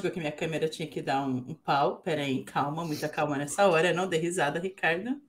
[0.00, 1.98] lógico que minha câmera tinha que dar um, um pau.
[1.98, 3.92] Peraí, calma, muita calma nessa hora.
[3.92, 5.20] Não dê risada, Ricardo.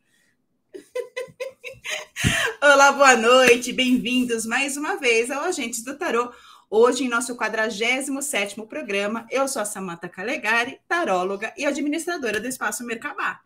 [2.64, 3.74] Olá, boa noite.
[3.74, 6.32] Bem-vindos mais uma vez ao Agentes do Tarô.
[6.70, 12.86] Hoje, em nosso 47º programa, eu sou a Samanta Calegari, taróloga e administradora do Espaço
[12.86, 13.42] Mercabá.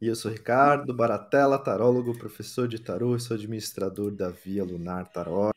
[0.00, 5.06] E eu sou Ricardo Baratella, tarólogo, professor de tarô e sou administrador da Via Lunar
[5.06, 5.52] Tarot.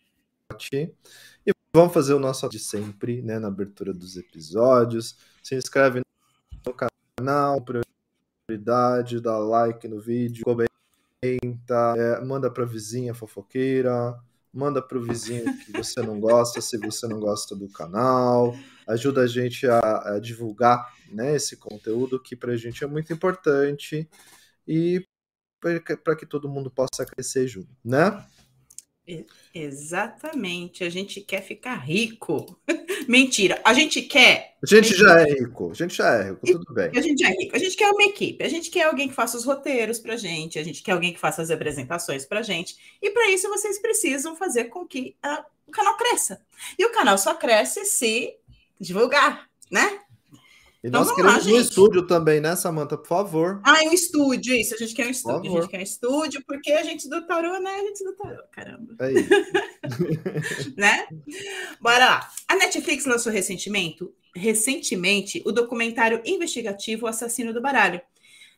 [0.71, 5.15] E vamos fazer o nosso de sempre, né, na abertura dos episódios.
[5.41, 6.01] Se inscreve
[6.65, 14.19] no canal, prioridade, dá like no vídeo, comenta, é, manda para vizinha fofoqueira,
[14.53, 18.53] manda para o vizinho que você não gosta, se você não gosta do canal,
[18.85, 23.13] ajuda a gente a, a divulgar né, esse conteúdo que para a gente é muito
[23.13, 24.09] importante
[24.67, 25.05] e
[25.61, 28.25] para que todo mundo possa crescer junto, né?
[29.53, 32.59] Exatamente, a gente quer ficar rico.
[33.07, 34.55] Mentira, a gente quer.
[34.61, 36.91] A gente já é rico, a gente já é rico, tudo bem.
[36.95, 39.37] A gente é rico, a gente quer uma equipe, a gente quer alguém que faça
[39.37, 42.75] os roteiros para gente, a gente quer alguém que faça as apresentações para gente.
[43.01, 46.41] E para isso vocês precisam fazer com que a, o canal cresça.
[46.77, 48.35] E o canal só cresce se
[48.79, 50.01] divulgar, né?
[50.81, 53.61] E então, nós queremos lá, um estúdio também, né, Samanta, por favor.
[53.65, 54.73] Ah, um estúdio, isso.
[54.73, 55.51] A gente quer um estúdio.
[55.51, 57.69] A gente quer um estúdio, porque a gente do tarô, né?
[57.69, 58.95] A gente do tarô, caramba.
[59.01, 59.29] É isso.
[60.77, 61.05] né?
[61.81, 62.29] Bora lá.
[62.47, 68.01] A Netflix lançou recentemente, recentemente o documentário investigativo O Assassino do Baralho.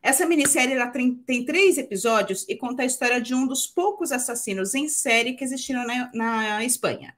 [0.04, 4.12] Essa minissérie ela tem, tem três episódios e conta a história de um dos poucos
[4.12, 7.16] assassinos em série que existiram na, na Espanha.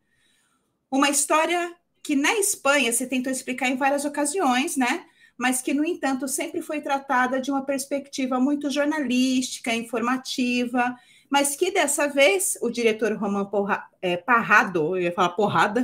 [0.90, 5.06] Uma história que na Espanha se tentou explicar em várias ocasiões, né?
[5.38, 10.96] Mas que, no entanto, sempre foi tratada de uma perspectiva muito jornalística, informativa,
[11.30, 15.84] mas que dessa vez o diretor Roman Porra, é, Parrado, eu ia falar porrada,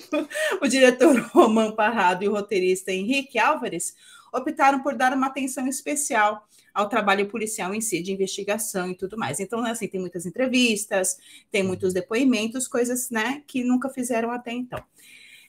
[0.60, 3.94] o diretor Roman Parrado e o roteirista Henrique Álvares
[4.32, 6.44] optaram por dar uma atenção especial
[6.74, 9.38] ao trabalho policial em si, de investigação e tudo mais.
[9.40, 11.18] Então, assim, tem muitas entrevistas,
[11.50, 14.82] tem muitos depoimentos, coisas né, que nunca fizeram até então.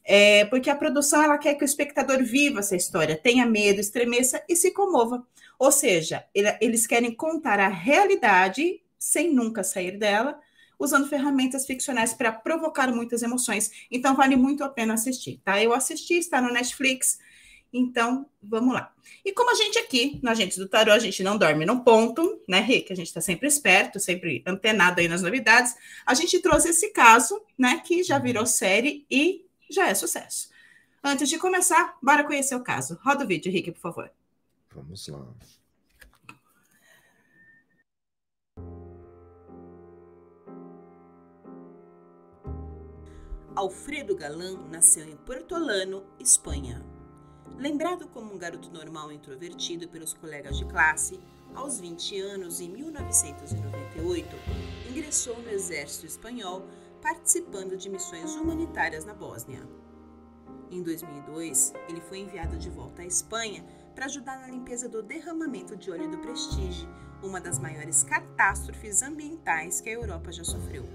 [0.03, 4.43] É, porque a produção ela quer que o espectador viva essa história, tenha medo, estremeça
[4.49, 5.25] e se comova.
[5.59, 10.39] Ou seja, ele, eles querem contar a realidade sem nunca sair dela,
[10.79, 13.71] usando ferramentas ficcionais para provocar muitas emoções.
[13.91, 15.61] Então vale muito a pena assistir, tá?
[15.61, 17.19] Eu assisti, está no Netflix.
[17.73, 18.91] Então, vamos lá.
[19.23, 22.41] E como a gente aqui, na Agentes do Tarô, a gente não dorme num ponto,
[22.47, 22.91] né, Rick?
[22.91, 25.75] A gente está sempre esperto, sempre antenado aí nas novidades.
[26.05, 30.49] A gente trouxe esse caso, né, que já virou série e já é sucesso.
[31.03, 32.99] Antes de começar, bora conhecer o caso.
[33.03, 34.11] Roda o vídeo, Rick, por favor.
[34.73, 35.25] Vamos lá.
[43.55, 46.85] Alfredo Galan nasceu em Portolano, Espanha.
[47.57, 51.19] Lembrado como um garoto normal e introvertido pelos colegas de classe,
[51.53, 54.27] aos 20 anos, em 1998,
[54.89, 56.65] ingressou no exército espanhol
[57.01, 59.67] participando de missões humanitárias na Bósnia.
[60.69, 65.75] Em 2002, ele foi enviado de volta à Espanha para ajudar na limpeza do derramamento
[65.75, 66.87] de óleo do Prestige,
[67.21, 70.85] uma das maiores catástrofes ambientais que a Europa já sofreu.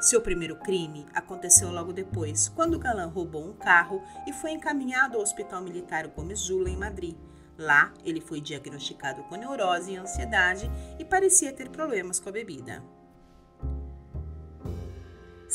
[0.00, 5.22] Seu primeiro crime aconteceu logo depois, quando Galan roubou um carro e foi encaminhado ao
[5.22, 7.16] Hospital Militar Gomes Zula, em Madrid.
[7.58, 12.82] Lá, ele foi diagnosticado com neurose e ansiedade e parecia ter problemas com a bebida.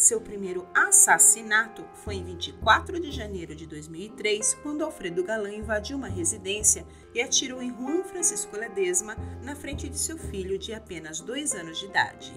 [0.04, 6.10] Seu primeiro assassinato foi em 24 de janeiro de 2003, quando Alfredo Galan invadiu uma
[6.10, 11.54] residência e atirou em Juan Francisco Ledesma na frente de seu filho de apenas dois
[11.54, 12.34] anos de idade.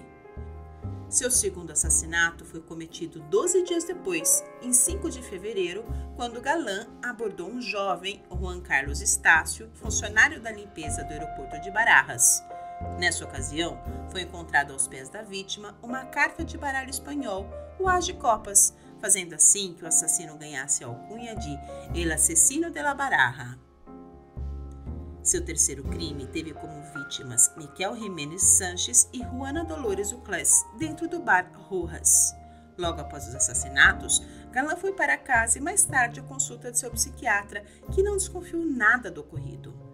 [1.09, 5.83] Seu segundo assassinato foi cometido 12 dias depois, em 5 de fevereiro,
[6.15, 12.41] quando Galan abordou um jovem, Juan Carlos Estácio, funcionário da limpeza do aeroporto de Barajas.
[12.99, 13.79] Nessa ocasião,
[14.11, 17.47] foi encontrada aos pés da vítima uma carta de baralho espanhol,
[17.79, 21.57] o As de Copas, fazendo assim que o assassino ganhasse a alcunha de
[21.99, 23.57] El Asesino de la Baraja.
[25.21, 31.19] Seu terceiro crime teve como vítimas Miquel Jiménez Sanches e Juana Dolores Uclés, dentro do
[31.19, 32.33] bar Rojas.
[32.77, 34.21] Logo após os assassinatos,
[34.51, 38.63] Galan foi para casa e mais tarde a consulta de seu psiquiatra, que não desconfiou
[38.63, 39.86] nada do ocorrido.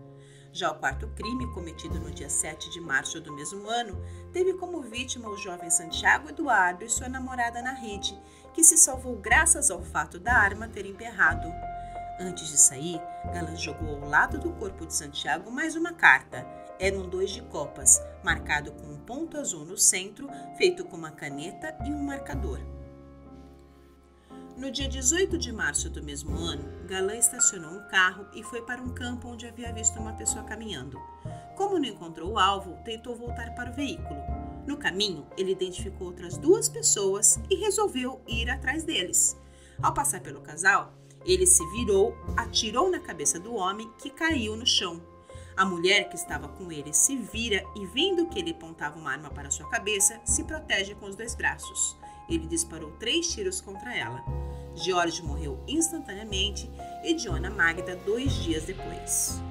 [0.53, 3.99] Já o quarto crime, cometido no dia 7 de março do mesmo ano,
[4.31, 8.21] teve como vítima o jovem Santiago Eduardo e sua namorada Narride,
[8.53, 11.51] que se salvou graças ao fato da arma ter emperrado.
[12.19, 13.01] Antes de sair,
[13.33, 16.45] Galan jogou ao lado do corpo de Santiago mais uma carta.
[16.79, 21.09] Era um dois de copas, marcado com um ponto azul no centro, feito com uma
[21.09, 22.59] caneta e um marcador.
[24.55, 28.81] No dia 18 de março do mesmo ano, Galan estacionou um carro e foi para
[28.81, 31.01] um campo onde havia visto uma pessoa caminhando.
[31.55, 34.21] Como não encontrou o alvo, tentou voltar para o veículo.
[34.67, 39.35] No caminho, ele identificou outras duas pessoas e resolveu ir atrás deles.
[39.81, 40.93] Ao passar pelo casal,
[41.25, 45.01] ele se virou, atirou na cabeça do homem que caiu no chão.
[45.57, 49.31] A mulher que estava com ele se vira e, vendo que ele apontava uma arma
[49.31, 51.97] para sua cabeça, se protege com os dois braços.
[52.29, 54.23] Ele disparou três tiros contra ela.
[54.75, 56.69] George morreu instantaneamente
[57.03, 59.41] e Diona Magda dois dias depois.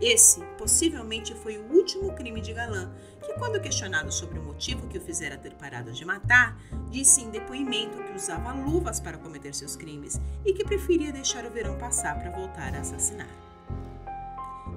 [0.00, 2.92] Esse possivelmente foi o último crime de Galã,
[3.24, 6.60] que, quando questionado sobre o motivo que o fizera ter parado de matar,
[6.90, 11.50] disse em depoimento que usava luvas para cometer seus crimes e que preferia deixar o
[11.50, 13.51] verão passar para voltar a assassinar.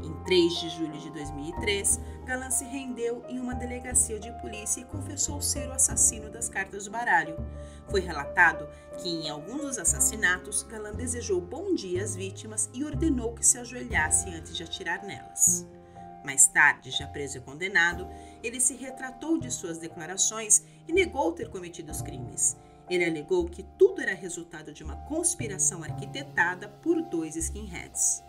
[0.06, 4.86] Em 3 de julho de 2003, Galan se rendeu em uma delegacia de polícia e
[4.86, 7.36] confessou ser o assassino das cartas do baralho.
[7.90, 8.70] Foi relatado
[9.00, 13.58] que em alguns dos assassinatos, Galan desejou bom dia às vítimas e ordenou que se
[13.58, 15.66] ajoelhassem antes de atirar nelas.
[16.24, 18.08] Mais tarde, já preso e condenado,
[18.44, 22.56] ele se retratou de suas declarações e negou ter cometido os crimes.
[22.88, 28.24] Ele alegou que tudo era resultado de uma conspiração arquitetada por dois skinheads.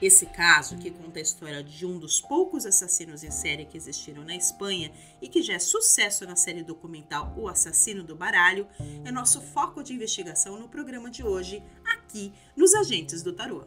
[0.00, 4.24] Esse caso, que conta a história de um dos poucos assassinos em série que existiram
[4.24, 8.68] na Espanha e que já é sucesso na série documental O Assassino do Baralho,
[9.04, 13.64] é nosso foco de investigação no programa de hoje, aqui nos Agentes do Tarô.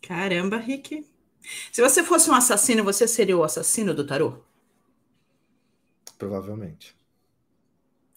[0.00, 1.06] Caramba, Rick.
[1.70, 4.42] Se você fosse um assassino, você seria o assassino do tarô?
[6.18, 6.96] Provavelmente.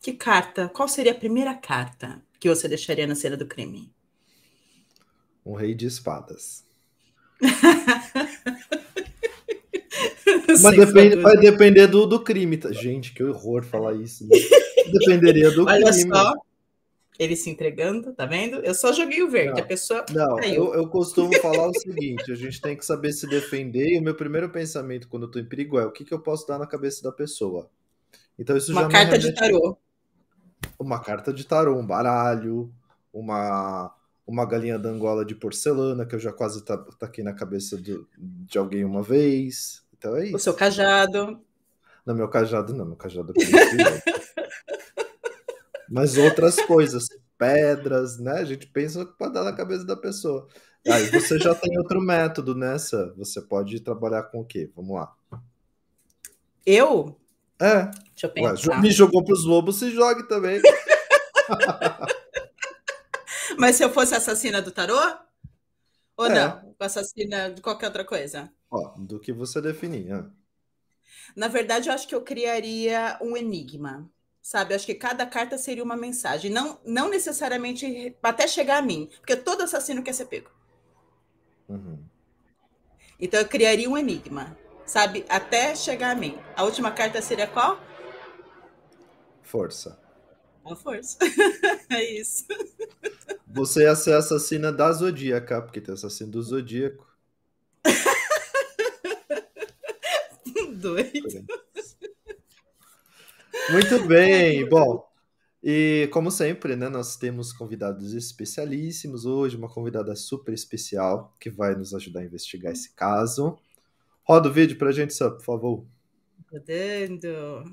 [0.02, 0.68] Que carta?
[0.70, 2.22] Qual seria a primeira carta?
[2.44, 3.90] Que você deixaria na cena do crime?
[5.46, 6.66] Um rei de espadas.
[10.62, 12.58] Mas depende, vai depender do, do crime.
[12.58, 12.70] Tá?
[12.74, 14.28] Gente, que horror falar isso.
[14.28, 14.38] Né?
[14.92, 16.14] Dependeria do Olha crime.
[16.14, 16.34] Só,
[17.18, 18.58] ele se entregando, tá vendo?
[18.58, 20.06] Eu só joguei o verde, não, a pessoa.
[20.12, 24.00] Não, eu, eu, costumo falar o seguinte: a gente tem que saber se defender, e
[24.00, 26.46] o meu primeiro pensamento quando eu tô em perigo é o que, que eu posso
[26.46, 27.70] dar na cabeça da pessoa.
[28.38, 29.78] Então isso Uma já carta de tarô
[30.80, 32.74] uma carta de tarô, um baralho,
[33.12, 33.94] uma
[34.26, 36.64] uma galinha da Angola de porcelana, que eu já quase
[36.98, 39.84] taquei na cabeça do, de alguém uma vez.
[39.98, 40.36] Então é isso.
[40.36, 41.42] O seu cajado.
[42.06, 44.14] Não, meu cajado não, meu cajado é
[45.90, 47.06] Mas outras coisas,
[47.38, 48.40] pedras, né?
[48.40, 50.48] A gente pensa que pode dar na cabeça da pessoa.
[50.88, 53.14] Aí você já tem outro método nessa.
[53.18, 54.72] Você pode trabalhar com o quê?
[54.76, 55.14] Vamos lá.
[56.66, 57.18] Eu?
[57.64, 57.86] É.
[57.86, 58.72] Deixa eu pensar.
[58.72, 60.62] Ué, me jogou pros lobos, se jogue também.
[63.58, 65.00] Mas se eu fosse assassina do tarô?
[66.18, 66.34] Ou é.
[66.34, 66.76] não?
[66.78, 68.52] Assassina de qualquer outra coisa?
[68.70, 70.12] Ó, do que você definir.
[70.12, 70.26] É.
[71.36, 74.12] Na verdade, eu acho que eu criaria um enigma.
[74.42, 74.74] Sabe?
[74.74, 76.52] Eu acho que cada carta seria uma mensagem.
[76.52, 79.10] Não, não necessariamente até chegar a mim.
[79.20, 80.52] Porque todo assassino quer ser pego.
[81.70, 82.04] Uhum.
[83.18, 85.26] Então eu criaria um enigma sabe?
[85.30, 86.38] Até chegar a mim.
[86.56, 87.82] A última carta seria qual?
[89.42, 90.00] Força.
[90.66, 91.18] A força.
[91.90, 92.46] é isso.
[93.48, 97.08] Você ia ser assassina da Zodíaca, porque tem assassino do Zodíaco.
[100.76, 101.46] Doido.
[103.72, 104.68] Muito bem.
[104.68, 105.08] Bom,
[105.64, 111.74] e como sempre, né, nós temos convidados especialíssimos hoje, uma convidada super especial que vai
[111.74, 113.58] nos ajudar a investigar esse caso.
[114.26, 115.86] Roda o vídeo pra gente, só, por favor.
[116.50, 117.64] Rodando.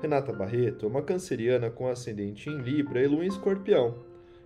[0.00, 4.02] Renata Barreto é uma canceriana com ascendente em Libra e lua em Escorpião,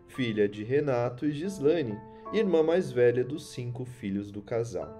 [0.08, 1.96] filha de Renato e Gislane,
[2.32, 4.92] irmã mais velha dos cinco filhos do casal.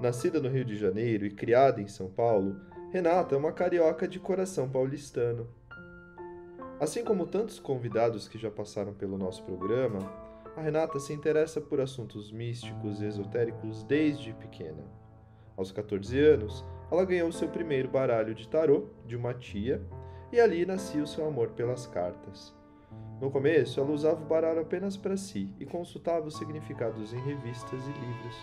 [0.00, 2.56] Nascida no Rio de Janeiro e criada em São Paulo,
[2.92, 5.57] Renata é uma carioca de coração paulistano.
[6.80, 9.98] Assim como tantos convidados que já passaram pelo nosso programa,
[10.56, 14.84] a Renata se interessa por assuntos místicos e esotéricos desde pequena.
[15.56, 19.82] Aos 14 anos, ela ganhou seu primeiro baralho de tarô de uma tia
[20.32, 22.54] e ali nascia o seu amor pelas cartas.
[23.20, 27.82] No começo, ela usava o baralho apenas para si e consultava os significados em revistas
[27.88, 28.36] e livros.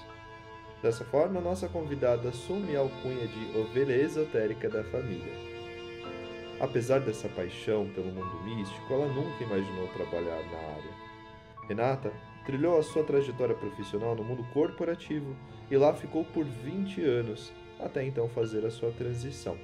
[0.83, 5.44] Dessa forma, nossa convidada assume a alcunha de ovelha esotérica da família.
[6.59, 11.05] Apesar dessa paixão pelo mundo místico, ela nunca imaginou trabalhar na área.
[11.67, 12.13] Renata
[12.45, 15.35] trilhou a sua trajetória profissional no mundo corporativo
[15.69, 19.57] e lá ficou por 20 anos, até então fazer a sua transição.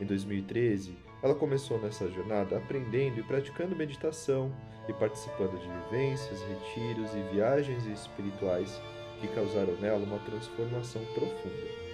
[0.00, 4.50] Em 2013, Ela começou nessa jornada aprendendo e praticando meditação
[4.88, 8.80] e participando de vivências, retiros e viagens espirituais
[9.20, 11.90] que causaram nela uma transformação profunda.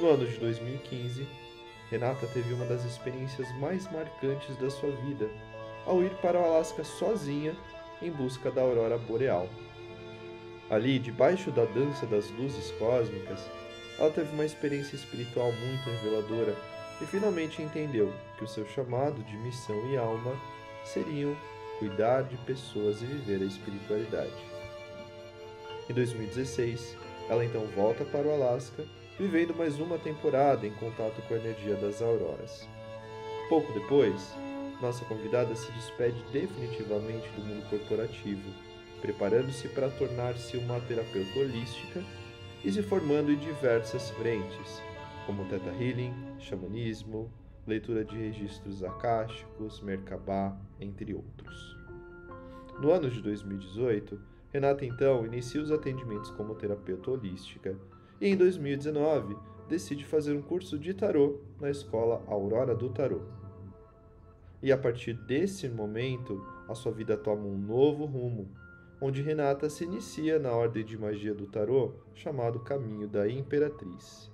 [0.00, 1.26] No ano de 2015,
[1.90, 5.28] Renata teve uma das experiências mais marcantes da sua vida
[5.86, 7.56] ao ir para o Alasca sozinha
[8.02, 9.48] em busca da aurora boreal.
[10.68, 13.40] Ali, debaixo da dança das luzes cósmicas,
[13.98, 16.54] ela teve uma experiência espiritual muito reveladora
[17.00, 20.32] e finalmente entendeu que o seu chamado de missão e alma
[20.84, 21.34] seriam
[21.78, 24.30] cuidar de pessoas e viver a espiritualidade.
[25.88, 26.96] Em 2016,
[27.30, 28.84] ela então volta para o Alasca,
[29.18, 32.68] vivendo mais uma temporada em contato com a energia das auroras.
[33.48, 34.32] Pouco depois,
[34.80, 38.48] nossa convidada se despede definitivamente do mundo corporativo,
[39.00, 42.04] preparando-se para tornar-se uma terapeuta holística
[42.64, 44.80] e se formando em diversas frentes,
[45.26, 47.32] como Theta Healing, xamanismo,
[47.66, 51.76] leitura de registros akáshicos, Merkabah, entre outros.
[52.80, 54.20] No ano de 2018,
[54.52, 57.76] Renata então inicia os atendimentos como terapeuta holística
[58.20, 59.36] e em 2019
[59.68, 63.20] decide fazer um curso de tarô na escola Aurora do Tarô.
[64.62, 68.48] E a partir desse momento, a sua vida toma um novo rumo,
[69.00, 74.32] onde Renata se inicia na ordem de magia do tarô chamado Caminho da Imperatriz.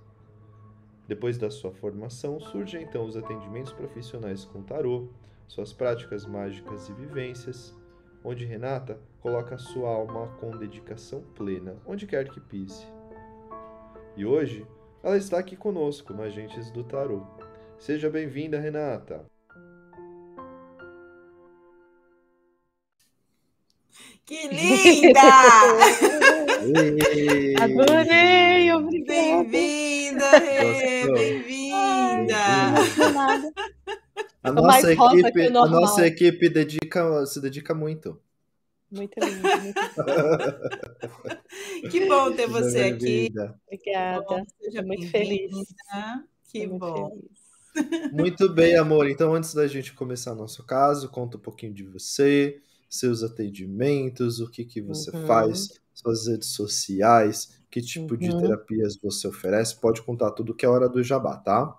[1.07, 5.09] Depois da sua formação, surgem então os atendimentos profissionais com tarô,
[5.47, 7.75] suas práticas mágicas e vivências,
[8.25, 12.87] onde Renata coloca sua alma com dedicação plena, onde quer que pise.
[14.17, 14.65] E hoje,
[15.03, 17.27] ela está aqui conosco no Agentes do Tarô.
[17.77, 19.27] Seja bem-vinda, Renata!
[24.25, 25.21] Que linda!
[27.61, 29.45] Adorei, obrigada.
[29.49, 30.31] Bem-vinda,
[31.13, 32.37] bem-vinda.
[34.45, 38.17] A nossa equipe, a nossa equipe dedica, se dedica muito.
[38.91, 39.43] Muito lindo.
[39.43, 39.81] Muito
[41.91, 43.33] que bom ter você aqui.
[43.67, 44.45] Obrigada.
[44.61, 45.53] Seja muito feliz.
[46.47, 47.11] Que bom.
[47.11, 47.45] Feliz.
[48.13, 49.09] Muito bem, amor.
[49.09, 54.49] Então, antes da gente começar nosso caso, conta um pouquinho de você, seus atendimentos, o
[54.49, 55.27] que, que você uhum.
[55.27, 58.21] faz, suas redes sociais, que tipo uhum.
[58.21, 59.81] de terapias você oferece.
[59.81, 61.77] Pode contar tudo que é hora do jabá, tá?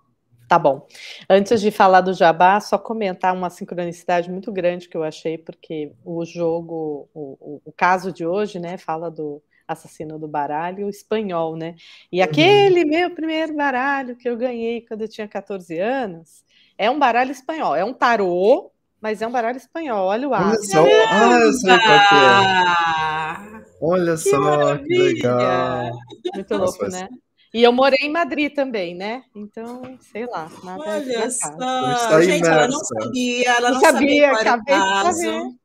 [0.47, 0.85] Tá bom.
[1.29, 5.91] Antes de falar do jabá, só comentar uma sincronicidade muito grande que eu achei, porque
[6.03, 11.75] o jogo, o, o caso de hoje, né, fala do assassino do baralho espanhol, né?
[12.11, 12.25] E uhum.
[12.25, 16.43] aquele meu primeiro baralho que eu ganhei quando eu tinha 14 anos
[16.77, 18.71] é um baralho espanhol, é um tarô
[19.05, 20.47] mas é um baralho espanhol, olha o ar.
[20.47, 23.61] Olha só, ah, eu sei qual é.
[23.79, 24.83] Olha que só, maravilha.
[24.87, 25.91] que legal.
[26.33, 27.07] Muito Nossa, louco, né?
[27.53, 29.23] E eu morei em Madrid também, né?
[29.33, 30.49] Então, sei lá.
[30.63, 32.21] Nada Olha só.
[32.21, 32.51] Gente, imersa.
[32.51, 35.57] ela não sabia, ela não, não sabia, sabia qual caso.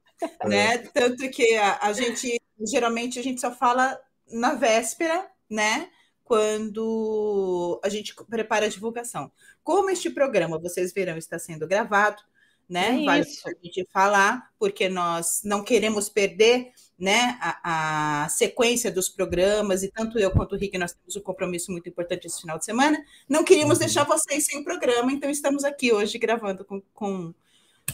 [0.44, 0.78] Né?
[0.78, 3.98] Tanto que a, a gente, geralmente, a gente só fala
[4.30, 5.88] na véspera, né?
[6.24, 9.32] Quando a gente prepara a divulgação.
[9.64, 12.22] Como este programa, vocês verão, está sendo gravado,
[12.68, 13.02] né?
[13.02, 19.08] É vale a gente falar, porque nós não queremos perder né, a, a, sequência dos
[19.08, 22.58] programas, e tanto eu quanto o Rick, nós temos um compromisso muito importante esse final
[22.58, 23.02] de semana.
[23.26, 23.80] Não queríamos uhum.
[23.80, 27.34] deixar vocês sem o programa, então estamos aqui hoje gravando com, com,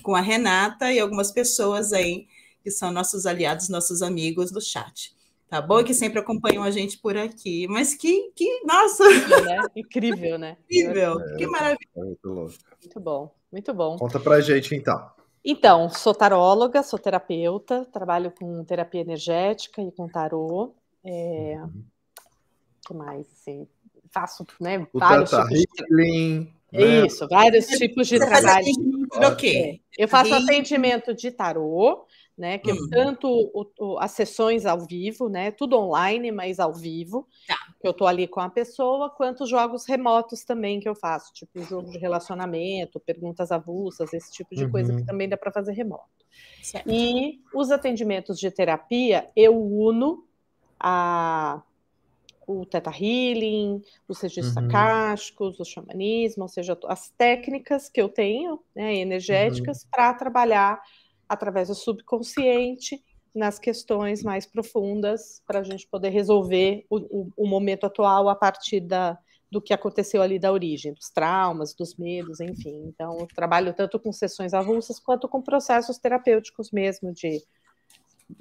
[0.02, 2.26] com a Renata e algumas pessoas aí
[2.64, 5.14] que são nossos aliados, nossos amigos do chat.
[5.48, 5.84] Tá bom?
[5.84, 7.68] Que sempre acompanham a gente por aqui.
[7.68, 9.04] Mas que, que nossa!
[9.08, 9.62] Né?
[9.76, 10.56] Incrível, né?
[10.68, 11.88] Incrível, é, que maravilha.
[11.96, 12.50] É muito,
[12.82, 13.32] muito bom.
[13.52, 13.96] Muito bom.
[13.96, 15.15] Conta pra gente então.
[15.48, 20.74] Então, sou taróloga, sou terapeuta, trabalho com terapia energética e com tarô.
[21.04, 21.56] É...
[21.62, 21.84] Uhum.
[22.84, 23.28] que mais?
[23.32, 23.68] Assim,
[24.10, 26.78] faço né, o vários tipos healing, de...
[26.78, 27.06] Né?
[27.06, 28.66] Isso, vários tipos de trabalho.
[29.32, 29.80] Okay.
[29.96, 32.04] Eu faço atendimento de tarô,
[32.36, 32.58] né?
[32.58, 32.90] Que uhum.
[32.90, 35.52] tanto o, o, as sessões ao vivo, né?
[35.52, 37.24] Tudo online, mas ao vivo.
[37.46, 37.56] Tá.
[37.80, 41.62] Que eu tô ali com a pessoa, quanto jogos remotos também que eu faço, tipo
[41.62, 44.70] jogo de relacionamento, perguntas avulsas, esse tipo de uhum.
[44.70, 45.06] coisa que uhum.
[45.06, 46.24] também dá para fazer remoto.
[46.62, 46.90] Certo.
[46.90, 50.26] E os atendimentos de terapia, eu uno
[50.80, 51.62] a
[52.46, 54.68] o Teta Healing, os registros uhum.
[54.68, 59.88] acásticos, o xamanismo, ou seja, as técnicas que eu tenho, né, energéticas, uhum.
[59.90, 60.80] para trabalhar
[61.28, 63.02] através do subconsciente
[63.36, 68.34] nas questões mais profundas para a gente poder resolver o, o, o, momento atual a
[68.34, 69.18] partir da,
[69.50, 72.84] do que aconteceu ali da origem, dos traumas, dos medos, enfim.
[72.86, 77.42] Então, eu trabalho tanto com sessões avulsas quanto com processos terapêuticos mesmo, de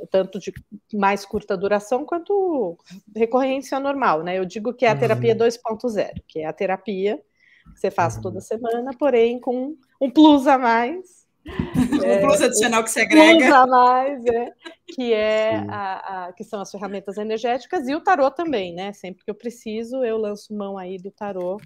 [0.09, 0.51] tanto de
[0.93, 2.77] mais curta duração quanto
[3.15, 4.39] recorrência normal, né?
[4.39, 6.13] Eu digo que é a terapia 2.0, uhum.
[6.27, 7.21] que é a terapia
[7.75, 11.24] você faz toda semana, porém com um plus a mais.
[12.03, 13.37] É, plus adicional que você agrega.
[13.37, 14.53] Plus a mais, é,
[14.87, 18.93] que, é a, a, que são as ferramentas energéticas e o tarô também, né?
[18.93, 21.57] Sempre que eu preciso, eu lanço mão aí do tarô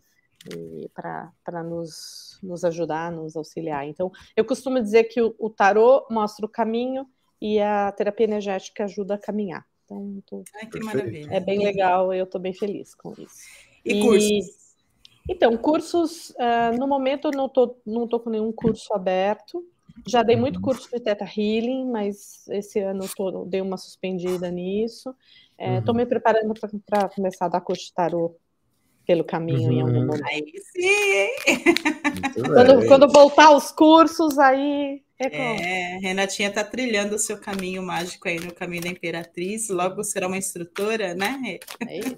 [0.94, 3.86] para nos, nos ajudar, nos auxiliar.
[3.86, 7.06] Então, eu costumo dizer que o, o tarô mostra o caminho
[7.42, 9.66] e a terapia energética ajuda a caminhar.
[9.86, 10.44] Então, tô...
[10.56, 11.28] Ai, que maravilha.
[11.32, 13.36] É bem legal, eu estou bem feliz com isso.
[13.84, 14.69] E, e cursos?
[15.30, 19.64] Então, cursos, uh, no momento eu não tô, não tô com nenhum curso aberto.
[20.08, 25.14] Já dei muito curso de Teta Healing, mas esse ano tô, dei uma suspendida nisso.
[25.58, 25.94] Estou é, uhum.
[25.94, 26.54] me preparando
[26.86, 28.36] para começar a dar curso de tarô
[29.06, 29.72] pelo caminho uhum.
[29.72, 30.06] em algum uhum.
[30.08, 30.26] momento.
[30.26, 31.30] Aí sim!
[32.54, 35.02] Quando, quando, voltar os cursos, aí.
[35.20, 39.68] É, é Renatinha está trilhando o seu caminho mágico aí no caminho da Imperatriz.
[39.68, 41.60] Logo será uma instrutora, né?
[41.86, 42.16] É isso.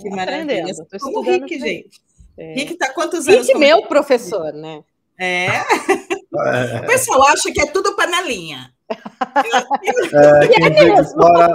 [0.00, 0.64] Que maravilha.
[1.00, 2.00] Como o Rick, gente.
[2.36, 2.54] É.
[2.54, 3.46] Rick está quantos anos?
[3.46, 4.82] Rick, meu professor, né?
[5.18, 5.46] É.
[5.46, 6.80] é.
[6.82, 8.72] O pessoal acha que é tudo panelinha.
[8.90, 11.20] É, é mesmo.
[11.20, 11.52] Fora...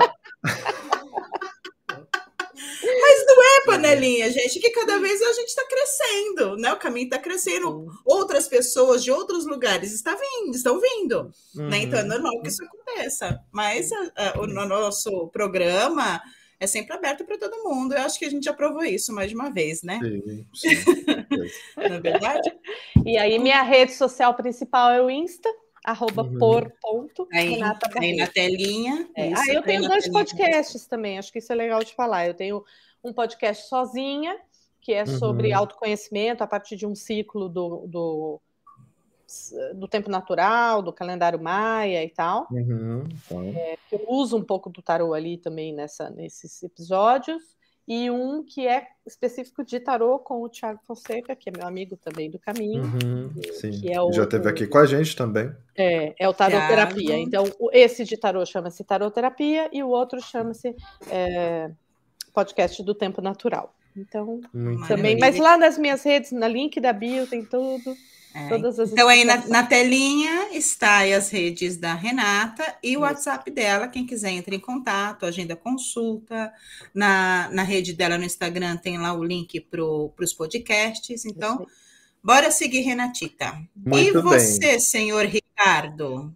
[3.00, 6.72] Mas não é panelinha, gente, que cada vez a gente está crescendo, né?
[6.72, 7.86] O caminho está crescendo.
[8.05, 11.69] Outras pessoas de outros lugares estão vindo, estão vindo, uhum.
[11.69, 11.79] né?
[11.79, 12.10] Então é uhum.
[12.10, 13.39] normal que isso aconteça.
[13.51, 16.22] Mas a, a, o nosso programa
[16.59, 17.93] é sempre aberto para todo mundo.
[17.93, 19.99] Eu acho que a gente já provou isso mais de uma vez, né?
[20.01, 20.69] Sim, sim.
[21.77, 22.51] Não é verdade?
[23.05, 25.49] E aí, minha rede social principal é o Insta,
[25.85, 26.37] arroba uhum.
[26.37, 29.07] por ponto, aí, Renata aí na telinha.
[29.15, 29.31] É.
[29.33, 32.27] Ah, eu tenho dois podcasts também, acho que isso é legal de falar.
[32.27, 32.63] Eu tenho
[33.03, 34.35] um podcast sozinha,
[34.81, 35.59] que é sobre uhum.
[35.59, 38.41] autoconhecimento a partir de um ciclo do, do,
[39.75, 42.48] do tempo natural, do calendário maia e tal.
[42.51, 43.03] Uhum.
[43.55, 47.57] É, eu uso um pouco do tarô ali também nessa, nesses episódios
[47.88, 51.96] e um que é específico de tarô com o Thiago Fonseca, que é meu amigo
[51.96, 52.84] também do caminho.
[52.84, 53.89] Uhum, sim.
[53.89, 55.49] É o, Já esteve aqui com a gente também.
[55.73, 57.06] É, é o taroterapia.
[57.06, 57.23] Thiago.
[57.23, 60.75] Então, esse de tarô chama-se taroterapia e o outro chama-se
[61.10, 61.71] é,
[62.34, 63.73] podcast do tempo natural.
[63.95, 65.17] Então, Muito também.
[65.17, 67.95] Mas lá nas minhas redes, na link da bio, tem tudo.
[68.38, 73.88] É, então, aí na, na, telinha está as redes da Renata e o WhatsApp dela.
[73.88, 76.54] Quem quiser entre em contato, agenda consulta.
[76.93, 81.26] Na, na rede dela no Instagram tem lá o link para os podcasts.
[81.26, 81.65] Então,
[82.23, 83.60] bora seguir, Renatita.
[83.76, 84.80] Muito e você, bem.
[84.80, 86.32] senhor Ricardo?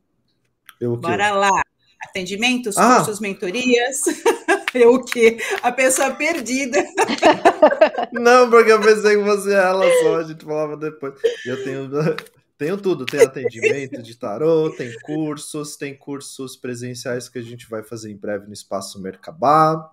[0.79, 1.61] Eu bora lá.
[2.01, 2.95] Atendimentos, ah.
[2.95, 4.01] cursos, mentorias.
[4.73, 5.37] Eu o quê?
[5.61, 6.83] A pessoa perdida.
[8.11, 11.13] Não, porque eu pensei que você era ela só, a gente falava depois.
[11.45, 11.89] Eu tenho,
[12.57, 17.83] tenho tudo, tem atendimento de tarô, tem cursos, tem cursos presenciais que a gente vai
[17.83, 19.91] fazer em breve no Espaço Mercabá.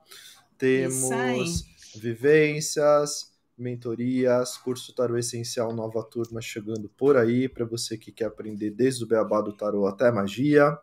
[0.56, 1.64] Temos
[1.94, 8.70] vivências, mentorias, curso Tarô Essencial Nova Turma chegando por aí, para você que quer aprender
[8.70, 10.78] desde o beabá do tarô até magia.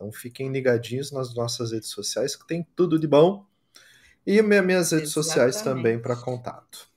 [0.00, 3.44] Então fiquem ligadinhos nas nossas redes sociais, que tem tudo de bom.
[4.26, 5.10] E minhas redes Exatamente.
[5.10, 6.88] sociais também para contato.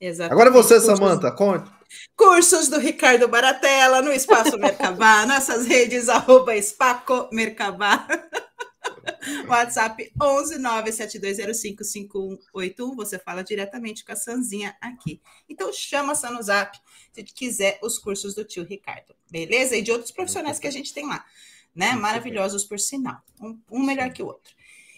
[0.00, 0.32] Exatamente.
[0.32, 1.68] Agora você, Samanta, conte.
[2.16, 8.06] Cursos do Ricardo Baratella no Espaço Mercabá, nossas redes, arroba Espaco Mercabá.
[9.48, 12.94] WhatsApp 11 972055181.
[12.94, 15.20] Você fala diretamente com a Sanzinha aqui.
[15.48, 16.78] Então chama a no Zap
[17.12, 19.12] se quiser os cursos do tio Ricardo.
[19.28, 19.76] Beleza?
[19.76, 21.26] E de outros profissionais que a gente tem lá
[21.74, 21.92] né?
[21.92, 24.54] Maravilhosos por sinal, um, um melhor que o outro.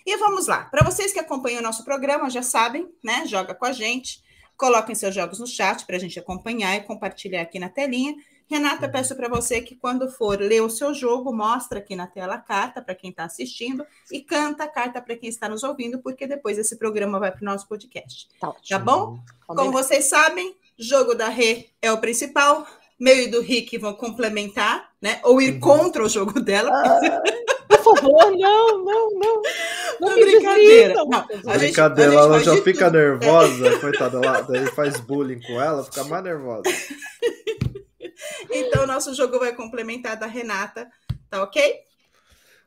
[0.07, 0.65] E vamos lá.
[0.65, 3.27] Para vocês que acompanham o nosso programa, já sabem, né?
[3.27, 4.23] Joga com a gente,
[4.57, 8.15] coloquem seus jogos no chat para a gente acompanhar e compartilhar aqui na telinha.
[8.47, 12.35] Renata, peço para você que quando for ler o seu jogo, mostra aqui na tela
[12.35, 15.99] a carta para quem está assistindo e canta a carta para quem está nos ouvindo,
[16.01, 18.29] porque depois esse programa vai para o nosso podcast.
[18.39, 19.19] Tá, tá bom?
[19.47, 22.67] Como vocês sabem, jogo da Rê é o principal
[22.99, 25.21] meio do Rick vão complementar, né?
[25.25, 25.61] Ou ir uhum.
[25.61, 26.71] contra o jogo dela.
[26.71, 27.23] Ah,
[27.69, 29.43] por favor, não, não, não.
[30.01, 30.95] Não, brincadeira.
[30.95, 32.99] Não, a brincadeira, gente, a ela já fica tudo.
[32.99, 36.65] nervosa, coitada lá, daí faz bullying com ela, fica mais nervosa.
[38.51, 40.89] então, nosso jogo vai complementar da Renata,
[41.31, 41.85] tá ok?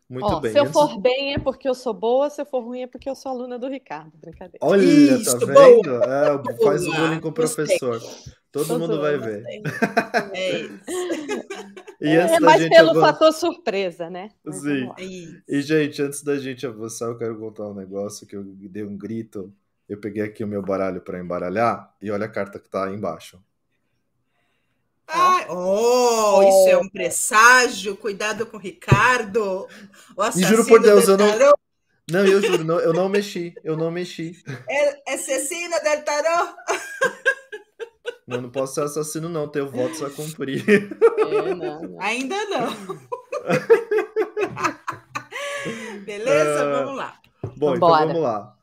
[0.10, 0.54] Muito Ó, bem.
[0.54, 3.10] Se eu for bem é porque eu sou boa, se eu for ruim é porque
[3.10, 4.14] eu sou aluna do Ricardo.
[4.16, 4.60] Brincadeira.
[4.62, 6.04] Olha, tá Isso, tá vendo?
[6.04, 8.02] É, faz o bullying com o professor.
[8.58, 9.44] Todo mundo vai ver.
[10.34, 10.84] É isso.
[12.02, 13.14] e é mais pelo avançar...
[13.14, 14.30] fator surpresa, né?
[14.44, 14.92] Mas Sim.
[15.48, 18.96] E, gente, antes da gente avançar, eu quero contar um negócio que eu dei um
[18.96, 19.54] grito.
[19.90, 22.94] Eu peguei aqui o meu baralho para embaralhar e olha a carta que tá aí
[22.94, 23.42] embaixo.
[25.08, 27.96] Ah, oh, oh, isso é um presságio.
[27.96, 29.68] Cuidado com o Ricardo.
[30.16, 31.28] O e juro por Deus, eu não.
[32.10, 33.54] Não, eu juro, não, eu não mexi.
[33.64, 34.42] Eu não mexi.
[34.70, 36.56] É, é Cecina del Tarot.
[38.28, 39.48] Não, não posso ser assassino, não.
[39.48, 40.66] Tenho votos a cumprir.
[40.68, 42.02] É, não, não.
[42.02, 42.68] Ainda não.
[46.06, 46.66] Beleza?
[46.66, 47.22] Uh, vamos lá.
[47.56, 48.54] Bom, então vamos lá.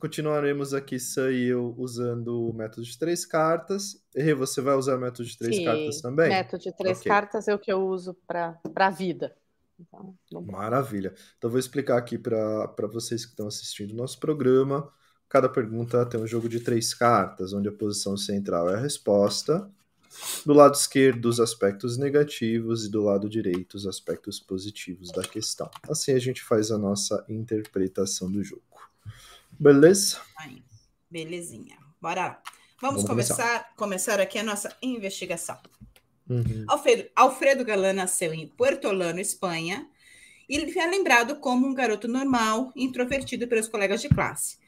[0.00, 4.04] Continuaremos aqui, e eu, usando o método de três cartas.
[4.12, 6.28] E você vai usar o método de três Sim, cartas também?
[6.28, 7.12] método de três okay.
[7.12, 9.36] cartas é o que eu uso para a vida.
[9.78, 11.14] Então, Maravilha.
[11.38, 14.92] Então, vou explicar aqui para vocês que estão assistindo o nosso programa.
[15.32, 19.66] Cada pergunta tem um jogo de três cartas, onde a posição central é a resposta.
[20.44, 25.70] Do lado esquerdo, os aspectos negativos e do lado direito, os aspectos positivos da questão.
[25.88, 28.62] Assim a gente faz a nossa interpretação do jogo.
[29.58, 30.20] Beleza?
[31.10, 31.78] Belezinha.
[31.98, 32.42] Bora lá.
[32.78, 35.56] Vamos, Vamos começar, começar, começar aqui a nossa investigação.
[36.28, 36.66] Uhum.
[36.68, 39.88] Alfredo, Alfredo Galán nasceu em Puertolano, Espanha,
[40.46, 44.60] e ele é lembrado como um garoto normal, introvertido pelos colegas de classe.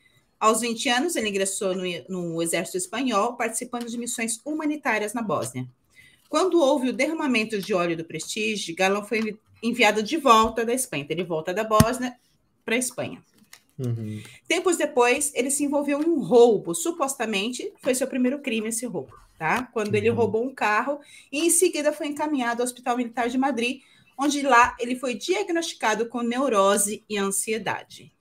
[0.45, 5.67] Aos 20 anos, ele ingressou no, no exército espanhol, participando de missões humanitárias na Bósnia.
[6.29, 11.05] Quando houve o derramamento de óleo do Prestige, Galán foi enviado de volta da Espanha.
[11.05, 12.15] Então, ele volta da Bósnia
[12.63, 13.25] para a Espanha.
[13.79, 14.23] Uhum.
[14.47, 16.75] Tempos depois, ele se envolveu em um roubo.
[16.75, 19.63] Supostamente, foi seu primeiro crime esse roubo, tá?
[19.73, 19.95] Quando uhum.
[19.95, 21.01] ele roubou um carro
[21.33, 23.81] e em seguida foi encaminhado ao Hospital Militar de Madrid,
[24.19, 28.14] onde lá ele foi diagnosticado com neurose e ansiedade.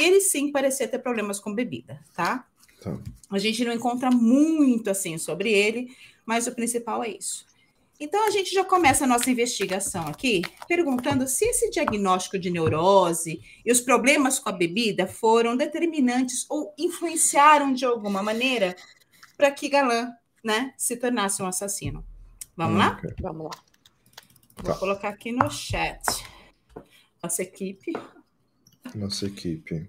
[0.00, 2.46] E ele sim parecia ter problemas com bebida, tá?
[2.80, 2.98] tá?
[3.30, 7.44] A gente não encontra muito assim sobre ele, mas o principal é isso.
[8.00, 13.42] Então, a gente já começa a nossa investigação aqui perguntando se esse diagnóstico de neurose
[13.62, 18.74] e os problemas com a bebida foram determinantes ou influenciaram de alguma maneira
[19.36, 20.10] para que Galã
[20.42, 22.02] né, se tornasse um assassino.
[22.56, 22.96] Vamos lá?
[22.96, 23.14] Okay.
[23.20, 23.62] Vamos lá.
[24.62, 24.78] Vou tá.
[24.78, 26.00] colocar aqui no chat.
[27.22, 27.92] Nossa equipe.
[28.94, 29.88] Nossa equipe.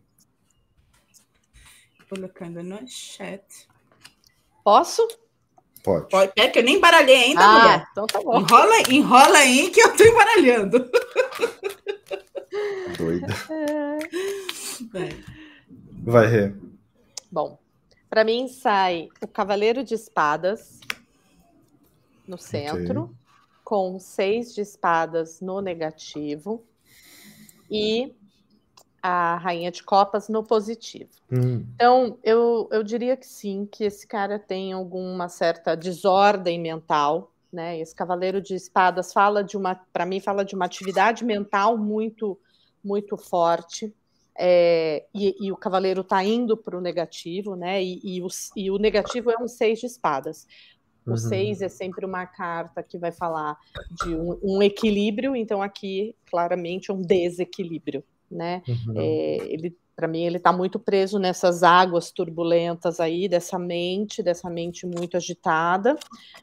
[2.10, 3.68] Colocando no chat.
[4.64, 5.08] Posso?
[5.84, 6.10] Pode.
[6.10, 6.32] Pode.
[6.36, 7.88] É que eu nem embaralhei ainda, ah, mulher.
[7.92, 8.40] Então tá bom.
[8.40, 10.90] Enrola, enrola aí que eu tô embaralhando.
[12.98, 13.28] Doida.
[13.50, 13.98] É.
[16.04, 16.54] Vai, Rê.
[17.32, 17.58] Bom,
[18.10, 20.80] para mim sai o Cavaleiro de Espadas
[22.28, 23.16] no centro, okay.
[23.64, 26.64] com seis de espadas no negativo
[27.70, 28.14] e
[29.02, 31.10] a Rainha de Copas no positivo.
[31.32, 31.66] Hum.
[31.76, 37.80] Então, eu, eu diria que sim, que esse cara tem alguma certa desordem mental, né?
[37.80, 42.40] Esse Cavaleiro de Espadas fala de uma, para mim, fala de uma atividade mental muito,
[42.84, 43.94] muito forte.
[44.38, 47.84] É, e, e, o cavaleiro está indo para o negativo, né?
[47.84, 50.48] E, e, o, e, o, negativo é um seis de espadas.
[51.06, 51.18] O uhum.
[51.18, 53.58] seis é sempre uma carta que vai falar
[54.04, 58.64] de um, um equilíbrio, então aqui claramente um desequilíbrio né?
[58.68, 58.94] Uhum.
[58.96, 64.50] É, ele, para mim, ele está muito preso nessas águas turbulentas aí dessa mente, dessa
[64.50, 65.98] mente muito agitada.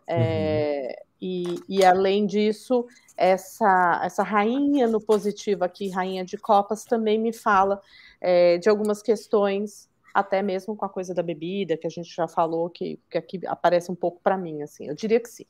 [0.07, 1.17] É, uhum.
[1.21, 7.33] e, e além disso, essa, essa rainha no positivo aqui, rainha de copas, também me
[7.33, 7.81] fala
[8.21, 12.29] é, de algumas questões, até mesmo com a coisa da bebida, que a gente já
[12.29, 14.87] falou, que, que aqui aparece um pouco para mim, assim.
[14.87, 15.47] Eu diria que sim.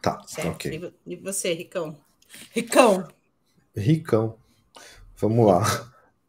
[0.00, 0.48] Tá, certo.
[0.48, 0.92] ok.
[1.06, 1.96] E você, Ricão?
[2.52, 3.08] Ricão.
[3.74, 4.36] Ricão.
[5.18, 5.62] Vamos lá.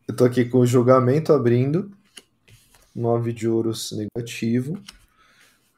[0.08, 1.92] Eu tô aqui com o julgamento abrindo.
[2.96, 4.82] Nove de ouros negativo.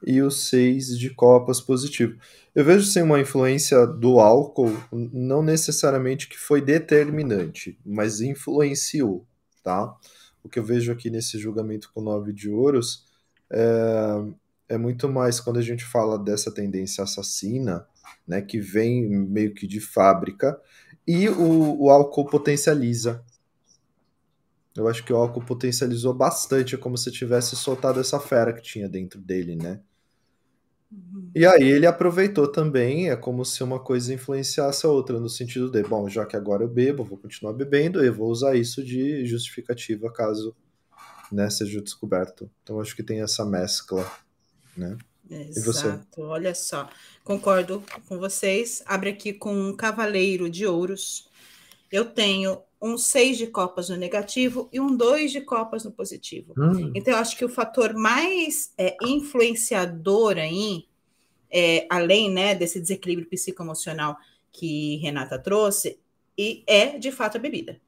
[0.06, 2.16] E o seis de copas positivo.
[2.54, 9.26] Eu vejo sem uma influência do álcool, não necessariamente que foi determinante, mas influenciou,
[9.62, 9.92] tá?
[10.42, 13.04] O que eu vejo aqui nesse julgamento com nove de ouros
[13.50, 14.22] é,
[14.70, 17.86] é muito mais quando a gente fala dessa tendência assassina,
[18.26, 20.58] né, que vem meio que de fábrica,
[21.10, 23.24] e o, o álcool potencializa.
[24.76, 28.62] Eu acho que o álcool potencializou bastante, é como se tivesse soltado essa fera que
[28.62, 29.80] tinha dentro dele, né?
[30.92, 31.30] Uhum.
[31.34, 35.68] E aí ele aproveitou também, é como se uma coisa influenciasse a outra, no sentido
[35.68, 39.26] de, bom, já que agora eu bebo, vou continuar bebendo, eu vou usar isso de
[39.26, 40.54] justificativa caso
[41.32, 42.48] né, seja descoberto.
[42.62, 44.08] Então acho que tem essa mescla,
[44.76, 44.96] né?
[45.30, 46.88] Exato, olha só.
[47.22, 48.82] Concordo com vocês.
[48.86, 51.28] Abre aqui com um cavaleiro de ouros.
[51.90, 56.54] Eu tenho um seis de copas no negativo e um dois de copas no positivo.
[56.56, 56.92] Hum.
[56.94, 60.86] Então, eu acho que o fator mais é, influenciador aí,
[61.50, 64.16] é, além né, desse desequilíbrio psicoemocional
[64.50, 65.98] que Renata trouxe,
[66.36, 67.80] e é de fato a bebida.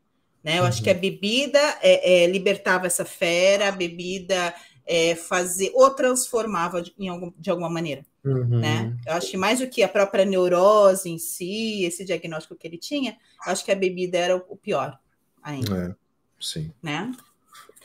[0.45, 0.59] Né?
[0.59, 0.69] Eu uhum.
[0.69, 4.55] acho que a bebida é, é, libertava essa fera, a bebida
[4.87, 8.05] é, fazer ou transformava de, em algum, de alguma maneira.
[8.25, 8.61] Uhum.
[8.61, 8.97] Né?
[9.07, 12.79] Eu acho que mais do que a própria neurose em si, esse diagnóstico que ele
[12.79, 13.17] tinha,
[13.47, 14.99] acho que a bebida era o pior
[15.43, 15.91] ainda.
[15.91, 15.95] É,
[16.41, 16.73] sim.
[16.83, 17.13] Né?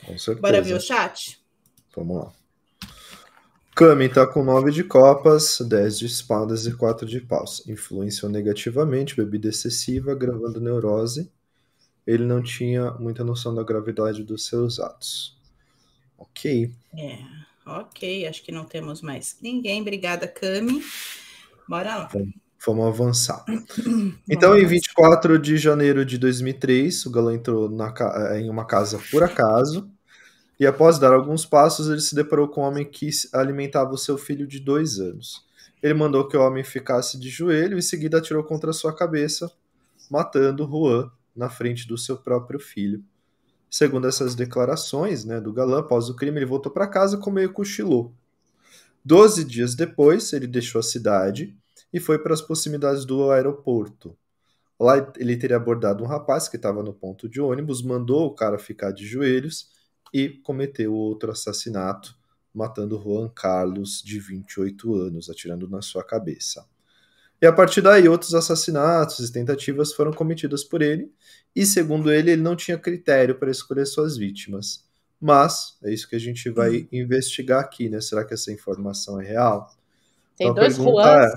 [0.00, 0.40] Com certeza.
[0.40, 1.40] Bora ver o chat?
[1.94, 2.32] Vamos lá.
[3.74, 7.64] Kami está com 9 de copas, 10 de espadas e 4 de paus.
[7.68, 11.30] Influenciou negativamente, bebida excessiva, gravando neurose.
[12.04, 15.37] Ele não tinha muita noção da gravidade dos seus atos.
[16.18, 16.70] Ok.
[16.96, 17.18] É,
[17.64, 18.26] ok.
[18.26, 19.80] Acho que não temos mais ninguém.
[19.80, 20.82] Obrigada, Kami.
[21.68, 22.10] Bora lá.
[22.66, 23.44] vamos avançar.
[24.30, 27.92] Então, em 24 de janeiro de 2003, o Galã entrou na,
[28.38, 29.90] em uma casa por acaso
[30.60, 34.18] e após dar alguns passos, ele se deparou com um homem que alimentava o seu
[34.18, 35.46] filho de dois anos.
[35.80, 39.50] Ele mandou que o homem ficasse de joelho e em seguida atirou contra sua cabeça,
[40.10, 43.04] matando Juan na frente do seu próprio filho.
[43.70, 47.52] Segundo essas declarações né, do galã, após o crime, ele voltou para casa com meio
[47.52, 48.14] cochilou.
[49.04, 51.56] Doze dias depois, ele deixou a cidade
[51.92, 54.16] e foi para as proximidades do aeroporto.
[54.78, 58.58] Lá ele teria abordado um rapaz que estava no ponto de ônibus, mandou o cara
[58.58, 59.70] ficar de joelhos
[60.12, 62.16] e cometeu outro assassinato,
[62.54, 66.64] matando Juan Carlos, de 28 anos, atirando na sua cabeça.
[67.40, 71.12] E a partir daí, outros assassinatos e tentativas foram cometidos por ele,
[71.54, 74.86] e segundo ele, ele não tinha critério para escolher suas vítimas.
[75.20, 76.88] Mas é isso que a gente vai hum.
[76.92, 78.00] investigar aqui, né?
[78.00, 79.68] Será que essa informação é real?
[80.36, 81.06] Tem então, dois Juans.
[81.06, 81.34] É,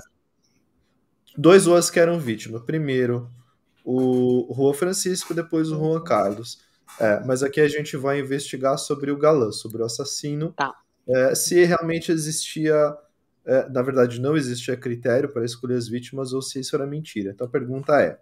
[1.36, 2.62] dois Juans que eram vítimas.
[2.62, 3.28] Primeiro,
[3.84, 6.60] o Juan Francisco, depois o Juan Carlos.
[7.00, 10.52] É, mas aqui a gente vai investigar sobre o galã, sobre o assassino.
[10.52, 10.72] Tá.
[11.08, 12.94] É, se realmente existia,
[13.44, 17.30] é, na verdade, não existia critério para escolher as vítimas ou se isso era mentira.
[17.30, 18.18] Então a pergunta é: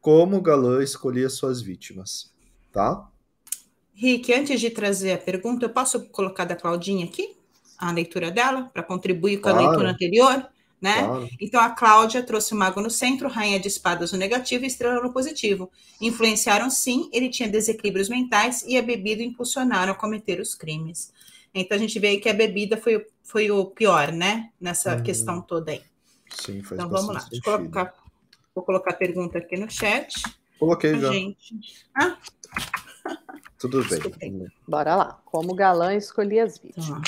[0.00, 2.32] como o galã escolhia suas vítimas?
[2.72, 3.08] Tá?
[3.94, 7.36] Rick, antes de trazer a pergunta, eu posso colocar da Claudinha aqui
[7.76, 10.48] a leitura dela para contribuir com a leitura anterior?
[10.80, 11.04] né?
[11.04, 11.28] Claro.
[11.40, 15.02] Então a Cláudia trouxe o mago no centro, rainha de espadas no negativo e estrela
[15.02, 15.70] no positivo.
[16.00, 21.12] Influenciaram sim, ele tinha desequilíbrios mentais e a bebida impulsionaram a cometer os crimes.
[21.60, 24.50] Então a gente vê aí que a bebida foi, foi o pior, né?
[24.60, 25.02] Nessa hum.
[25.02, 25.82] questão toda aí.
[26.30, 27.20] Sim, faz Então vamos lá.
[27.30, 27.94] Deixa eu colocar,
[28.54, 30.22] vou colocar a pergunta aqui no chat.
[30.58, 31.12] Coloquei já.
[31.12, 31.86] Gente.
[31.94, 32.18] Ah?
[33.58, 34.46] Tudo bem.
[34.66, 35.20] Bora lá.
[35.24, 36.88] Como o galã escolhia as vítimas.
[36.88, 37.02] Então,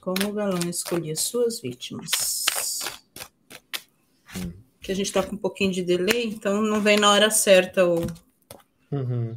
[0.00, 2.36] como o galã escolhia suas vítimas
[4.86, 7.84] que a gente está com um pouquinho de delay, então não vem na hora certa
[7.84, 8.06] o...
[8.92, 9.36] Uhum.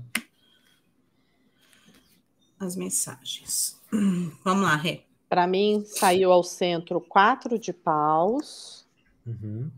[2.59, 3.78] as mensagens.
[4.43, 5.01] Vamos lá, Rê.
[5.27, 8.87] Para mim, saiu ao centro quatro de paus.
[9.25, 9.69] Uhum.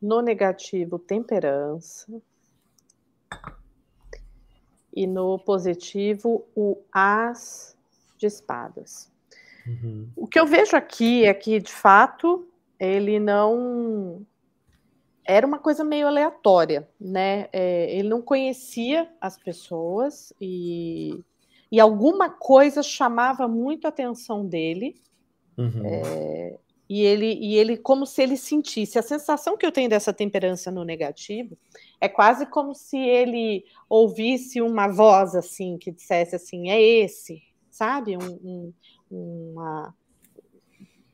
[0.00, 2.06] No negativo, temperança.
[4.94, 7.76] E no positivo, o as
[8.16, 9.10] de espadas.
[9.66, 10.08] Uhum.
[10.14, 12.46] O que eu vejo aqui é que, de fato,
[12.78, 14.24] ele não
[15.24, 17.48] era uma coisa meio aleatória, né?
[17.52, 21.18] É, ele não conhecia as pessoas e,
[21.74, 24.94] e alguma coisa chamava muito a atenção dele.
[25.58, 25.82] Uhum.
[25.84, 26.56] É,
[26.88, 28.96] e ele, e ele, como se ele sentisse.
[28.96, 31.58] A sensação que eu tenho dessa temperança no negativo
[32.00, 38.16] é quase como se ele ouvisse uma voz assim, que dissesse assim: é esse, sabe?
[38.16, 38.72] Um,
[39.10, 39.92] um, uma,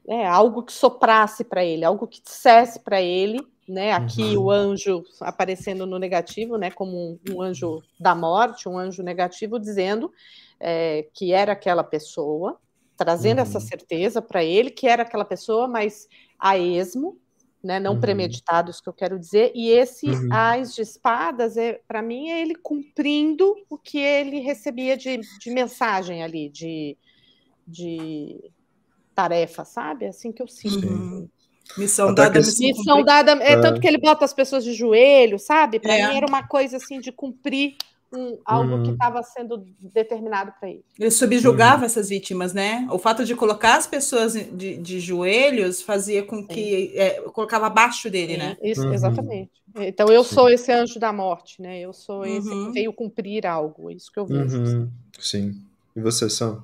[0.06, 3.40] é, algo que soprasse para ele, algo que dissesse para ele
[3.70, 3.92] né?
[3.92, 4.44] Aqui uhum.
[4.44, 6.70] o anjo aparecendo no negativo, né?
[6.70, 10.12] Como um, um, anjo da morte, um anjo negativo, dizendo
[10.58, 12.58] é, que era aquela pessoa,
[12.96, 13.44] trazendo uhum.
[13.44, 17.16] essa certeza para ele que era aquela pessoa, mas a esmo,
[17.62, 17.78] né?
[17.78, 18.00] Não uhum.
[18.00, 19.52] premeditado, isso que eu quero dizer.
[19.54, 20.28] E esse uhum.
[20.32, 25.50] Ais de Espadas, é, para mim, é ele cumprindo o que ele recebia de, de
[25.50, 26.98] mensagem ali, de,
[27.64, 28.50] de
[29.14, 30.06] tarefa, sabe?
[30.06, 30.88] É assim que eu sinto.
[30.88, 31.28] Uhum.
[31.76, 33.32] Missão dada, missão, missão dada.
[33.42, 35.78] É, é, tanto que ele bota as pessoas de joelho, sabe?
[35.78, 36.08] Para é.
[36.08, 37.76] mim era uma coisa assim de cumprir
[38.12, 38.82] um, algo uhum.
[38.82, 40.84] que estava sendo determinado para ele.
[40.98, 41.86] Ele subjugava uhum.
[41.86, 42.86] essas vítimas, né?
[42.90, 48.10] O fato de colocar as pessoas de, de joelhos fazia com que é, colocava abaixo
[48.10, 48.56] dele, Sim, né?
[48.62, 48.92] Isso, uhum.
[48.92, 49.50] exatamente.
[49.76, 50.34] Então eu Sim.
[50.34, 51.80] sou esse anjo da morte, né?
[51.80, 52.72] Eu sou esse que uhum.
[52.72, 54.58] veio cumprir algo, isso que eu vejo.
[54.58, 54.90] Uhum.
[55.18, 55.62] Sim.
[55.94, 56.62] E você, Sam?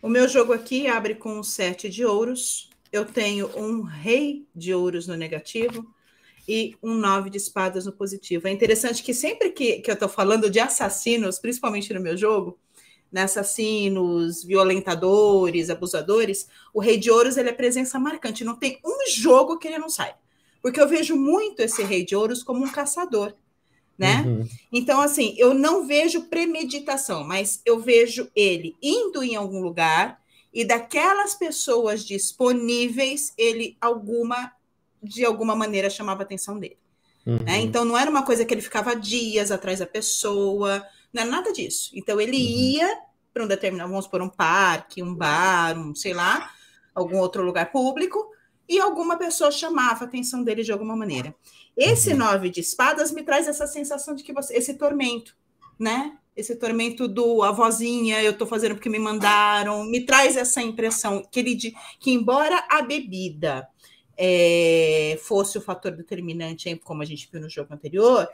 [0.00, 5.06] O meu jogo aqui abre com sete de ouros, eu tenho um rei de ouros
[5.06, 5.86] no negativo
[6.48, 8.48] e um nove de espadas no positivo.
[8.48, 12.58] É interessante que sempre que, que eu estou falando de assassinos, principalmente no meu jogo,
[13.12, 18.44] né, assassinos, violentadores, abusadores, o rei de ouros ele é presença marcante.
[18.44, 20.14] Não tem um jogo que ele não sai.
[20.62, 23.34] Porque eu vejo muito esse rei de ouros como um caçador.
[23.96, 24.22] Né?
[24.22, 24.48] Uhum.
[24.72, 30.17] Então, assim, eu não vejo premeditação, mas eu vejo ele indo em algum lugar,
[30.52, 34.52] e daquelas pessoas disponíveis, ele alguma
[35.02, 36.78] de alguma maneira chamava a atenção dele.
[37.24, 37.32] Né?
[37.32, 37.44] Uhum.
[37.44, 37.60] Né?
[37.60, 41.52] Então não era uma coisa que ele ficava dias atrás da pessoa, não era nada
[41.52, 41.90] disso.
[41.94, 42.60] Então ele uhum.
[42.60, 42.98] ia
[43.32, 46.50] para um determinado, vamos por um parque, um bar, um sei lá,
[46.94, 48.18] algum outro lugar público,
[48.68, 51.34] e alguma pessoa chamava a atenção dele de alguma maneira.
[51.76, 52.18] Esse uhum.
[52.18, 55.36] nove de espadas me traz essa sensação de que você, esse tormento,
[55.78, 56.18] né?
[56.38, 61.40] Esse tormento do avózinha, eu estou fazendo porque me mandaram, me traz essa impressão que
[61.40, 63.68] ele de, que embora a bebida
[64.16, 68.28] é, fosse o fator determinante, como a gente viu no jogo anterior,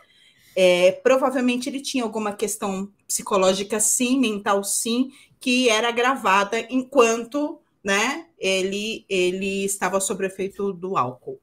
[0.54, 8.26] é, provavelmente ele tinha alguma questão psicológica sim, mental sim, que era agravada enquanto né,
[8.38, 11.40] ele, ele estava sob efeito do álcool.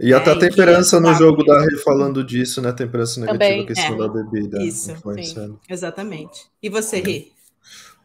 [0.00, 2.72] E até é, a temperança no jogo da Rê falando disso, né?
[2.72, 4.62] Temperança negativa, Também, a questão é, da bebida.
[4.62, 6.46] Isso, sim, exatamente.
[6.62, 7.28] E você, Rê?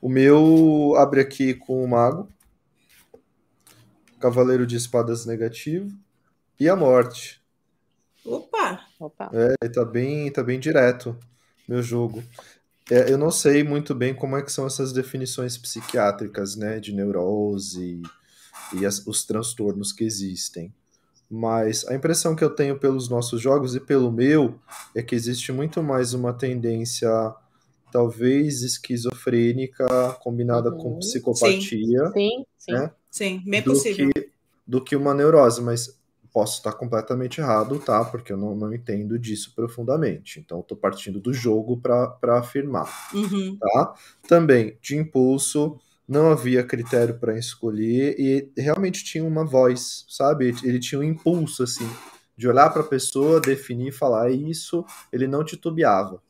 [0.01, 2.27] O meu abre aqui com o Mago,
[4.19, 5.89] Cavaleiro de Espadas negativo
[6.59, 7.41] e a Morte.
[8.25, 8.81] Opa!
[8.99, 9.29] Opa.
[9.33, 11.17] É, tá bem, tá bem direto
[11.67, 12.23] meu jogo.
[12.91, 16.93] É, eu não sei muito bem como é que são essas definições psiquiátricas, né, de
[16.93, 18.01] neurose
[18.73, 20.73] e as, os transtornos que existem.
[21.35, 24.59] Mas a impressão que eu tenho pelos nossos jogos e pelo meu
[24.93, 27.09] é que existe muito mais uma tendência,
[27.91, 29.87] talvez esquizofrênica,
[30.21, 30.77] combinada uhum.
[30.77, 32.11] com psicopatia.
[32.11, 32.91] Sim, sim, né?
[33.09, 33.39] sim.
[33.39, 34.11] sim bem do possível.
[34.13, 34.29] Que,
[34.67, 35.99] do que uma neurose, mas
[36.31, 38.05] posso estar completamente errado, tá?
[38.05, 40.39] Porque eu não, não entendo disso profundamente.
[40.39, 43.57] Então, estou partindo do jogo para afirmar, uhum.
[43.59, 43.95] tá?
[44.27, 50.53] Também, de impulso, não havia critério para escolher e realmente tinha uma voz, sabe?
[50.63, 51.89] Ele tinha um impulso, assim,
[52.35, 56.21] de olhar para a pessoa, definir, falar isso, ele não titubeava.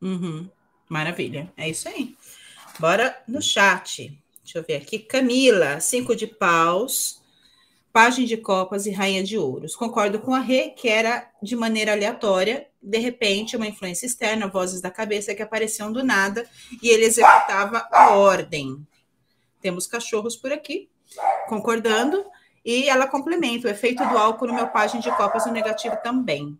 [0.00, 0.48] Uhum.
[0.88, 2.14] Maravilha, é isso aí.
[2.78, 4.18] Bora no chat.
[4.42, 4.98] Deixa eu ver aqui.
[4.98, 7.23] Camila, cinco de paus
[7.94, 9.76] Página de Copas e Rainha de Ouros.
[9.76, 14.80] Concordo com a Rê, que era de maneira aleatória, de repente, uma influência externa, vozes
[14.80, 16.44] da cabeça que apareciam do nada,
[16.82, 18.84] e ele executava a ordem.
[19.60, 20.90] Temos cachorros por aqui,
[21.48, 22.24] concordando,
[22.64, 26.58] e ela complementa o efeito do álcool no meu página de Copas no negativo também.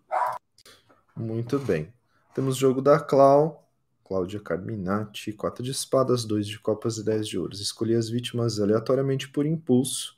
[1.16, 1.92] Muito bem.
[2.32, 3.68] Temos jogo da Clau,
[4.04, 7.60] Cláudia Carminati, quatro de espadas, dois de copas e dez de ouros.
[7.60, 10.14] Escolhi as vítimas aleatoriamente por impulso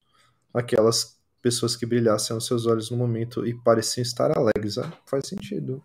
[0.53, 4.79] aquelas pessoas que brilhassem aos seus olhos no momento e pareciam estar alegres.
[4.79, 5.83] Ah, faz sentido.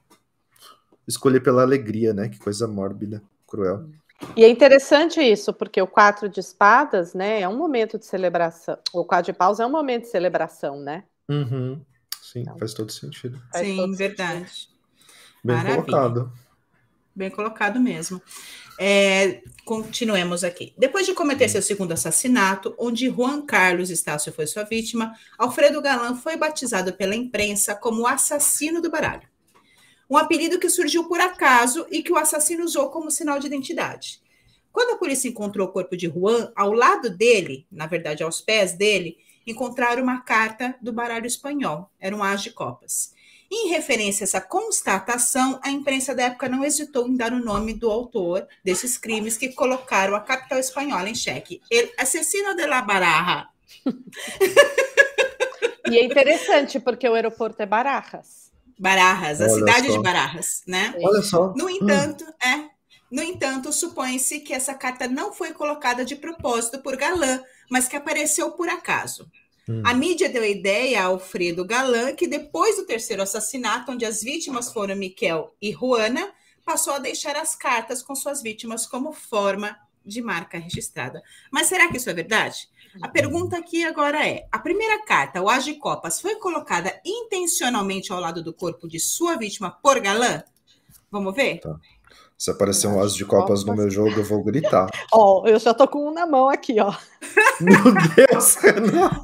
[1.08, 2.30] Escolher pela alegria, né?
[2.30, 3.90] Que coisa mórbida, cruel.
[4.36, 8.78] E é interessante isso, porque o quatro de espadas, né, é um momento de celebração.
[8.94, 11.04] O quatro de paus é um momento de celebração, né?
[11.30, 11.84] Uhum.
[12.22, 13.42] Sim, então, faz todo sentido.
[13.52, 14.48] Faz Sim, todo verdade.
[14.48, 14.72] Sentido.
[15.44, 15.84] Bem Maravilha.
[15.84, 16.34] colocado.
[17.16, 18.22] Bem colocado mesmo.
[18.80, 20.74] É, continuemos aqui.
[20.78, 26.16] Depois de cometer seu segundo assassinato, onde Juan Carlos Estácio foi sua vítima, Alfredo Galan
[26.16, 29.30] foi batizado pela imprensa como o assassino do baralho.
[30.10, 34.22] Um apelido que surgiu por acaso e que o assassino usou como sinal de identidade.
[34.72, 38.74] Quando a polícia encontrou o corpo de Juan, ao lado dele, na verdade aos pés
[38.74, 41.92] dele, encontraram uma carta do baralho espanhol.
[42.00, 43.14] Era um as de copas.
[43.52, 47.74] Em referência a essa constatação, a imprensa da época não hesitou em dar o nome
[47.74, 51.62] do autor desses crimes que colocaram a capital espanhola em xeque.
[51.70, 53.50] El assassino de la Baraja.
[55.92, 58.50] E é interessante, porque o aeroporto é Barajas.
[58.80, 59.92] Barajas, a Olha cidade só.
[59.92, 60.96] de Barajas, né?
[61.04, 61.54] Olha só.
[61.54, 62.48] No entanto, hum.
[62.48, 62.70] é.
[63.12, 67.98] No entanto, supõe-se que essa carta não foi colocada de propósito por Galã, mas que
[67.98, 69.30] apareceu por acaso.
[69.72, 69.84] Hum.
[69.86, 74.22] A mídia deu a ideia a Alfredo Galan que depois do terceiro assassinato, onde as
[74.22, 76.34] vítimas foram Miquel e Juana,
[76.66, 81.22] passou a deixar as cartas com suas vítimas como forma de marca registrada.
[81.52, 82.68] Mas será que isso é verdade?
[83.02, 88.12] A pergunta aqui agora é: a primeira carta, o As de Copas, foi colocada intencionalmente
[88.12, 90.44] ao lado do corpo de sua vítima por Galan?
[91.10, 91.60] Vamos ver?
[91.60, 91.80] Tá.
[92.42, 94.90] Se aparecer um as de copas no meu jogo, eu vou gritar.
[95.14, 96.92] Ó, oh, eu já tô com um na mão aqui, ó.
[97.62, 98.58] Meu Deus!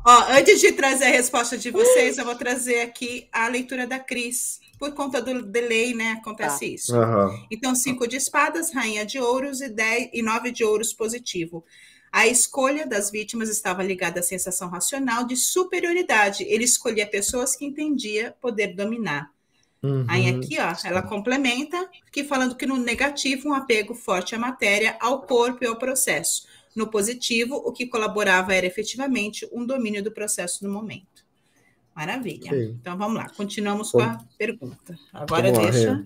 [0.05, 3.97] ó, antes de trazer a resposta de vocês, eu vou trazer aqui a leitura da
[3.97, 4.59] Cris.
[4.77, 6.19] Por conta do delay, né?
[6.21, 6.65] Acontece tá.
[6.67, 6.95] isso.
[6.95, 7.47] Uhum.
[7.49, 11.65] Então, cinco de espadas, rainha de ouros e, dez, e nove de ouros positivo.
[12.11, 16.43] A escolha das vítimas estava ligada à sensação racional de superioridade.
[16.43, 19.35] Ele escolhia pessoas que entendia poder dominar.
[19.81, 20.05] Uhum.
[20.07, 24.97] Aí aqui, ó, ela complementa, que falando que no negativo, um apego forte à matéria,
[24.99, 26.47] ao corpo e ao processo.
[26.75, 31.25] No positivo, o que colaborava era efetivamente um domínio do processo no momento.
[31.95, 32.51] Maravilha.
[32.51, 32.77] Sim.
[32.79, 34.97] Então vamos lá, continuamos com a pergunta.
[35.11, 35.93] Agora deixa.
[35.93, 36.03] Lá,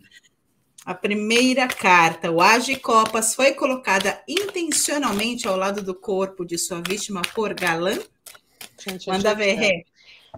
[0.84, 6.82] a primeira carta, o Age Copas, foi colocada intencionalmente ao lado do corpo de sua
[6.82, 8.00] vítima por galã?
[8.80, 9.86] Gente, Manda ver, Rê.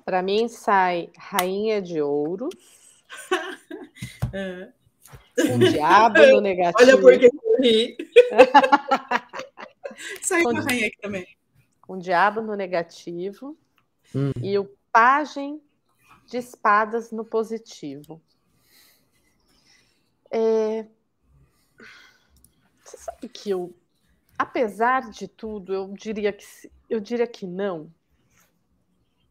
[0.03, 2.53] Para mim sai Rainha de Ouros
[5.37, 6.91] um diabo no negativo.
[6.91, 7.97] Olha porque eu ri.
[10.21, 11.27] Sai com a rainha aqui também.
[11.81, 13.57] com o diabo no negativo
[14.15, 14.31] hum.
[14.41, 15.61] e o pajem
[16.27, 18.21] de espadas no positivo.
[20.31, 20.85] É...
[22.83, 23.75] Você sabe que eu,
[24.37, 26.45] apesar de tudo, eu diria que
[26.89, 27.91] eu diria que não.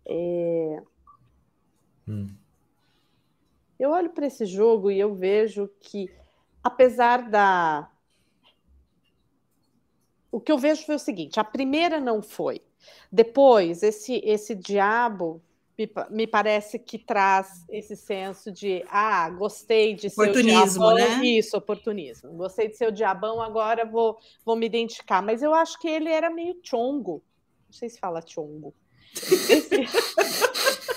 [0.07, 0.83] É...
[2.09, 2.35] Hum.
[3.83, 6.09] Eu olho para esse jogo e eu vejo que,
[6.63, 7.91] apesar da.
[10.31, 12.63] O que eu vejo foi o seguinte: a primeira não foi.
[13.11, 15.43] Depois, esse, esse diabo
[15.77, 20.95] me, me parece que traz esse senso de ah, gostei de ser o diabão.
[20.95, 21.25] Né?
[21.25, 22.31] Isso, oportunismo.
[22.35, 25.21] Gostei de ser o diabão, agora vou, vou me identificar.
[25.23, 27.21] Mas eu acho que ele era meio chongo.
[27.67, 28.73] Não sei se fala chongo.
[29.13, 29.89] Esse...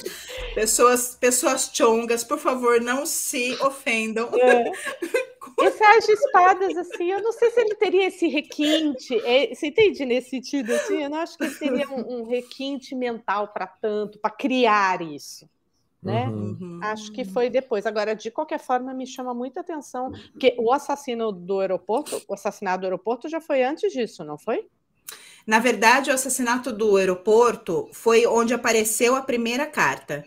[0.56, 4.30] Pessoas, pessoas chongas, por favor, não se ofendam.
[4.34, 4.72] É.
[5.62, 9.16] Esse as espadas, assim, eu não sei se ele teria esse requinte.
[9.24, 10.74] É, você entende nesse sentido?
[10.74, 15.02] Assim, eu não acho que ele teria um, um requinte mental para tanto, para criar
[15.02, 15.50] isso.
[16.04, 16.28] Né?
[16.28, 16.80] Uhum.
[16.84, 17.86] Acho que foi depois.
[17.86, 22.82] Agora, de qualquer forma, me chama muita atenção, porque o assassino do aeroporto, o assassinato
[22.82, 24.68] do aeroporto já foi antes disso, não foi?
[25.48, 30.26] Na verdade, o assassinato do aeroporto foi onde apareceu a primeira carta.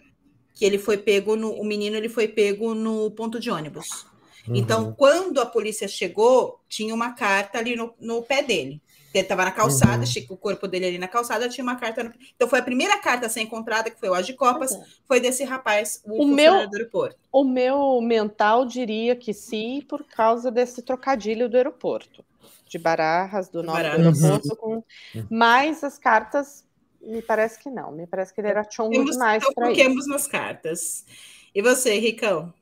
[0.59, 1.53] Que ele foi pego no.
[1.53, 4.05] O menino ele foi pego no ponto de ônibus.
[4.49, 4.57] Uhum.
[4.57, 8.83] Então, quando a polícia chegou, tinha uma carta ali no, no pé dele.
[9.15, 10.27] Ele estava na calçada, uhum.
[10.31, 12.05] o corpo dele ali na calçada, tinha uma carta.
[12.05, 12.13] No...
[12.35, 14.85] Então, foi a primeira carta a ser encontrada, que foi o As de Copas, uhum.
[15.07, 17.17] foi desse rapaz, o, o meu, do aeroporto.
[17.33, 22.25] O meu mental diria que sim, por causa desse trocadilho do aeroporto
[22.69, 24.75] de Barajas, do nome do aeroporto, com...
[25.15, 25.27] Uhum.
[25.31, 26.68] mas as cartas
[27.09, 30.09] me parece que não, me parece que ele era chongo Temos, demais então, para isso.
[30.09, 31.05] nas cartas.
[31.55, 32.53] E você, Ricão?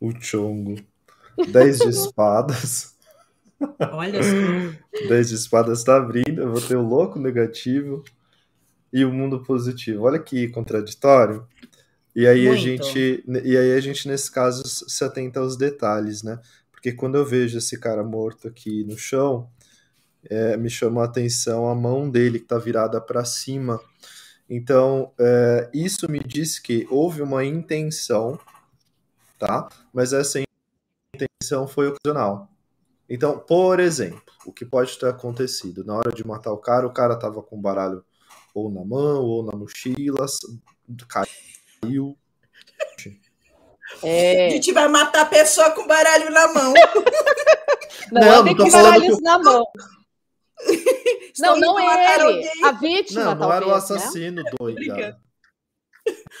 [0.00, 0.76] O chongo.
[1.48, 2.96] Dez de espadas.
[3.92, 5.08] Olha só.
[5.08, 8.02] Dez de espadas está abrindo, eu vou ter o louco negativo
[8.92, 10.04] e o mundo positivo.
[10.04, 11.46] Olha que contraditório.
[12.14, 12.52] E aí Muito.
[12.52, 16.40] a gente, e aí a gente nesse caso se atenta aos detalhes, né?
[16.72, 19.48] Porque quando eu vejo esse cara morto aqui no chão,
[20.28, 23.80] é, me chama a atenção a mão dele que está virada para cima.
[24.48, 28.38] Então, é, isso me diz que houve uma intenção,
[29.38, 29.68] tá?
[29.92, 30.42] Mas essa
[31.14, 32.48] intenção foi ocasional.
[33.08, 35.84] Então, por exemplo, o que pode ter acontecido?
[35.84, 38.04] Na hora de matar o cara, o cara tava com o baralho
[38.54, 40.26] ou na mão, ou na mochila,
[41.08, 42.16] caiu,
[44.02, 44.46] é...
[44.46, 46.74] A gente vai matar a pessoa com baralho na mão.
[48.12, 49.22] Não, não, não com baralhos que...
[49.22, 49.64] na mão.
[51.38, 52.22] não, não é ele.
[52.22, 52.64] Alguém.
[52.64, 54.50] A vítima, Não, não talvez, era o assassino né?
[54.58, 54.78] doido.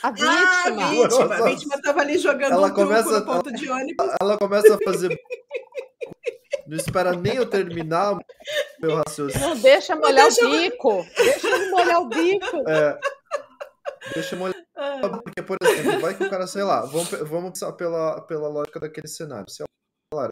[0.02, 0.40] A vítima.
[0.40, 1.34] Ah, a vítima.
[1.34, 4.06] A vítima estava ali jogando ela um começa, no ponto de ônibus.
[4.20, 5.16] Ela começa a fazer...
[6.66, 8.16] Não espera nem eu terminar
[8.80, 9.48] meu raciocínio.
[9.48, 10.46] Não deixa molhar não deixa...
[10.46, 11.06] o bico.
[11.16, 12.70] Deixa ele molhar o bico.
[12.70, 13.00] É.
[14.14, 14.54] Deixa molhar
[15.22, 18.80] porque, por exemplo, vai que o cara, sei lá, vamos, vamos pensar pela, pela lógica
[18.80, 19.50] daquele cenário.
[19.50, 19.64] Sei
[20.14, 20.28] lá,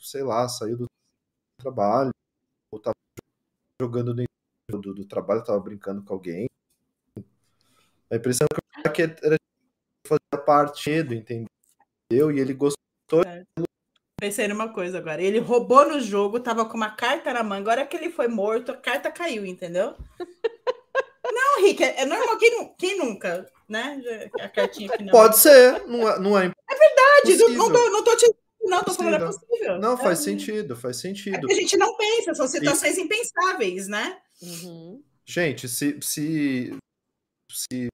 [0.00, 0.86] sei lá, saiu do
[1.60, 2.10] trabalho,
[3.80, 4.28] jogando dentro
[4.68, 6.46] do, do trabalho, tava brincando com alguém.
[8.10, 8.46] A impressão
[8.84, 9.36] é que era
[10.06, 11.48] fazer parte do, entendeu?
[12.10, 13.22] E ele gostou.
[13.24, 13.44] É.
[14.20, 15.22] Pensei numa coisa agora.
[15.22, 17.58] Ele roubou no jogo, tava com uma carta na mão.
[17.58, 19.94] Agora que ele foi morto, a carta caiu, entendeu?
[21.32, 22.38] Não, Rick, é, é normal.
[22.38, 24.00] Quem, quem nunca, né?
[24.40, 25.12] A cartinha final.
[25.12, 26.18] Pode ser, não é.
[26.18, 28.26] Não é, é verdade, não, não, não tô te.
[28.68, 29.78] Não, tô falando é possível.
[29.78, 31.50] Não, faz é, sentido, faz sentido.
[31.50, 33.00] É a gente não pensa, são situações e...
[33.00, 34.20] impensáveis, né?
[34.42, 35.02] Uhum.
[35.24, 36.76] Gente, se, se,
[37.50, 37.88] se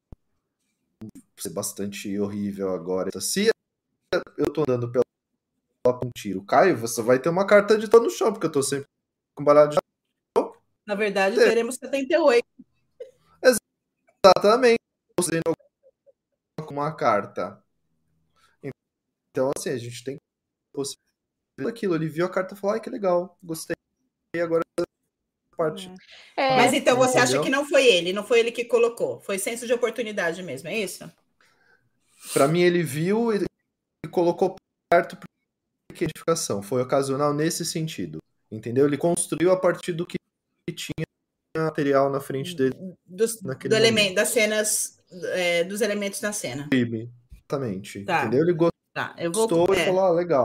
[1.39, 3.11] ser bastante horrível agora.
[3.21, 3.51] Se
[4.39, 5.05] eu tô andando pela
[5.85, 8.53] com um tiro, cai, você vai ter uma carta de todo no chão, porque eu
[8.53, 8.87] tô sempre
[9.35, 9.79] com baralho de.
[10.87, 12.45] Na verdade, teremos 78.
[13.43, 14.79] Exatamente.
[16.67, 17.63] Com uma carta.
[18.63, 20.17] Então, assim, a gente tem
[21.69, 21.95] aquilo.
[21.95, 23.77] Ele viu a carta e falou: ai, que legal, gostei.
[24.37, 24.65] E agora
[25.55, 25.91] parte.
[26.37, 26.57] É.
[26.57, 29.67] Mas então você acha que não foi ele, não foi ele que colocou, foi senso
[29.67, 31.11] de oportunidade mesmo, é isso?
[32.33, 34.57] Para mim, ele viu e colocou
[34.91, 35.27] perto para
[35.93, 36.63] identificação.
[36.63, 38.19] Foi ocasional nesse sentido,
[38.51, 38.87] entendeu?
[38.87, 40.17] Ele construiu a partir do que
[40.73, 41.05] tinha
[41.57, 42.75] material na frente dele.
[43.07, 44.99] Dos, do elemento, das cenas,
[45.33, 46.69] é, dos elementos da cena.
[46.73, 48.05] Exatamente.
[48.05, 48.23] Tá.
[48.23, 48.43] Entendeu?
[48.43, 49.15] Ele gostou, tá.
[49.19, 49.83] eu vou, é.
[49.83, 50.45] e falou: ah, legal.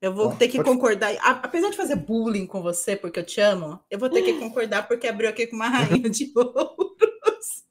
[0.00, 1.14] Eu vou ter que concordar.
[1.22, 4.86] Apesar de fazer bullying com você, porque eu te amo, eu vou ter que concordar
[4.86, 7.64] porque abriu aqui com uma rainha de ouros.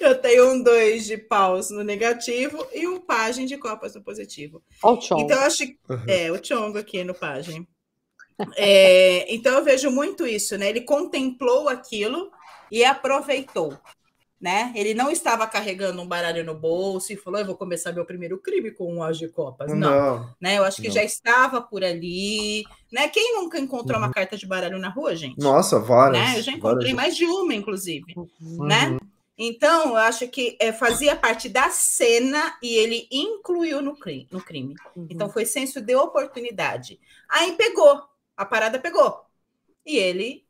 [0.00, 4.62] Eu tenho um dois de paus no negativo e um pajem de copas no positivo.
[4.82, 5.22] Olha o chongo.
[5.22, 5.78] Então, eu acho que.
[6.06, 7.66] É, o chongo aqui no pajem.
[8.56, 10.68] É, então eu vejo muito isso, né?
[10.68, 12.30] Ele contemplou aquilo
[12.70, 13.76] e aproveitou
[14.40, 14.72] né?
[14.74, 18.38] Ele não estava carregando um baralho no bolso e falou: Eu vou começar meu primeiro
[18.38, 19.68] crime com um as de copas.
[19.70, 20.34] Não, não.
[20.40, 20.58] Né?
[20.58, 20.94] Eu acho que não.
[20.94, 22.64] já estava por ali.
[22.92, 23.08] Né?
[23.08, 24.06] Quem nunca encontrou uhum.
[24.06, 25.38] uma carta de baralho na rua, gente?
[25.40, 26.22] Nossa, várias.
[26.22, 26.38] Né?
[26.38, 26.96] Eu já encontrei várias.
[26.96, 28.14] mais de uma, inclusive.
[28.16, 28.66] Uhum.
[28.66, 28.96] Né?
[29.36, 34.28] Então, eu acho que é, fazia parte da cena e ele incluiu no crime.
[34.30, 34.74] No crime.
[34.96, 35.06] Uhum.
[35.10, 36.98] Então, foi senso de oportunidade.
[37.28, 38.02] Aí pegou,
[38.36, 39.24] a parada pegou.
[39.84, 40.44] E ele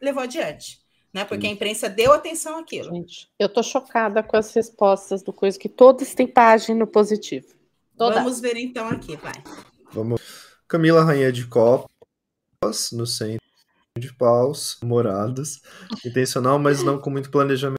[0.00, 0.79] levou adiante
[1.12, 1.24] né?
[1.24, 2.94] Porque a imprensa deu atenção àquilo.
[2.94, 7.48] Gente, eu tô chocada com as respostas do coisa que todas têm página positivo.
[7.96, 8.22] Todas.
[8.22, 9.34] Vamos ver então aqui, vai.
[9.92, 10.20] Vamos.
[10.66, 13.44] Camila Rainha de Copas, no centro
[13.98, 15.60] de paus, moradas,
[16.04, 17.76] intencional, mas não com muito planejamento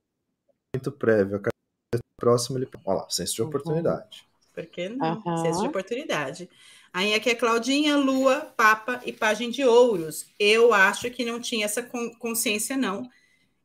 [1.00, 1.38] prévio.
[1.38, 2.68] A próximo ele.
[2.86, 4.24] Olha lá, senso de oportunidade.
[4.54, 5.22] Por que não?
[5.26, 5.38] Uhum.
[5.38, 6.50] Senso de oportunidade.
[6.94, 10.28] Aí aqui é Claudinha, Lua, Papa e Pagem de Ouros.
[10.38, 11.82] Eu acho que não tinha essa
[12.20, 13.10] consciência, não.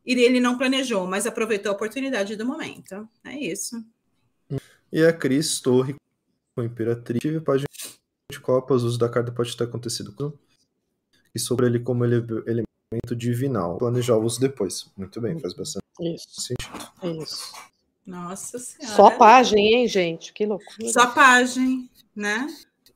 [0.07, 3.07] E ele não planejou, mas aproveitou a oportunidade do momento.
[3.25, 3.85] É isso.
[4.89, 5.95] E a Cris Torre
[6.55, 7.19] com Imperatriz.
[7.19, 7.67] Tive página
[8.31, 10.31] de Copas, o uso da carta pode ter acontecido com
[11.35, 12.15] e sobre ele como ele,
[12.47, 13.77] elemento divinal.
[13.77, 14.89] Planejar o uso depois.
[14.97, 16.41] Muito bem, faz bastante isso.
[16.41, 17.21] sentido.
[17.21, 17.53] Isso.
[18.05, 18.95] Nossa Senhora.
[18.95, 20.31] Só página, hein, gente?
[20.31, 20.89] Que loucura.
[20.89, 22.47] Só página, né?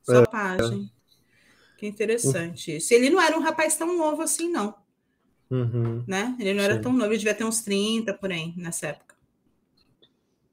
[0.02, 0.90] Só é, página.
[1.76, 2.94] Que interessante isso.
[2.94, 4.74] Ele não era um rapaz tão novo assim, não.
[5.52, 6.02] Uhum.
[6.06, 6.34] Né?
[6.40, 9.14] Ele não era tão novo, ele devia ter uns 30 por aí nessa época.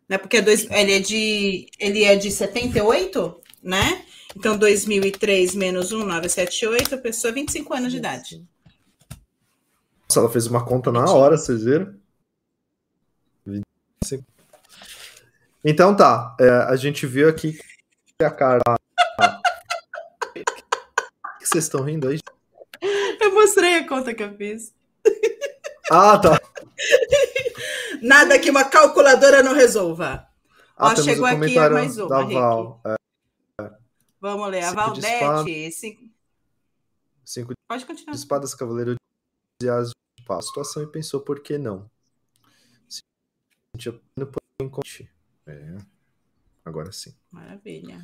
[0.09, 0.17] Né?
[0.17, 4.03] Porque dois, ele, é de, ele é de 78, né?
[4.35, 8.45] Então, 2003 menos 1, 978, a pessoa 25 anos de idade.
[10.09, 11.95] Nossa, ela fez uma conta na hora, vocês viram?
[13.45, 14.25] 25.
[15.63, 17.57] Então tá, é, a gente viu aqui
[18.21, 18.61] a cara.
[20.35, 22.19] O que vocês estão rindo aí?
[23.19, 24.73] Eu mostrei a conta que eu fiz.
[25.91, 26.39] Ah, tá.
[28.01, 30.27] Nada que uma calculadora não resolva.
[30.77, 32.81] Ah, Ó, chegou aqui mais uma, Val.
[32.85, 32.95] É.
[34.21, 34.63] Vamos ler.
[34.63, 35.71] A Valdete.
[35.71, 36.09] Cinco...
[37.25, 38.13] Cinco Pode continuar.
[38.13, 38.95] De espadas, cavaleiro
[39.61, 39.91] de as
[40.25, 40.41] de.
[40.41, 41.89] Situação e pensou por que não.
[42.87, 43.99] Sentia
[45.47, 45.77] É.
[46.63, 47.15] Agora sim.
[47.31, 47.99] Maravilha.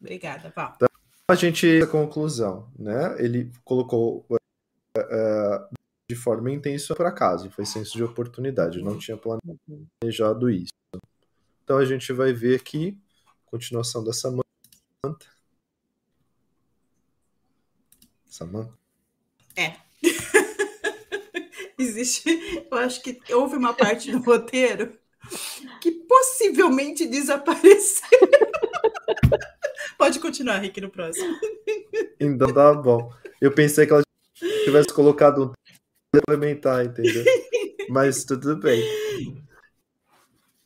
[0.00, 0.72] Obrigada, Val.
[0.74, 0.88] Então,
[1.30, 3.14] a gente, a conclusão, né?
[3.18, 4.38] Ele colocou uh,
[6.12, 10.72] de forma intensa por acaso, foi senso de oportunidade, não tinha planejado isso.
[11.64, 12.98] Então a gente vai ver aqui,
[13.46, 14.44] continuação da Samantha.
[18.26, 18.74] Samantha?
[19.56, 19.76] É.
[21.78, 22.28] Existe,
[22.70, 24.94] eu acho que houve uma parte do roteiro
[25.80, 28.06] que possivelmente desapareceu.
[29.96, 31.34] Pode continuar, Rick, no próximo.
[32.20, 33.10] Então tá bom.
[33.40, 34.02] Eu pensei que ela
[34.64, 35.52] tivesse colocado um
[36.12, 37.24] complementar, entendeu?
[37.88, 38.82] Mas tudo bem.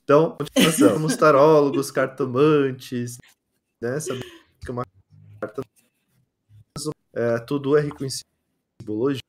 [0.03, 1.17] Então, continuação.
[1.17, 3.19] Tarólogos, cartomantes,
[3.81, 3.99] né?
[3.99, 4.27] Sabemos
[4.65, 4.85] que uma
[5.41, 5.63] carta
[7.15, 9.23] é, tudo é rico em simbologia,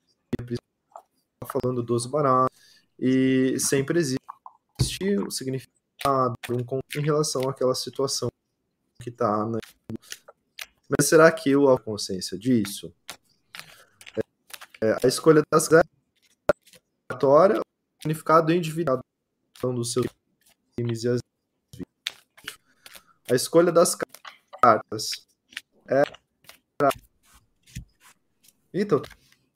[1.47, 2.59] falando dos baratos,
[2.99, 4.19] e sempre existe
[5.25, 8.29] o significado um em relação àquela situação
[9.01, 9.45] que está.
[9.45, 9.59] Né?
[10.89, 12.93] Mas será que eu a consciência disso?
[14.81, 15.67] É, a escolha das
[17.09, 17.61] aleatória,
[18.01, 19.01] significado individual
[19.63, 20.07] dos seus
[20.75, 21.19] crimes e as
[23.31, 23.95] A escolha das
[24.61, 25.27] cartas
[25.87, 26.03] é.
[28.73, 29.01] Eita,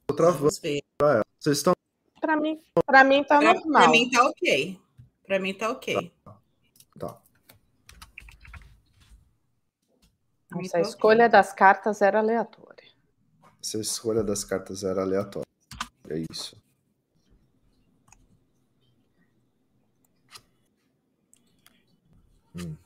[0.07, 0.49] tô travando.
[0.49, 1.73] Vocês estão.
[2.19, 3.81] Pra mim, pra mim tá pra, normal.
[3.83, 4.81] Pra mim tá ok.
[5.25, 6.13] Pra mim tá ok.
[6.97, 7.21] Tá.
[10.51, 11.29] Nossa, tá a escolha okay.
[11.29, 12.89] das cartas era aleatória.
[13.61, 15.47] Essa escolha das cartas era aleatória.
[16.09, 16.61] É isso.
[22.55, 22.77] Hum.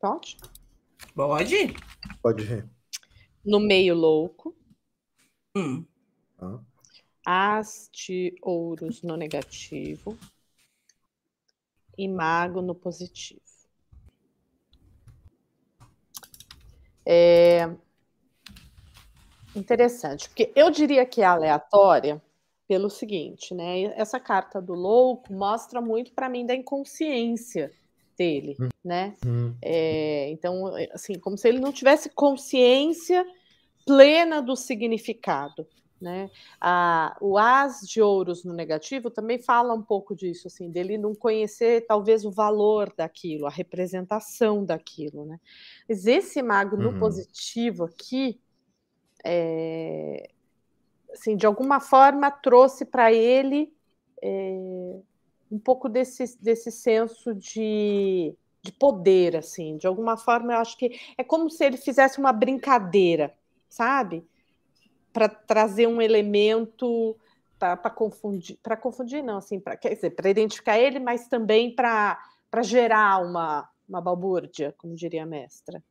[0.00, 0.36] Pode?
[1.14, 1.74] Pode?
[2.22, 2.70] Pode ir.
[3.44, 4.56] No meio louco.
[5.56, 5.84] Hum.
[6.38, 6.60] Ah.
[7.24, 10.16] As de ouros no negativo.
[11.98, 13.40] E mago no positivo.
[17.04, 17.68] É,
[19.56, 22.22] Interessante, porque eu diria que é aleatória
[22.68, 23.84] pelo seguinte, né?
[23.96, 27.72] Essa carta do louco mostra muito para mim da inconsciência
[28.18, 28.68] dele, hum.
[28.84, 29.14] né?
[29.24, 29.54] Hum.
[29.62, 33.24] É, então, assim, como se ele não tivesse consciência
[33.86, 35.66] plena do significado,
[35.98, 36.30] Né?
[36.60, 41.14] Ah, o As de Ouros no negativo também fala um pouco disso, assim, dele não
[41.14, 45.24] conhecer talvez o valor daquilo, a representação daquilo.
[45.24, 45.40] Né?
[45.88, 46.98] Mas esse mago no uhum.
[46.98, 48.38] positivo aqui,
[49.26, 50.30] é,
[51.12, 53.72] assim, de alguma forma trouxe para ele
[54.22, 55.00] é,
[55.50, 60.98] um pouco desse, desse senso de, de poder, assim, de alguma forma eu acho que
[61.18, 63.34] é como se ele fizesse uma brincadeira,
[63.68, 64.24] sabe?
[65.16, 67.16] para trazer um elemento
[67.58, 72.18] para confundir, para confundir não, assim, para quer dizer, para identificar ele, mas também para
[72.62, 75.82] gerar uma, uma balbúrdia, como diria a mestra.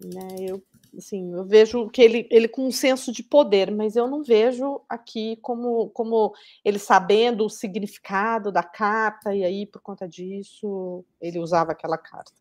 [0.00, 0.26] Né?
[0.40, 0.60] Eu,
[0.96, 4.80] assim, eu vejo que ele, ele com um senso de poder, mas eu não vejo
[4.88, 6.34] aqui como, como
[6.64, 12.32] ele sabendo o significado da carta, e aí, por conta disso, ele usava aquela carta.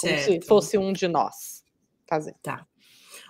[0.00, 0.32] Como certo.
[0.32, 1.64] se fosse um de nós
[2.06, 2.36] fazendo.
[2.42, 2.66] Tá.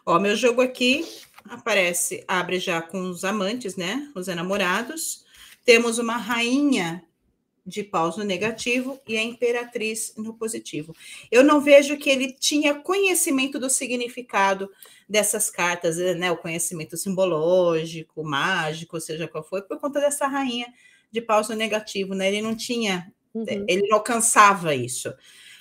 [0.04, 1.04] Ó, meu jogo aqui
[1.44, 4.10] aparece, abre já com os amantes, né?
[4.14, 5.24] Os enamorados.
[5.64, 7.07] Temos uma rainha
[7.68, 10.96] de paus no negativo e a imperatriz no positivo.
[11.30, 14.70] Eu não vejo que ele tinha conhecimento do significado
[15.06, 16.32] dessas cartas, né?
[16.32, 20.66] O conhecimento simbológico, mágico, seja qual for, por conta dessa rainha
[21.12, 22.28] de paus no negativo, né?
[22.28, 23.44] Ele não tinha, uhum.
[23.68, 25.12] ele não alcançava isso.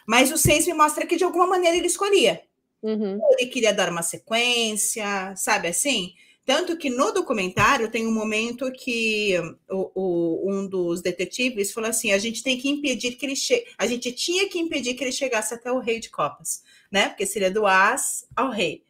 [0.08, 2.41] Mas o seis me mostra que de alguma maneira ele escolhia.
[2.82, 3.20] Uhum.
[3.38, 6.14] Ele queria dar uma sequência, sabe assim?
[6.48, 9.38] Tanto que no documentário tem um momento que
[9.70, 13.66] o, o, um dos detetives falou assim: a gente tem que impedir que ele chegue.
[13.78, 17.10] A gente tinha que impedir que ele chegasse até o rei de copas, né?
[17.10, 18.86] Porque seria do as ao rei.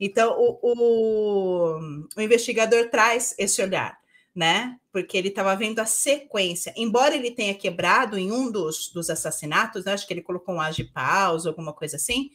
[0.00, 1.78] Então o, o,
[2.16, 4.00] o investigador traz esse olhar,
[4.34, 4.78] né?
[4.90, 6.72] Porque ele estava vendo a sequência.
[6.74, 9.92] Embora ele tenha quebrado em um dos, dos assassinatos, né?
[9.92, 12.30] acho que ele colocou um as de pausa, alguma coisa assim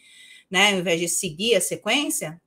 [0.49, 2.41] né, ao invés de seguir a sequência,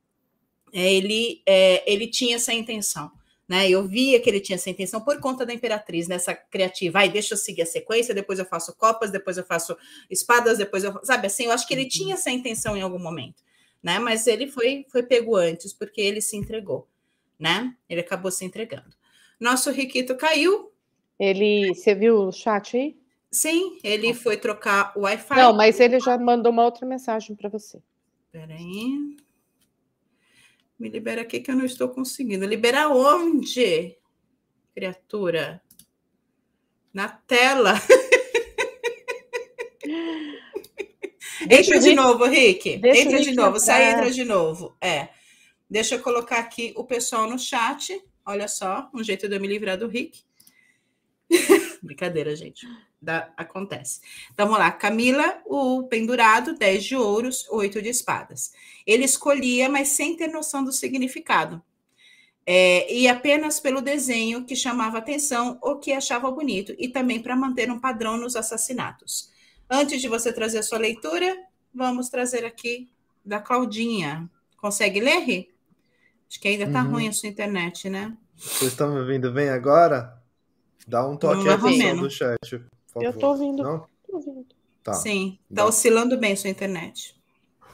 [0.73, 3.11] ele, é, ele tinha essa intenção.
[3.47, 3.69] Né?
[3.69, 6.99] Eu via que ele tinha essa intenção por conta da Imperatriz, nessa criativa.
[6.99, 9.77] Ai, deixa eu seguir a sequência, depois eu faço copas, depois eu faço
[10.09, 10.99] espadas, depois eu.
[11.03, 11.89] Sabe assim, eu acho que ele uhum.
[11.89, 13.43] tinha essa intenção em algum momento,
[13.81, 13.99] né?
[13.99, 16.87] Mas ele foi, foi pego antes, porque ele se entregou,
[17.37, 17.75] né?
[17.87, 18.95] Ele acabou se entregando.
[19.39, 20.71] Nosso Riquito caiu.
[21.19, 21.75] Ele.
[21.75, 22.97] Você viu o chat aí?
[23.29, 25.35] Sim, ele foi trocar o Wi-Fi.
[25.35, 27.81] Não, mas ele já mandou uma outra mensagem para você.
[28.27, 29.17] Espera aí.
[30.83, 32.45] Me libera aqui que eu não estou conseguindo.
[32.45, 33.95] Libera onde?
[34.75, 35.63] Criatura.
[36.93, 37.75] Na tela.
[41.49, 42.81] entra de novo, Rick.
[42.83, 43.61] Entra de novo.
[43.61, 44.75] Sai, entra de novo.
[44.81, 45.07] É.
[45.69, 47.97] Deixa eu colocar aqui o pessoal no chat.
[48.25, 50.19] Olha só, um jeito de eu me livrar do Rick.
[51.83, 52.65] Brincadeira, gente
[53.03, 53.99] da, acontece.
[54.33, 54.71] Então, vamos lá.
[54.71, 58.53] Camila, o pendurado, 10 de ouros, 8 de espadas.
[58.87, 61.61] Ele escolhia, mas sem ter noção do significado.
[62.45, 67.35] É, e apenas pelo desenho que chamava atenção ou que achava bonito, e também para
[67.35, 69.31] manter um padrão nos assassinatos.
[69.69, 71.37] Antes de você trazer a sua leitura,
[71.73, 72.89] vamos trazer aqui
[73.23, 74.29] da Claudinha.
[74.57, 75.53] Consegue ler, Ri?
[76.29, 76.91] Acho que ainda está uhum.
[76.91, 78.13] ruim a sua internet, né?
[78.35, 80.21] Vocês estão me ouvindo bem agora?
[80.87, 82.65] Dá um toque aí, pessoal do chat.
[82.95, 83.63] Eu estou ouvindo.
[83.63, 83.87] Não?
[84.05, 84.45] Tô ouvindo.
[84.83, 84.93] Tá.
[84.93, 87.15] Sim, tá oscilando bem sua internet.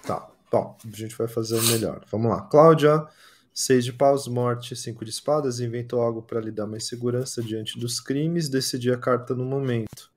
[0.03, 0.29] Tá.
[0.51, 2.03] Bom, a gente vai fazer o melhor.
[2.11, 2.41] Vamos lá.
[2.41, 3.07] Cláudia,
[3.53, 7.79] seis de paus, morte, cinco de espadas, inventou algo para lhe dar mais segurança diante
[7.79, 10.11] dos crimes, decidi a carta no momento.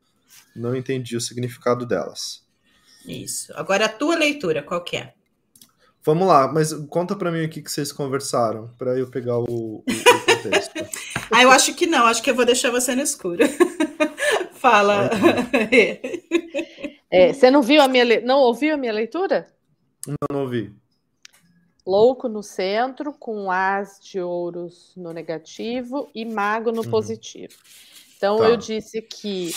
[0.55, 2.43] Não entendi o significado delas.
[3.07, 3.53] Isso.
[3.57, 5.15] Agora a tua leitura, qual que é?
[6.05, 9.45] Vamos lá, mas conta para mim o que, que vocês conversaram, para eu pegar o,
[9.45, 9.85] o
[10.43, 10.73] contexto.
[11.31, 13.45] ah, eu acho que não, acho que eu vou deixar você no escuro.
[14.55, 15.11] Fala.
[17.15, 18.21] É, você não viu a minha le...
[18.23, 19.47] não ouviu a minha leitura?
[20.07, 20.75] Não, não ouvi.
[21.87, 26.91] Louco no centro, com as de ouros no negativo e mago no uhum.
[26.91, 27.53] positivo.
[28.17, 28.49] Então tá.
[28.49, 29.51] eu disse que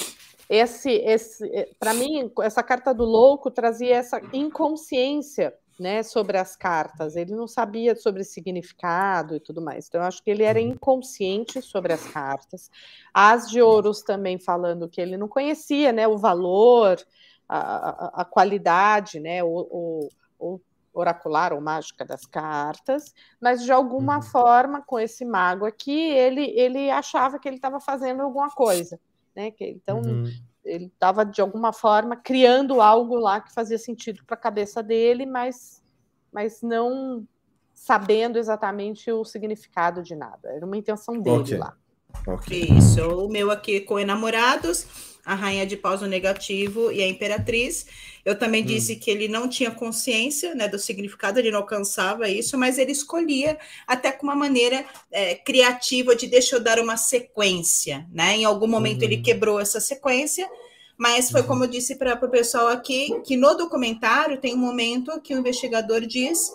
[0.50, 6.56] esse, esse, é, para mim, essa carta do louco trazia essa inconsciência né, sobre as
[6.56, 7.16] cartas.
[7.16, 9.88] Ele não sabia sobre significado e tudo mais.
[9.88, 10.70] Então, eu acho que ele era uhum.
[10.70, 12.72] inconsciente sobre as cartas.
[13.14, 16.98] As de ouros também falando que ele não conhecia né, o valor,
[17.48, 20.10] a, a, a qualidade, né, o, o,
[20.40, 20.62] o,
[20.94, 24.22] oracular ou mágica das cartas, mas de alguma uhum.
[24.22, 28.98] forma, com esse mago aqui, ele, ele achava que ele estava fazendo alguma coisa.
[29.36, 29.52] Né?
[29.60, 30.26] Então, uhum
[30.66, 35.26] ele estava de alguma forma criando algo lá que fazia sentido para a cabeça dele,
[35.26, 35.82] mas,
[36.34, 37.26] mas não
[37.74, 40.50] sabendo exatamente o significado de nada.
[40.50, 41.58] Era uma intenção dele okay.
[41.58, 41.78] lá.
[42.28, 42.64] Okay.
[42.78, 47.88] Isso, o meu aqui com enamorados, a rainha de paus no negativo e a imperatriz.
[48.24, 48.66] Eu também hum.
[48.66, 52.92] disse que ele não tinha consciência né, do significado, ele não alcançava isso, mas ele
[52.92, 53.58] escolhia
[53.88, 58.06] até com uma maneira é, criativa de deixa eu dar uma sequência.
[58.12, 58.38] Né?
[58.38, 59.06] Em algum momento uhum.
[59.06, 60.48] ele quebrou essa sequência,
[60.98, 61.48] mas foi uhum.
[61.48, 65.40] como eu disse para o pessoal aqui, que no documentário tem um momento que o
[65.40, 66.52] investigador diz.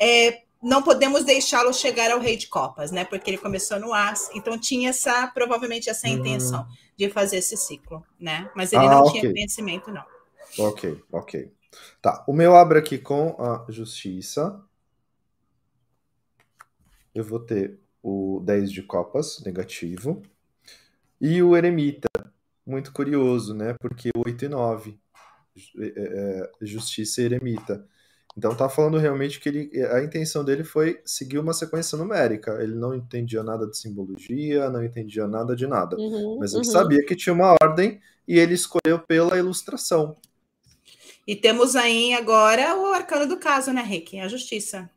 [0.00, 3.04] É, não podemos deixá-lo chegar ao rei de copas, né?
[3.04, 6.14] Porque ele começou no as, então tinha essa provavelmente essa uhum.
[6.14, 8.50] intenção de fazer esse ciclo, né?
[8.56, 9.20] Mas ele ah, não okay.
[9.20, 10.04] tinha conhecimento, não.
[10.58, 11.52] Ok, ok.
[12.00, 14.58] Tá, o meu abre aqui com a justiça.
[17.14, 20.22] Eu vou ter o 10 de copas, negativo.
[21.20, 22.08] E o eremita,
[22.66, 23.74] muito curioso, né?
[23.78, 24.98] Porque 8 e 9,
[25.78, 27.86] é, é, justiça e eremita.
[28.36, 32.58] Então tá falando realmente que ele, a intenção dele foi seguir uma sequência numérica.
[32.60, 35.96] Ele não entendia nada de simbologia, não entendia nada de nada.
[35.96, 36.72] Uhum, mas ele uhum.
[36.72, 40.16] sabia que tinha uma ordem e ele escolheu pela ilustração.
[41.26, 44.18] E temos aí agora o arcano do caso, né, Rick?
[44.18, 44.90] A justiça.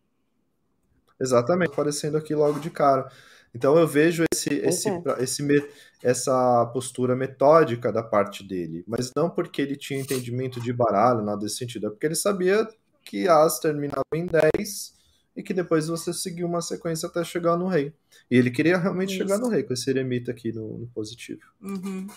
[1.19, 3.09] Exatamente, aparecendo aqui logo de cara.
[3.53, 5.03] Então eu vejo esse, esse, uhum.
[5.19, 5.69] esse,
[6.03, 11.41] essa postura metódica da parte dele, mas não porque ele tinha entendimento de baralho, nada
[11.41, 12.67] desse sentido, é porque ele sabia
[13.09, 14.95] que as terminava em 10
[15.35, 17.93] e que depois você seguiu uma sequência até chegar no rei.
[18.29, 19.19] E ele queria realmente Isso.
[19.19, 21.41] chegar no rei com esse eremita aqui no, no positivo.
[21.61, 22.07] Uhum.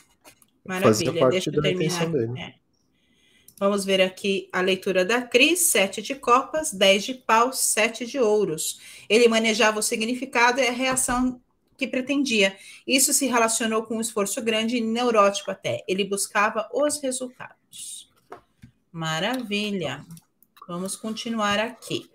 [0.64, 2.40] Maravilha, Fazia parte deixa eu intenção dele.
[2.40, 2.54] É.
[3.58, 8.18] Vamos ver aqui a leitura da Cris, sete de copas, dez de paus, sete de
[8.18, 8.80] ouros.
[9.06, 11.38] Ele manejava o significado e a reação
[11.76, 12.56] que pretendia.
[12.86, 15.84] Isso se relacionou com um esforço grande e neurótico até.
[15.86, 18.10] Ele buscava os resultados.
[18.90, 20.06] Maravilha.
[20.70, 22.08] Vamos continuar aqui.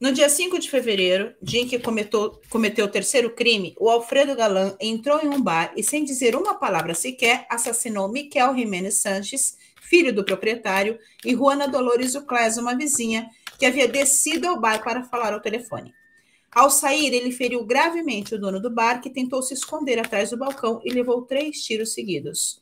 [0.00, 4.34] No dia 5 de fevereiro, dia em que cometeu, cometeu o terceiro crime, o Alfredo
[4.34, 9.56] Galan entrou em um bar e, sem dizer uma palavra sequer, assassinou Miquel Jiménez Sanches,
[9.82, 15.04] filho do proprietário, e Juana Dolores Uclés, uma vizinha, que havia descido ao bar para
[15.04, 15.94] falar ao telefone.
[16.50, 20.36] Ao sair, ele feriu gravemente o dono do bar, que tentou se esconder atrás do
[20.36, 22.60] balcão e levou três tiros seguidos.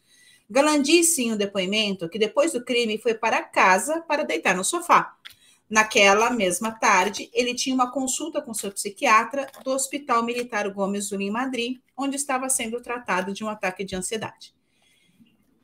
[0.50, 4.64] Galan disse em um depoimento que depois do crime foi para casa para deitar no
[4.64, 5.16] sofá.
[5.68, 11.26] Naquela mesma tarde, ele tinha uma consulta com seu psiquiatra do Hospital Militar Gomes Zulim
[11.26, 14.54] em Madrid, onde estava sendo tratado de um ataque de ansiedade.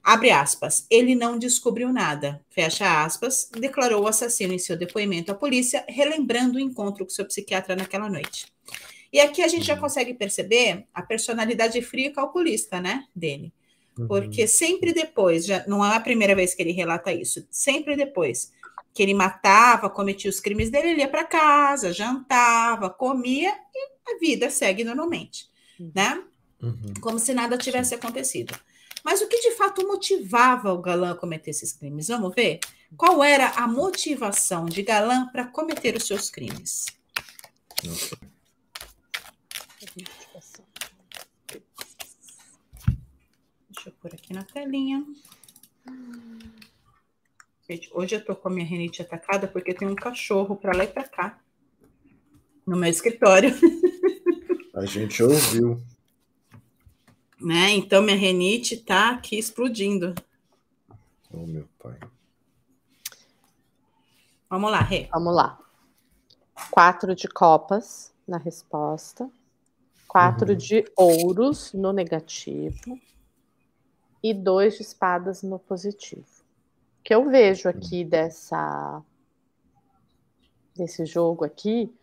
[0.03, 0.87] Abre aspas.
[0.91, 2.45] Ele não descobriu nada.
[2.51, 3.49] Fecha aspas.
[3.59, 8.11] Declarou o assassino em seu depoimento à polícia, relembrando o encontro com seu psiquiatra naquela
[8.11, 8.53] noite.
[9.11, 13.51] E aqui a gente já consegue perceber a personalidade fria e calculista, né, dele.
[14.09, 14.49] Porque uhum.
[14.49, 18.53] sempre depois, já não é a primeira vez que ele relata isso, sempre depois
[18.93, 24.19] que ele matava, cometia os crimes dele, ele ia para casa, jantava, comia e a
[24.19, 25.91] vida segue normalmente, uhum.
[25.95, 26.23] né?
[26.63, 26.95] Uhum.
[27.01, 27.97] Como se nada tivesse Sim.
[27.97, 28.55] acontecido.
[29.05, 32.09] Mas o que de fato motivava o Galã a cometer esses crimes?
[32.09, 32.61] Vamos ver?
[32.97, 36.87] Qual era a motivação de Galã para cometer os seus crimes?
[37.85, 38.34] Nossa.
[44.05, 45.03] Pôr aqui na telinha.
[47.67, 50.85] Gente, hoje eu tô com a minha renite atacada porque tem um cachorro para lá
[50.85, 51.41] e para cá
[52.67, 53.49] no meu escritório.
[54.77, 55.81] A gente ouviu.
[57.41, 57.71] Né?
[57.71, 60.15] Então minha renite tá aqui explodindo.
[61.33, 61.99] Oh, meu pai.
[64.51, 65.09] Vamos lá, Rê.
[65.11, 65.59] Vamos lá.
[66.71, 69.31] Quatro de copas na resposta.
[70.07, 70.59] Quatro uhum.
[70.59, 73.01] de ouros no negativo
[74.25, 76.25] e dois de espadas no positivo.
[76.99, 79.03] O que eu vejo aqui dessa
[80.75, 81.95] desse jogo aqui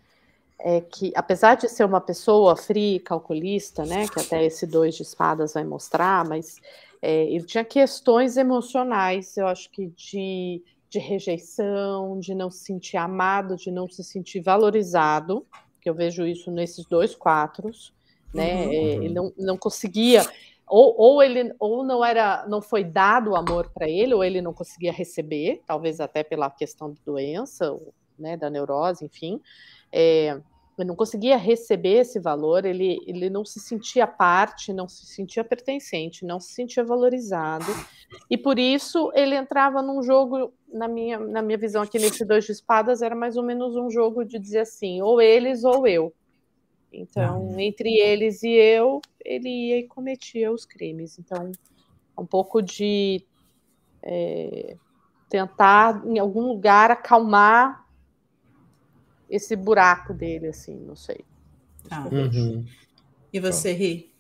[0.59, 5.01] é que, apesar de ser uma pessoa fria, calculista, né, que até esse dois de
[5.01, 6.61] espadas vai mostrar, mas
[7.01, 12.97] é, ele tinha questões emocionais, eu acho que de, de rejeição, de não se sentir
[12.97, 15.45] amado, de não se sentir valorizado,
[15.82, 17.91] que eu vejo isso nesses dois quatros,
[18.32, 18.72] né, uhum.
[18.72, 20.24] é, ele não, não conseguia
[20.72, 24.41] ou, ou ele ou não era não foi dado o amor para ele ou ele
[24.41, 27.78] não conseguia receber talvez até pela questão de doença
[28.17, 29.41] né da neurose enfim
[29.91, 30.39] é,
[30.80, 35.43] ele não conseguia receber esse valor ele ele não se sentia parte não se sentia
[35.43, 37.65] pertencente não se sentia valorizado.
[38.30, 42.45] E por isso ele entrava num jogo na minha na minha visão aqui nesse dois
[42.45, 46.13] de espadas era mais ou menos um jogo de dizer assim ou eles ou eu
[46.91, 51.17] então, entre eles e eu, ele ia e cometia os crimes.
[51.17, 51.51] Então,
[52.17, 53.25] um pouco de
[54.03, 54.75] é,
[55.29, 57.87] tentar, em algum lugar, acalmar
[59.29, 61.23] esse buraco dele, assim, não sei.
[61.87, 62.07] Tá.
[62.07, 62.65] Uhum.
[63.31, 63.79] E você, tá.
[63.79, 64.13] Ri?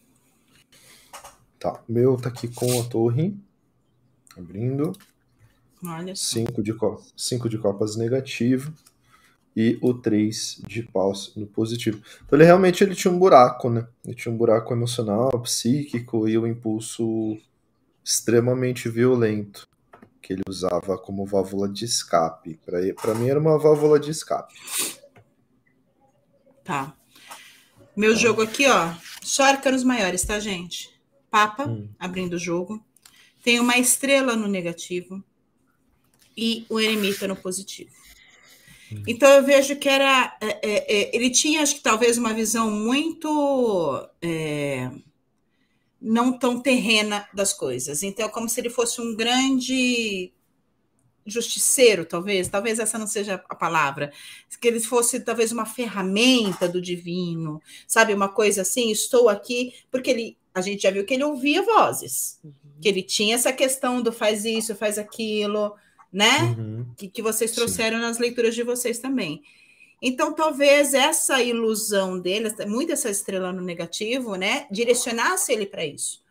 [1.59, 3.37] Tá, meu tá aqui com a torre.
[4.37, 4.93] Abrindo.
[5.83, 6.73] Olha cinco de,
[7.17, 8.73] cinco de copas negativo
[9.55, 12.01] e o 3 de paus no positivo.
[12.25, 13.87] Então ele realmente ele tinha um buraco, né?
[14.05, 17.37] Ele tinha um buraco emocional, psíquico e um impulso
[18.03, 19.67] extremamente violento
[20.21, 22.59] que ele usava como válvula de escape.
[23.01, 24.53] Para mim era uma válvula de escape.
[26.63, 26.95] Tá.
[27.95, 30.89] Meu jogo aqui, ó, só arcanos maiores, tá, gente?
[31.29, 31.89] Papa, hum.
[31.99, 32.83] abrindo o jogo.
[33.43, 35.23] Tem uma estrela no negativo
[36.37, 38.00] e o eremita no positivo.
[39.07, 40.37] Então eu vejo que era.
[40.41, 44.07] É, é, é, ele tinha, acho que talvez, uma visão muito.
[44.21, 44.91] É,
[46.01, 48.01] não tão terrena das coisas.
[48.01, 50.33] Então, é como se ele fosse um grande
[51.25, 54.11] justiceiro, talvez, talvez essa não seja a palavra,
[54.59, 60.09] que ele fosse talvez uma ferramenta do divino, sabe, uma coisa assim, estou aqui, porque
[60.09, 62.51] ele, a gente já viu que ele ouvia vozes, uhum.
[62.81, 65.75] que ele tinha essa questão do faz isso, faz aquilo,
[66.11, 66.85] né, uhum.
[66.97, 68.03] que, que vocês trouxeram Sim.
[68.03, 69.41] nas leituras de vocês também.
[70.01, 76.21] Então, talvez essa ilusão dele, muito essa estrela no negativo, né, direcionasse ele para isso.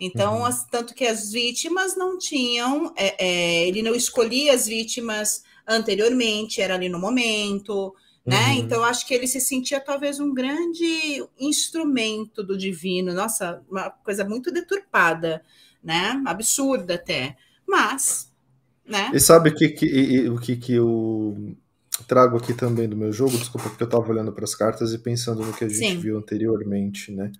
[0.00, 0.44] Então, uhum.
[0.44, 6.60] as, tanto que as vítimas não tinham, é, é, ele não escolhia as vítimas anteriormente,
[6.60, 7.94] era ali no momento,
[8.24, 8.48] né?
[8.48, 8.52] Uhum.
[8.54, 14.24] Então, acho que ele se sentia talvez um grande instrumento do divino, nossa, uma coisa
[14.24, 15.42] muito deturpada,
[15.82, 16.20] né?
[16.26, 17.36] Absurda até,
[17.66, 18.32] mas,
[18.88, 19.10] né?
[19.12, 21.56] E sabe o que, que, o que, que eu
[22.06, 24.98] trago aqui também do meu jogo, desculpa, porque eu estava olhando para as cartas e
[24.98, 25.98] pensando no que a gente Sim.
[25.98, 27.32] viu anteriormente, né?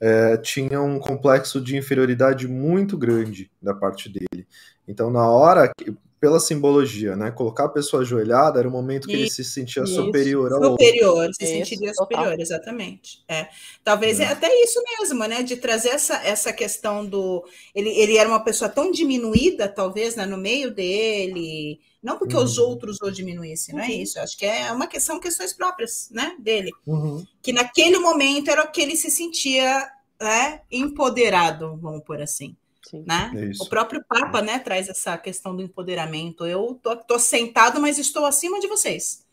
[0.00, 4.46] É, tinha um complexo de inferioridade muito grande da parte dele.
[4.86, 5.94] Então, na hora, que,
[6.24, 7.30] pela simbologia, né?
[7.30, 9.94] Colocar a pessoa ajoelhada era o momento que ele se sentia isso.
[9.94, 11.34] superior ao Superior, outro.
[11.34, 12.40] se sentiria isso, superior, total.
[12.40, 13.22] exatamente.
[13.28, 13.46] É.
[13.84, 14.24] Talvez é.
[14.24, 14.28] é.
[14.28, 15.42] até isso mesmo, né?
[15.42, 17.44] De trazer essa, essa questão do.
[17.74, 20.24] Ele, ele era uma pessoa tão diminuída, talvez, né?
[20.24, 21.78] no meio dele.
[22.02, 22.42] Não porque uhum.
[22.42, 23.92] os outros o diminuíssem, não é uhum.
[23.92, 24.18] isso.
[24.18, 26.36] Eu acho que é uma questão, questões próprias, né?
[26.38, 26.70] Dele.
[26.86, 27.22] Uhum.
[27.42, 32.56] Que naquele momento era o que ele se sentia né, empoderado, vamos por assim.
[33.06, 33.32] Né?
[33.34, 36.46] É o próprio Papa né, traz essa questão do empoderamento.
[36.46, 39.24] Eu tô, tô sentado, mas estou acima de vocês.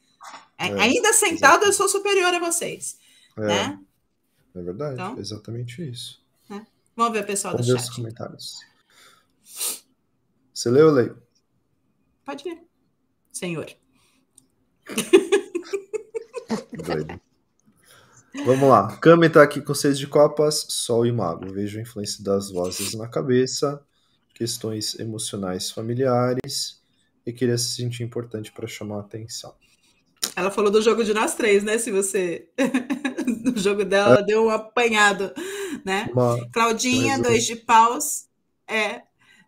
[0.57, 1.65] É, é, ainda sentado, exatamente.
[1.65, 2.97] eu sou superior a vocês.
[3.37, 3.79] É, né?
[4.55, 6.23] é verdade, então, exatamente isso.
[6.49, 6.65] Né?
[6.95, 7.89] Vamos ver o pessoal Vamos do chat.
[7.89, 8.59] os comentários.
[10.53, 11.21] Você leu ou leio?
[12.23, 12.61] Pode ver,
[13.31, 13.65] senhor.
[16.85, 17.21] Doido.
[18.45, 18.97] Vamos lá.
[18.97, 21.51] Kami tá aqui com seis de copas, Sol e Mago.
[21.51, 23.81] Vejo a influência das vozes na cabeça,
[24.33, 26.81] questões emocionais familiares
[27.25, 29.53] e queria se sentir importante para chamar a atenção.
[30.35, 31.77] Ela falou do jogo de nós três, né?
[31.77, 32.47] Se você.
[33.43, 34.23] no jogo dela, é.
[34.23, 35.33] deu um apanhado,
[35.83, 36.09] né?
[36.13, 36.47] Uma...
[36.51, 38.27] Claudinha, dois de paus.
[38.67, 39.01] É.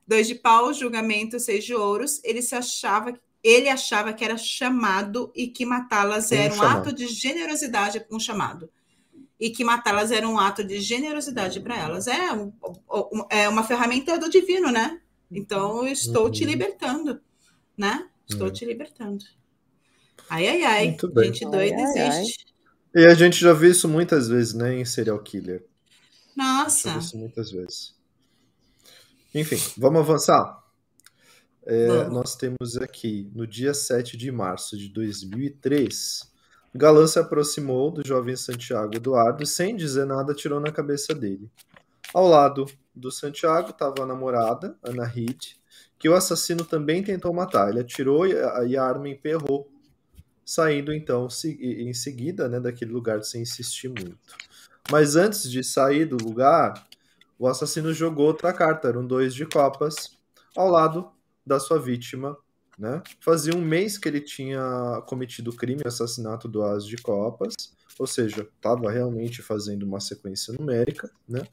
[0.05, 2.19] Dois de paus, julgamento, seis de ouros.
[2.23, 3.13] Ele se achava
[3.43, 6.77] ele achava que era chamado e que matá-las era um chamado.
[6.77, 8.69] ato de generosidade com um chamado.
[9.39, 12.07] E que matá-las era um ato de generosidade para elas.
[12.07, 12.53] É, um,
[13.29, 15.01] é uma ferramenta do divino, né?
[15.29, 16.31] Então, estou uhum.
[16.31, 17.19] te libertando,
[17.77, 18.07] né?
[18.29, 18.53] Estou uhum.
[18.53, 19.25] te libertando.
[20.29, 20.87] Ai, ai, ai.
[20.87, 21.25] Muito bem.
[21.25, 22.45] Gente doida existe.
[22.95, 25.65] E a gente já viu isso muitas vezes, né, em serial killer.
[26.35, 26.89] Nossa.
[26.89, 27.95] Já viu isso muitas vezes.
[29.35, 30.62] Enfim, vamos avançar?
[31.65, 36.33] É, nós temos aqui, no dia 7 de março de 2003,
[36.75, 41.49] Galã se aproximou do jovem Santiago Eduardo e, sem dizer nada, tirou na cabeça dele.
[42.11, 45.55] Ao lado do Santiago estava a namorada, Ana Reed,
[45.99, 47.69] que o assassino também tentou matar.
[47.69, 49.69] Ele atirou e a, e a arma emperrou,
[50.43, 51.27] saindo então
[51.59, 54.17] em seguida né, daquele lugar sem insistir muito.
[54.91, 56.87] Mas antes de sair do lugar,
[57.37, 60.17] o assassino jogou outra carta, eram dois de copas,
[60.55, 61.09] ao lado
[61.45, 62.37] da sua vítima.
[62.77, 63.01] Né?
[63.19, 67.53] Fazia um mês que ele tinha cometido o crime, assassinato do As de Copas,
[67.99, 71.11] ou seja, estava realmente fazendo uma sequência numérica.
[71.27, 71.43] Né?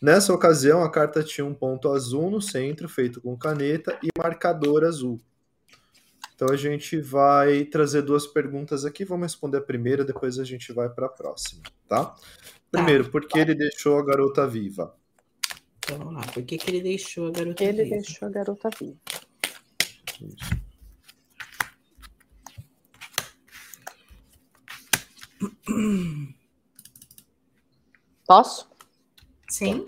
[0.00, 4.84] Nessa ocasião, a carta tinha um ponto azul no centro, feito com caneta, e marcador
[4.84, 5.20] azul.
[6.34, 10.72] Então a gente vai trazer duas perguntas aqui, vamos responder a primeira, depois a gente
[10.72, 12.16] vai para a próxima, tá?
[12.70, 14.92] Primeiro, por que ele deixou a garota viva?
[15.84, 16.32] Então vamos lá.
[16.32, 17.94] Por que, que ele deixou a garota ele viva?
[17.94, 18.98] Ele deixou a garota viva.
[28.26, 28.70] Posso?
[29.50, 29.84] Sim.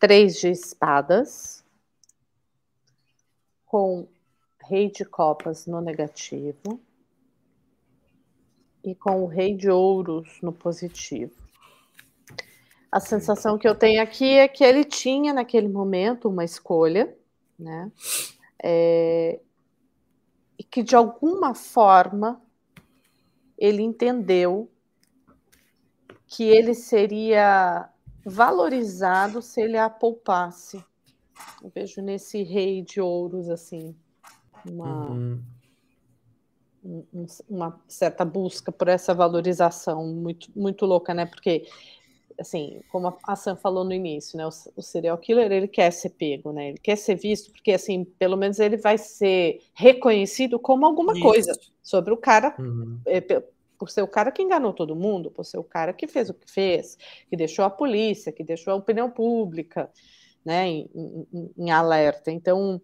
[0.00, 1.62] Três de espadas.
[3.66, 4.08] Com
[4.62, 6.80] rei de copas no negativo.
[8.82, 11.43] E com o rei de ouros no positivo.
[12.94, 17.12] A sensação que eu tenho aqui é que ele tinha naquele momento uma escolha,
[17.58, 17.90] né?
[18.62, 19.40] É,
[20.56, 22.40] e que de alguma forma
[23.58, 24.70] ele entendeu
[26.28, 27.90] que ele seria
[28.24, 30.76] valorizado se ele a poupasse.
[31.64, 33.92] Eu vejo nesse rei de ouros assim
[34.64, 35.42] uma, uhum.
[37.48, 41.26] uma certa busca por essa valorização muito muito louca, né?
[41.26, 41.66] Porque
[42.38, 46.10] assim, como a Sam falou no início, né, o, o, serial killer ele quer ser
[46.10, 50.86] pego, né, ele quer ser visto, porque assim, pelo menos ele vai ser reconhecido como
[50.86, 51.22] alguma Isso.
[51.22, 52.98] coisa sobre o cara, uhum.
[53.06, 53.20] é,
[53.78, 56.34] por ser o cara que enganou todo mundo, por ser o cara que fez o
[56.34, 56.96] que fez,
[57.28, 59.90] que deixou a polícia, que deixou a opinião pública,
[60.44, 60.90] né, em,
[61.32, 62.30] em, em alerta.
[62.30, 62.80] Então,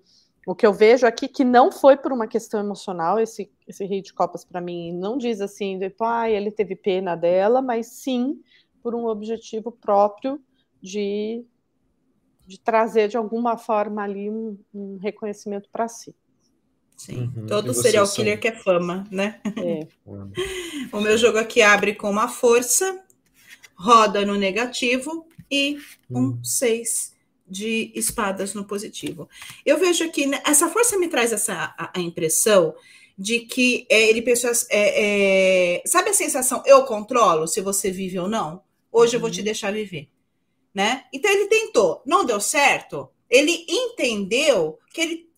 [0.47, 4.01] o que eu vejo aqui que não foi por uma questão emocional, esse, esse rei
[4.01, 8.41] de copas para mim não diz assim, tipo, ah, ele teve pena dela, mas sim
[8.83, 10.41] por um objetivo próprio
[10.83, 11.45] de,
[12.47, 16.15] de trazer de alguma forma ali um, um reconhecimento para si.
[16.97, 17.47] Sim, uhum.
[17.47, 18.41] todo serial killer são...
[18.43, 19.41] quer fama, né?
[19.57, 19.87] É.
[20.93, 23.03] o meu jogo aqui abre com uma força,
[23.75, 25.79] roda no negativo e
[26.11, 26.45] um hum.
[26.45, 27.15] seis
[27.49, 29.29] de espadas no positivo.
[29.65, 32.75] Eu vejo aqui, essa força me traz essa a, a impressão
[33.19, 38.19] de que é, ele pensou, é, é, sabe a sensação eu controlo se você vive
[38.19, 38.63] ou não?
[38.93, 39.45] Hoje eu vou te uhum.
[39.45, 40.09] deixar viver,
[40.75, 41.05] né?
[41.13, 43.11] Então ele tentou, não deu certo.
[43.29, 45.31] Ele entendeu que ele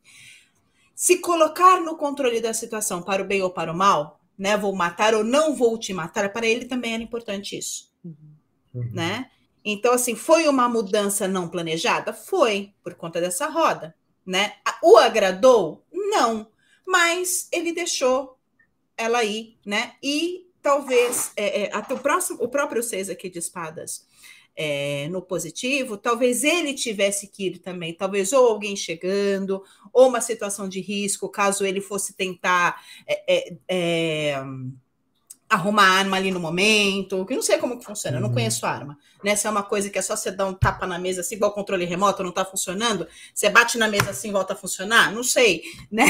[0.94, 4.56] se colocar no controle da situação para o bem ou para o mal, né?
[4.56, 8.90] Vou matar ou não vou te matar, para ele também era importante isso, uhum.
[8.92, 9.30] né?
[9.64, 12.12] Então, assim, foi uma mudança não planejada?
[12.12, 13.94] Foi, por conta dessa roda,
[14.26, 14.54] né?
[14.82, 15.84] O agradou?
[15.92, 16.48] Não,
[16.86, 18.38] mas ele deixou
[18.96, 19.94] ela ir, né?
[20.02, 24.06] E talvez é, é, até o próximo, o próprio seis aqui de espadas
[24.56, 30.20] é, no positivo, talvez ele tivesse que ir também, talvez ou alguém chegando, ou uma
[30.20, 34.44] situação de risco, caso ele fosse tentar é, é, é
[35.48, 38.34] arrumar arma ali no momento, que não sei como que funciona, eu não uhum.
[38.34, 39.36] conheço arma, né?
[39.36, 41.52] Se é uma coisa que é só você dar um tapa na mesa assim, igual
[41.52, 45.62] controle remoto, não está funcionando, você bate na mesa assim volta a funcionar, não sei,
[45.90, 46.06] né?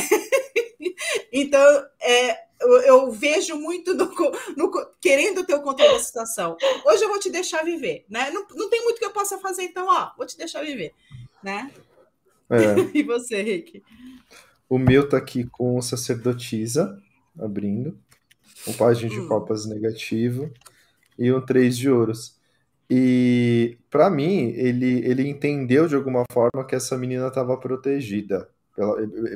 [1.33, 1.61] então,
[2.01, 4.11] é, eu, eu vejo muito no,
[4.57, 6.57] no, querendo ter o controle da situação.
[6.87, 8.31] Hoje eu vou te deixar viver, né?
[8.31, 10.93] Não, não tem muito que eu possa fazer, então, ó, vou te deixar viver,
[11.43, 11.71] né?
[12.51, 12.75] É.
[12.99, 13.83] e você, Rick?
[14.69, 16.99] O meu tá aqui com sacerdotisa,
[17.39, 17.99] abrindo.
[18.67, 19.29] Um página de hum.
[19.29, 20.51] copas negativo
[21.19, 22.41] e um três de ouros.
[22.89, 28.49] E para mim, ele, ele entendeu de alguma forma que essa menina estava protegida.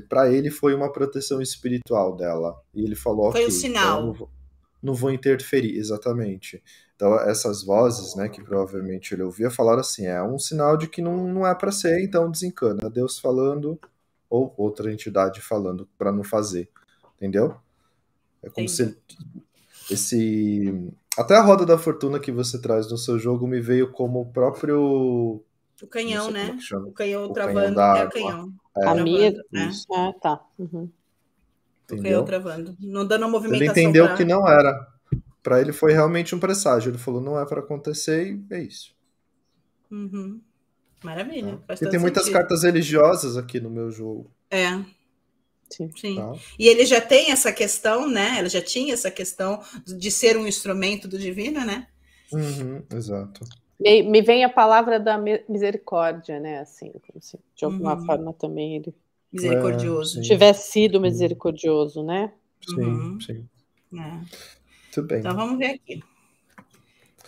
[0.08, 2.60] Para ele foi uma proteção espiritual dela.
[2.74, 3.98] E ele falou: Foi okay, um sinal.
[3.98, 4.30] Então não, vou,
[4.82, 6.62] não vou interferir, exatamente.
[6.94, 11.02] Então, essas vozes, né, que provavelmente ele ouvia, falaram assim: é um sinal de que
[11.02, 12.88] não, não é para ser, então desencana.
[12.88, 13.78] Deus falando,
[14.30, 16.68] ou outra entidade falando para não fazer.
[17.16, 17.56] Entendeu?
[18.42, 18.96] É como Entendi.
[19.06, 20.92] se esse.
[21.16, 24.26] Até a roda da fortuna que você traz no seu jogo me veio como o
[24.26, 25.42] próprio.
[25.82, 26.58] O canhão, né?
[26.72, 28.52] É o canhão o travando canhão é o canhão.
[28.78, 28.88] É.
[28.88, 29.30] A minha.
[29.52, 29.70] Né?
[29.92, 30.40] Ah, tá.
[30.58, 30.90] Uhum.
[31.90, 32.76] O canhão travando.
[32.80, 33.72] Não dando a movimentação.
[33.72, 34.16] Ele entendeu pra...
[34.16, 34.74] que não era.
[35.42, 36.90] Para ele foi realmente um presságio.
[36.90, 38.96] Ele falou, não é para acontecer e é isso.
[39.90, 40.40] Uhum.
[41.04, 41.60] Maravilha.
[41.68, 41.74] É.
[41.74, 44.30] E tem muitas cartas religiosas aqui no meu jogo.
[44.50, 44.70] É.
[45.70, 45.90] Sim.
[45.96, 46.16] Sim.
[46.16, 46.32] Tá.
[46.58, 48.38] E ele já tem essa questão, né?
[48.38, 51.86] Ela já tinha essa questão de ser um instrumento do divino, né?
[52.32, 53.40] Uhum, exato.
[53.78, 55.18] Me, me, vem a palavra da
[55.48, 56.60] misericórdia, né?
[56.60, 58.06] Assim, se de alguma uhum.
[58.06, 58.94] forma também ele
[59.32, 60.20] misericordioso.
[60.20, 62.32] É, tivesse sido misericordioso, né?
[62.66, 63.20] Sim, uhum.
[63.20, 63.48] sim.
[63.92, 63.96] É.
[63.98, 65.18] Muito bem.
[65.18, 66.02] Então vamos ver aqui.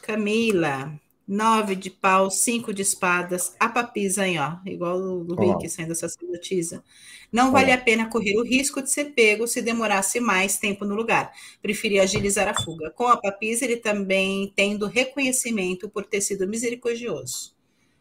[0.03, 0.93] Camila,
[1.29, 5.95] nove de pau, cinco de espadas, a papisa aí, ó, igual o do Rick sendo
[5.95, 6.83] sacerdotisa.
[7.31, 10.95] Não vale a pena correr o risco de ser pego se demorasse mais tempo no
[10.95, 11.31] lugar.
[11.61, 12.91] Preferi agilizar a fuga.
[12.91, 17.53] Com a papisa, ele também tendo reconhecimento por ter sido misericordioso.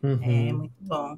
[0.01, 0.19] Uhum.
[0.23, 1.17] É muito bom.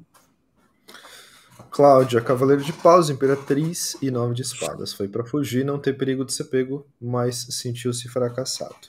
[1.70, 4.92] Cláudia, Cavaleiro de Paus, Imperatriz e Nove de Espadas.
[4.92, 8.88] Foi para fugir, não ter perigo de ser pego, mas sentiu-se fracassado.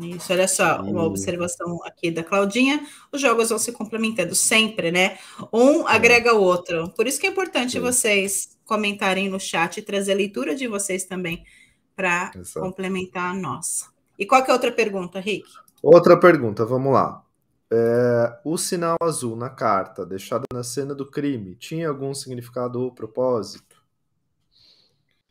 [0.00, 2.86] Isso, olha só, uma observação aqui da Claudinha.
[3.12, 5.18] Os jogos vão se complementando sempre, né?
[5.52, 6.90] Um agrega o outro.
[6.90, 7.80] Por isso que é importante Sim.
[7.80, 11.44] vocês comentarem no chat e trazer a leitura de vocês também
[11.94, 13.88] para complementar a nossa.
[14.18, 15.46] E qual que é a outra pergunta, Rick?
[15.82, 17.22] Outra pergunta, vamos lá.
[17.70, 22.90] É, o sinal azul na carta, deixado na cena do crime, tinha algum significado ou
[22.90, 23.76] propósito?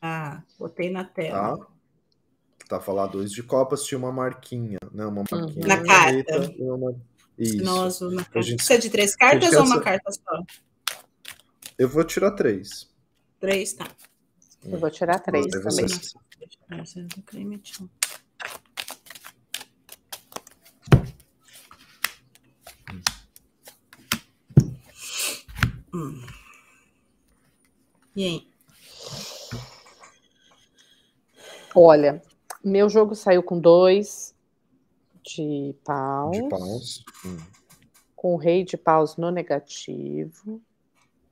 [0.02, 1.58] Ah, botei na tela.
[1.58, 1.66] Tá
[2.70, 5.06] tá falando dois de copas tinha uma marquinha, né?
[5.06, 5.26] Uma uhum.
[5.32, 6.54] marquinha na carta.
[6.60, 6.96] Uma...
[7.38, 7.64] Isso.
[7.64, 8.42] Nossa, carta.
[8.44, 8.72] Gente...
[8.72, 10.44] É de três cartas ou uma carta só?
[11.78, 12.88] Eu vou tirar três.
[13.40, 13.88] Três, tá.
[14.64, 15.86] Eu vou tirar três também.
[25.92, 26.22] Hum.
[28.16, 28.48] E aí?
[31.74, 32.22] Olha,
[32.64, 34.36] meu jogo saiu com dois
[35.24, 36.38] de paus.
[36.38, 37.04] De paus.
[37.26, 37.38] Hum.
[38.16, 40.62] Com o rei de paus no negativo.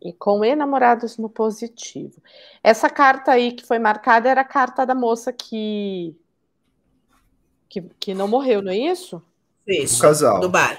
[0.01, 2.21] E com enamorados no positivo.
[2.63, 6.15] Essa carta aí que foi marcada era a carta da moça que.
[7.67, 9.21] que, que não morreu, não é isso?
[9.65, 9.95] Isso.
[9.95, 10.39] Do casal.
[10.39, 10.77] Do bar.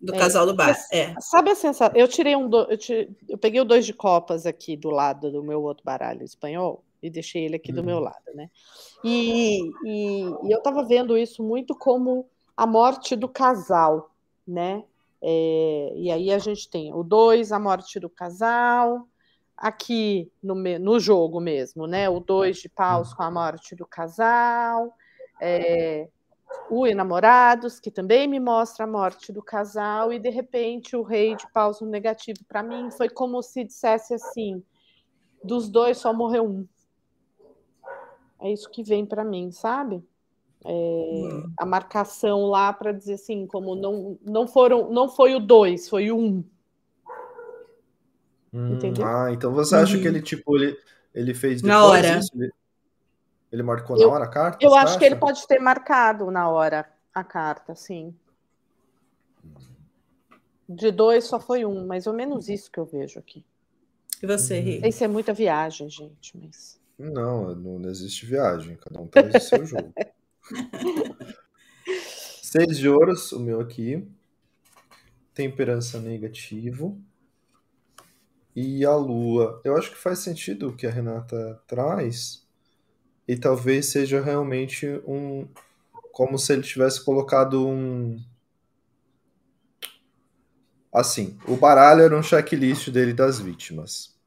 [0.00, 0.76] Do é, casal do bar.
[0.92, 1.14] É.
[1.18, 1.96] Sabe a sensação?
[1.96, 2.48] Eu tirei um.
[2.48, 2.70] Do...
[2.70, 3.10] Eu, tirei...
[3.28, 7.10] eu peguei o dois de copas aqui do lado do meu outro baralho espanhol e
[7.10, 8.02] deixei ele aqui do meu uhum.
[8.04, 8.50] lado, né?
[9.04, 14.10] E, e, e eu estava vendo isso muito como a morte do casal,
[14.46, 14.84] né?
[15.20, 19.06] É, e aí a gente tem o 2, a morte do casal,
[19.56, 22.08] aqui no, no jogo mesmo, né?
[22.08, 24.94] O 2 de paus com a morte do casal,
[25.40, 26.08] é,
[26.70, 31.34] o enamorados, que também me mostra a morte do casal, e de repente o rei
[31.34, 32.40] de paus no negativo.
[32.46, 34.62] Para mim foi como se dissesse assim:
[35.42, 36.66] dos dois só morreu um.
[38.40, 40.02] É isso que vem para mim, sabe?
[40.64, 41.52] É, hum.
[41.58, 46.10] A marcação lá para dizer assim, como não, não foram, não foi o dois, foi
[46.10, 46.44] o um.
[48.52, 49.06] Hum, Entendeu?
[49.06, 50.02] Ah, então você acha uhum.
[50.02, 50.76] que ele tipo ele,
[51.14, 52.18] ele fez na hora?
[52.18, 52.30] Isso?
[52.34, 52.52] Ele,
[53.52, 54.64] ele marcou eu, na hora a carta?
[54.64, 54.98] Eu acho acha?
[54.98, 58.14] que ele pode ter marcado na hora a carta, sim.
[60.68, 63.44] De dois só foi um, mais ou menos isso que eu vejo aqui.
[64.22, 64.80] E você, Rui?
[64.84, 66.77] Isso é muita viagem, gente, mas.
[66.98, 69.94] Não, não existe viagem, cada um traz o seu jogo.
[72.42, 74.04] Seis de ouros, o meu aqui.
[75.32, 77.00] Temperança negativo.
[78.56, 79.60] E a lua.
[79.64, 82.44] Eu acho que faz sentido o que a Renata traz.
[83.28, 85.46] E talvez seja realmente um.
[86.10, 88.20] Como se ele tivesse colocado um.
[90.92, 94.18] Assim, o baralho era um checklist dele das vítimas.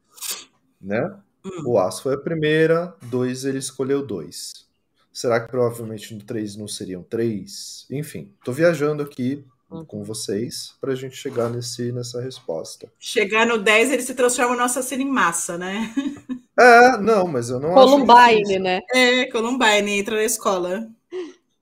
[0.80, 1.20] Né?
[1.44, 1.62] Hum.
[1.66, 4.66] O Aço foi a primeira, dois ele escolheu dois.
[5.12, 7.86] Será que provavelmente no três não seriam três?
[7.90, 9.84] Enfim, tô viajando aqui hum.
[9.84, 12.90] com vocês para a gente chegar nesse, nessa resposta.
[12.98, 15.92] Chegar no 10, ele se transforma no assassino em massa, né?
[16.58, 18.82] É, não, mas eu não Columbine, né?
[18.92, 20.86] É, Columbine, entra na escola.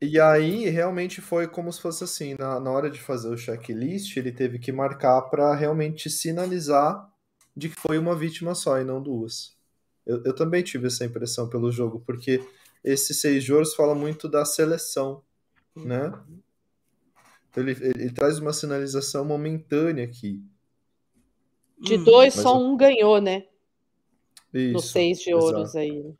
[0.03, 4.17] E aí, realmente foi como se fosse assim: na, na hora de fazer o checklist,
[4.17, 7.09] ele teve que marcar para realmente sinalizar
[7.57, 9.55] de que foi uma vítima só e não duas.
[10.07, 12.43] Eu, eu também tive essa impressão pelo jogo, porque
[12.83, 15.23] esse seis de ouros fala muito da seleção,
[15.77, 16.13] né?
[17.51, 20.43] Então ele, ele, ele traz uma sinalização momentânea aqui.
[21.79, 22.61] De dois, Mas só eu...
[22.61, 23.47] um ganhou, né?
[24.53, 25.79] Isso, no seis de ouros exato.
[25.79, 26.15] aí.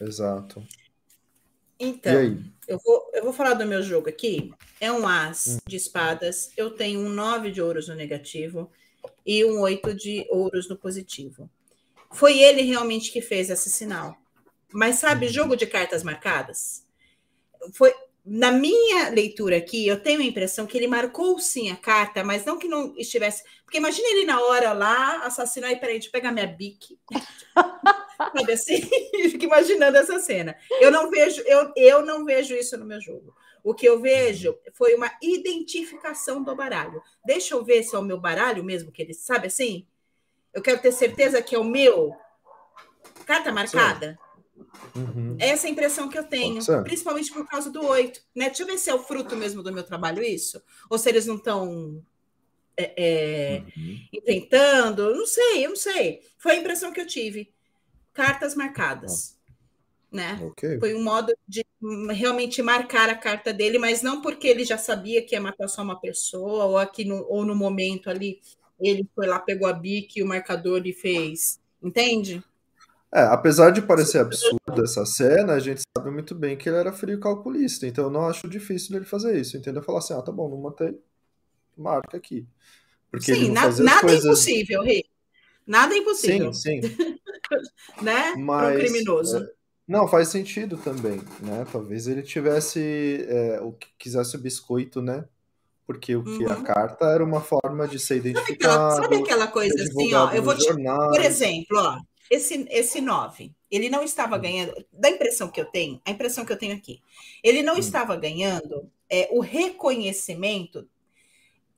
[0.00, 0.66] Exato.
[1.80, 4.52] Então, eu vou, eu vou falar do meu jogo aqui.
[4.80, 5.58] É um as hum.
[5.66, 6.50] de espadas.
[6.56, 8.70] Eu tenho um nove de ouros no negativo
[9.24, 11.48] e um oito de ouros no positivo.
[12.12, 14.16] Foi ele realmente que fez esse sinal.
[14.72, 15.32] Mas sabe, uhum.
[15.32, 16.84] jogo de cartas marcadas?
[17.72, 17.92] Foi
[18.30, 22.44] na minha leitura aqui, eu tenho a impressão que ele marcou sim a carta, mas
[22.44, 23.42] não que não estivesse.
[23.64, 26.98] Porque imagina ele na hora lá, assassinar, e peraí, deixa eu pegar minha bique.
[28.36, 28.82] Sabe assim?
[29.30, 30.54] Fico imaginando essa cena.
[30.80, 33.34] Eu não vejo, eu, eu não vejo isso no meu jogo.
[33.64, 37.02] O que eu vejo foi uma identificação do baralho.
[37.24, 39.86] Deixa eu ver se é o meu baralho mesmo, que ele sabe assim?
[40.58, 42.12] Eu quero ter certeza que é o meu.
[43.24, 44.18] Carta marcada?
[44.94, 45.36] Uhum.
[45.38, 48.20] Essa é a impressão que eu tenho, principalmente por causa do oito.
[48.34, 48.46] Né?
[48.46, 50.60] Deixa eu ver se é o fruto mesmo do meu trabalho isso,
[50.90, 52.02] ou se eles não estão
[52.76, 53.98] é, é, uhum.
[54.12, 55.14] inventando.
[55.14, 56.22] Não sei, eu não sei.
[56.38, 57.52] Foi a impressão que eu tive.
[58.12, 59.38] Cartas marcadas.
[60.10, 60.40] Né?
[60.42, 60.80] Okay.
[60.80, 61.64] Foi um modo de
[62.10, 65.82] realmente marcar a carta dele, mas não porque ele já sabia que ia matar só
[65.82, 68.40] uma pessoa, ou aqui no, ou no momento ali
[68.80, 71.60] ele foi lá, pegou a bique, o marcador e fez.
[71.82, 72.42] Entende?
[73.12, 76.92] É, apesar de parecer absurda essa cena, a gente sabe muito bem que ele era
[76.92, 79.82] frio calculista, então eu não acho difícil ele fazer isso, entendeu?
[79.82, 81.00] Falar assim, ah, tá bom, não matei,
[81.76, 82.46] marca aqui.
[83.10, 84.24] Porque sim, na, nada é coisas...
[84.24, 85.04] é impossível, Rei.
[85.66, 86.52] Nada é impossível.
[86.52, 86.96] Sim, sim.
[88.02, 88.34] né?
[88.36, 89.38] Mas, um criminoso.
[89.38, 89.50] É,
[89.86, 91.66] não, faz sentido também, né?
[91.72, 95.24] Talvez ele tivesse, é, o que quisesse o biscoito, né?
[95.88, 96.52] Porque o que uhum.
[96.52, 98.96] a carta era uma forma de ser identificado.
[98.96, 100.30] Sabe aquela, coisa assim, ó?
[100.32, 101.98] Eu vou te, por exemplo, ó,
[102.30, 104.40] esse esse 9, ele não estava hum.
[104.42, 107.00] ganhando, da impressão que eu tenho, a impressão que eu tenho aqui,
[107.42, 107.78] ele não hum.
[107.78, 110.86] estava ganhando é, o reconhecimento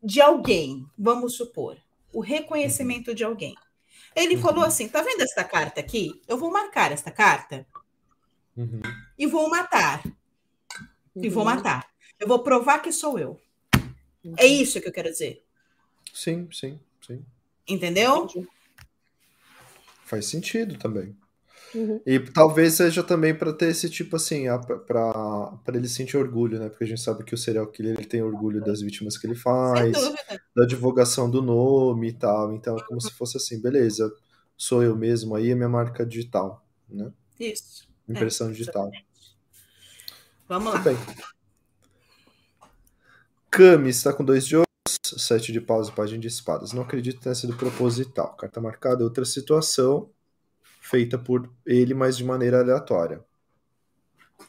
[0.03, 1.77] de alguém, vamos supor,
[2.12, 3.55] o reconhecimento de alguém.
[4.16, 4.43] Ele uhum.
[4.43, 6.20] falou assim: tá vendo esta carta aqui?
[6.27, 7.65] Eu vou marcar esta carta
[8.57, 8.82] uhum.
[9.16, 10.05] e vou matar.
[11.15, 11.24] Uhum.
[11.24, 11.55] E vou uhum.
[11.55, 11.87] matar.
[12.19, 13.41] Eu vou provar que sou eu.
[14.36, 14.52] É uhum.
[14.52, 15.42] isso que eu quero dizer.
[16.12, 17.24] Sim, sim, sim.
[17.66, 18.24] Entendeu?
[18.24, 18.48] Entendi.
[20.05, 21.16] Faz sentido também.
[21.74, 22.01] Uhum.
[22.05, 24.47] E talvez seja também para ter esse tipo assim,
[24.86, 26.68] para ele sentir orgulho, né?
[26.68, 29.36] Porque a gente sabe que o serial killer ele tem orgulho das vítimas que ele
[29.36, 29.97] faz,
[30.55, 32.52] da divulgação do nome e tal.
[32.52, 34.12] Então é como se fosse assim, beleza,
[34.56, 37.12] sou eu mesmo aí, é minha marca digital, né?
[37.38, 37.88] Isso.
[38.09, 38.90] Impressão é, digital.
[40.48, 40.80] Vamos lá.
[40.80, 40.97] Bem.
[43.51, 44.68] Kami está com dois de ouros,
[45.02, 46.72] sete de paus e página de espadas.
[46.72, 48.36] Não acredito que tenha sido proposital.
[48.36, 50.09] Carta marcada, outra situação
[50.81, 53.24] feita por ele, mas de maneira aleatória.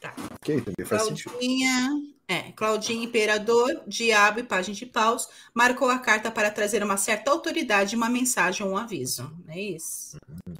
[0.00, 0.14] Tá.
[0.34, 2.14] Ok, também faz Claudinha, sentido.
[2.26, 7.30] É, Claudinha Imperador, Diabo e Página de Paus marcou a carta para trazer uma certa
[7.30, 9.30] autoridade, uma mensagem ou um aviso.
[9.48, 10.16] É isso.
[10.48, 10.54] Hum,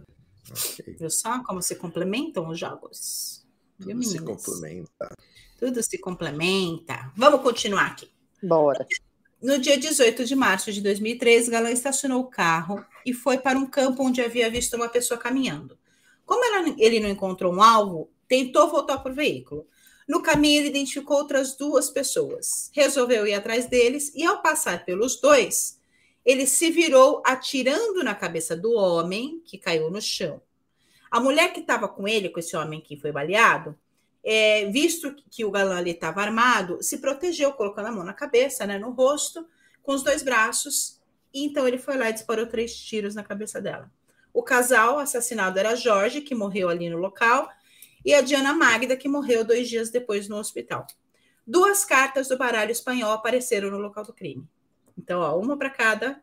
[0.50, 0.94] okay.
[0.94, 3.44] Viu só como se complementam os jogos?
[3.78, 5.16] Tudo Viu, se complementa.
[5.58, 7.12] Tudo se complementa.
[7.16, 8.10] Vamos continuar aqui.
[8.42, 8.86] Bora.
[9.40, 13.66] No dia 18 de março de 2003, Galã estacionou o carro e foi para um
[13.66, 15.78] campo onde havia visto uma pessoa caminhando.
[16.24, 19.66] Como ela, ele não encontrou um alvo, tentou voltar para o veículo.
[20.08, 22.70] No caminho, ele identificou outras duas pessoas.
[22.72, 25.80] Resolveu ir atrás deles e, ao passar pelos dois,
[26.24, 30.40] ele se virou atirando na cabeça do homem que caiu no chão.
[31.10, 33.76] A mulher que estava com ele, com esse homem que foi baleado,
[34.24, 38.66] é, visto que o galã ali estava armado, se protegeu, colocando a mão na cabeça,
[38.66, 39.46] né, no rosto,
[39.82, 41.00] com os dois braços.
[41.34, 43.90] E então ele foi lá e disparou três tiros na cabeça dela.
[44.32, 47.48] O casal assassinado era Jorge, que morreu ali no local,
[48.04, 50.86] e a Diana Magda, que morreu dois dias depois no hospital.
[51.46, 54.48] Duas cartas do baralho espanhol apareceram no local do crime.
[54.96, 56.22] Então, ó, uma para cada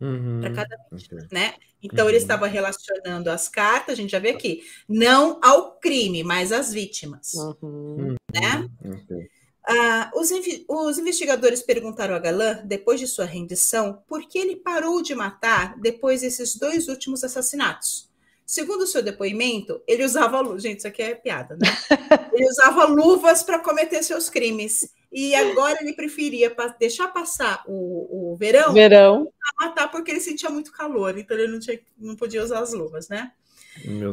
[0.00, 1.38] Uhum, para cada vítima, okay.
[1.38, 1.54] né?
[1.82, 2.10] Então uhum.
[2.10, 6.72] ele estava relacionando as cartas, a gente já vê aqui, não ao crime, mas às
[6.72, 8.14] vítimas, uhum.
[8.32, 8.68] né?
[8.84, 9.28] Okay.
[9.70, 10.30] Ah, os,
[10.66, 15.78] os, investigadores perguntaram a Galan, depois de sua rendição, por que ele parou de matar
[15.78, 18.08] depois desses dois últimos assassinatos.
[18.46, 21.66] Segundo o seu depoimento, ele usava gente, isso aqui é piada, né?
[22.32, 28.36] Ele usava luvas para cometer seus crimes e agora ele preferia deixar passar o, o
[28.36, 29.32] verão, verão.
[29.58, 33.08] Matar porque ele sentia muito calor, então ele não, tinha, não podia usar as luvas,
[33.08, 33.32] né?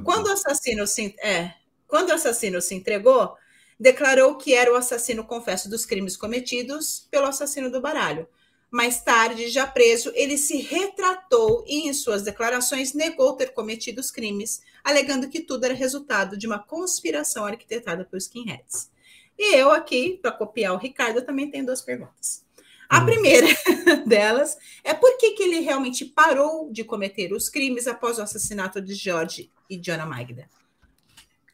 [0.03, 1.53] quando o assassino se, é,
[1.87, 3.35] quando o assassino se entregou,
[3.79, 8.27] declarou que era o assassino confesso dos crimes cometidos pelo assassino do baralho.
[8.71, 14.11] Mais tarde, já preso, ele se retratou e, em suas declarações, negou ter cometido os
[14.11, 18.89] crimes, alegando que tudo era resultado de uma conspiração arquitetada por skinheads.
[19.37, 22.44] E eu aqui, para copiar o Ricardo, também tenho duas perguntas.
[22.89, 23.05] A hum.
[23.05, 23.47] primeira
[24.05, 28.81] delas é por que, que ele realmente parou de cometer os crimes após o assassinato
[28.81, 30.47] de George e Diana Magda.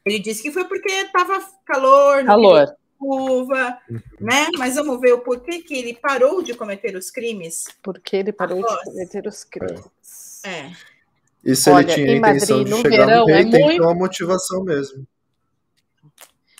[0.04, 2.76] Ele disse que foi porque estava calor, calor.
[2.98, 4.00] Chuva, uhum.
[4.20, 4.46] né?
[4.56, 7.64] Mas vamos ver o porquê que ele parou de cometer os crimes.
[7.82, 8.78] Porque ele parou após.
[8.78, 10.42] de cometer os crimes.
[10.44, 10.70] É.
[11.44, 13.50] E se Olha, ele tinha a intenção Madrid, de chegar verão, no rei, é tem
[13.50, 13.66] muito...
[13.66, 15.06] que ter uma motivação mesmo.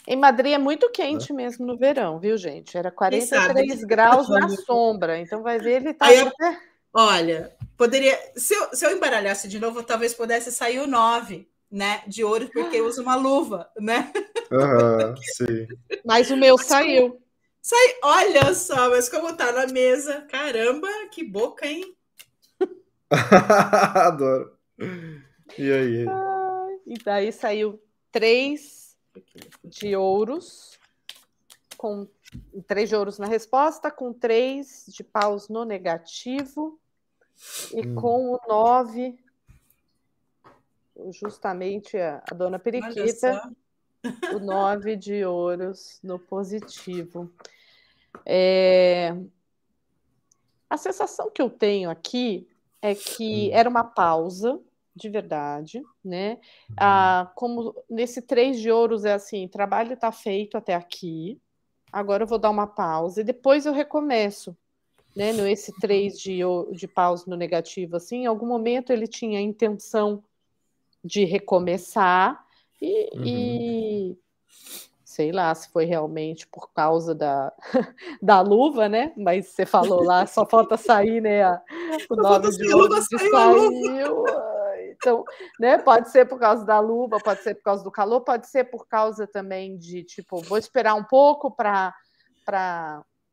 [0.07, 1.35] Em Madrid é muito quente é.
[1.35, 2.77] mesmo no verão, viu, gente?
[2.77, 5.19] Era 43 graus na sombra.
[5.19, 6.07] Então vai ver, ele tá.
[6.07, 6.59] Aí, até...
[6.93, 8.19] Olha, poderia.
[8.37, 12.03] Se eu, se eu embaralhasse de novo, talvez pudesse sair o 9, né?
[12.07, 14.12] De ouro, porque eu uso uma luva, né?
[14.51, 15.69] Uhum, sim.
[16.05, 17.19] Mas o meu saiu.
[17.62, 20.23] Sai, olha só, mas como tá na mesa.
[20.23, 21.97] Caramba, que boca, hein?
[23.95, 24.59] Adoro.
[25.57, 26.09] E aí?
[26.09, 27.81] Ah, e daí saiu
[28.11, 28.82] três
[29.65, 30.79] de ouros,
[31.77, 32.07] com
[32.67, 36.79] três de ouros na resposta, com três de paus no negativo
[37.73, 37.95] e hum.
[37.95, 39.19] com o nove,
[41.11, 43.53] justamente a, a dona Periquita,
[44.35, 47.33] o nove de ouros no positivo.
[48.25, 49.17] É...
[50.69, 52.49] A sensação que eu tenho aqui
[52.81, 53.55] é que hum.
[53.55, 54.61] era uma pausa
[54.94, 56.32] de verdade, né?
[56.70, 56.77] Uhum.
[56.78, 61.40] Ah, como nesse três de ouros é assim, trabalho está feito até aqui,
[61.93, 64.56] agora eu vou dar uma pausa e depois eu recomeço,
[65.16, 65.32] né?
[65.32, 66.40] No esse três de,
[66.73, 70.23] de pausa no negativo, assim, em algum momento ele tinha a intenção
[71.05, 72.44] de recomeçar
[72.81, 73.24] e, uhum.
[73.24, 74.19] e
[75.05, 77.52] sei lá se foi realmente por causa da,
[78.20, 79.12] da luva, né?
[79.16, 81.60] Mas você falou lá, só falta sair, né?
[82.09, 83.31] O nome de luva saiu.
[83.31, 84.52] saiu.
[85.03, 85.24] Então,
[85.59, 88.65] né, pode ser por causa da luva, pode ser por causa do calor, pode ser
[88.65, 91.93] por causa também de, tipo, vou esperar um pouco para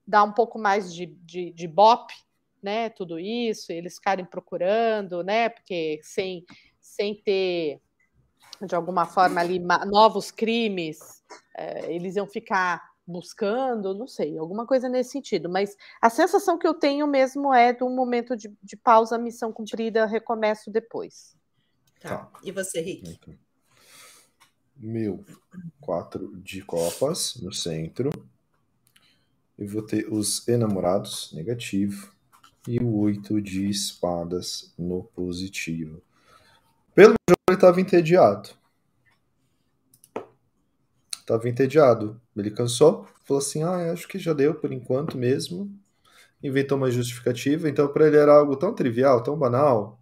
[0.05, 2.11] dar um pouco mais de, de, de bop
[2.61, 6.45] né, tudo isso, eles ficarem procurando, né, porque sem,
[6.79, 7.81] sem ter,
[8.61, 10.99] de alguma forma, ali, novos crimes,
[11.57, 16.67] é, eles iam ficar buscando, não sei, alguma coisa nesse sentido, mas a sensação que
[16.67, 21.38] eu tenho mesmo é de um momento de, de pausa, missão cumprida, recomeço depois.
[21.99, 22.17] Tá.
[22.17, 22.39] tá.
[22.43, 23.37] E você, Rick?
[24.77, 25.25] Meu,
[25.81, 28.09] quatro de copas no centro.
[29.57, 32.09] Eu vou ter os enamorados, negativo.
[32.67, 36.01] E o oito de espadas no positivo.
[36.95, 38.49] Pelo jogo ele estava entediado.
[41.19, 42.19] Estava entediado.
[42.35, 45.69] Ele cansou, falou assim: ah, acho que já deu por enquanto mesmo.
[46.41, 47.67] Inventou uma justificativa.
[47.67, 49.98] Então, para ele era algo tão trivial, tão banal,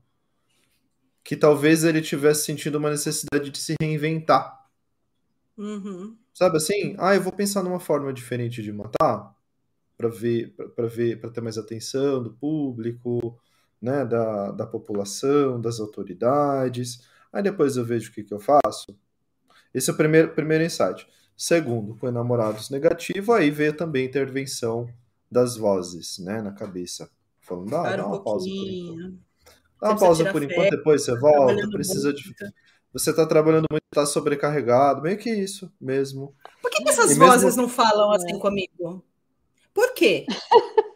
[1.28, 4.66] que talvez ele tivesse sentido uma necessidade de se reinventar.
[5.58, 6.16] Uhum.
[6.34, 6.96] Sabe assim?
[6.98, 9.36] Ah, eu vou pensar numa forma diferente de matar
[9.98, 13.38] para ver, para ver, para ter mais atenção do público,
[13.82, 17.06] né, da, da população, das autoridades.
[17.34, 18.98] Aí depois eu vejo o que, que eu faço.
[19.74, 21.06] Esse é o primeiro, primeiro insight.
[21.36, 24.88] Segundo, com enamorados negativo, aí veio também a intervenção
[25.30, 27.12] das vozes, né, na cabeça.
[27.42, 29.27] Falando, ah, dá uma pausa por enquanto.
[29.82, 32.24] Dá uma pausa por enquanto, depois você tá volta, precisa de
[32.94, 36.34] você está trabalhando muito, está sobrecarregado, meio que isso mesmo.
[36.62, 37.64] Por que, que essas e vozes mesmo...
[37.64, 38.40] não falam assim é.
[38.40, 39.04] comigo?
[39.74, 40.26] Por quê?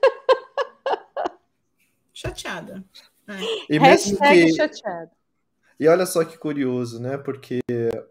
[2.12, 2.84] chateada.
[3.28, 3.34] É.
[3.70, 4.53] E mesmo que...
[4.53, 5.12] chateada.
[5.80, 7.18] E olha só que curioso, né?
[7.18, 7.60] Porque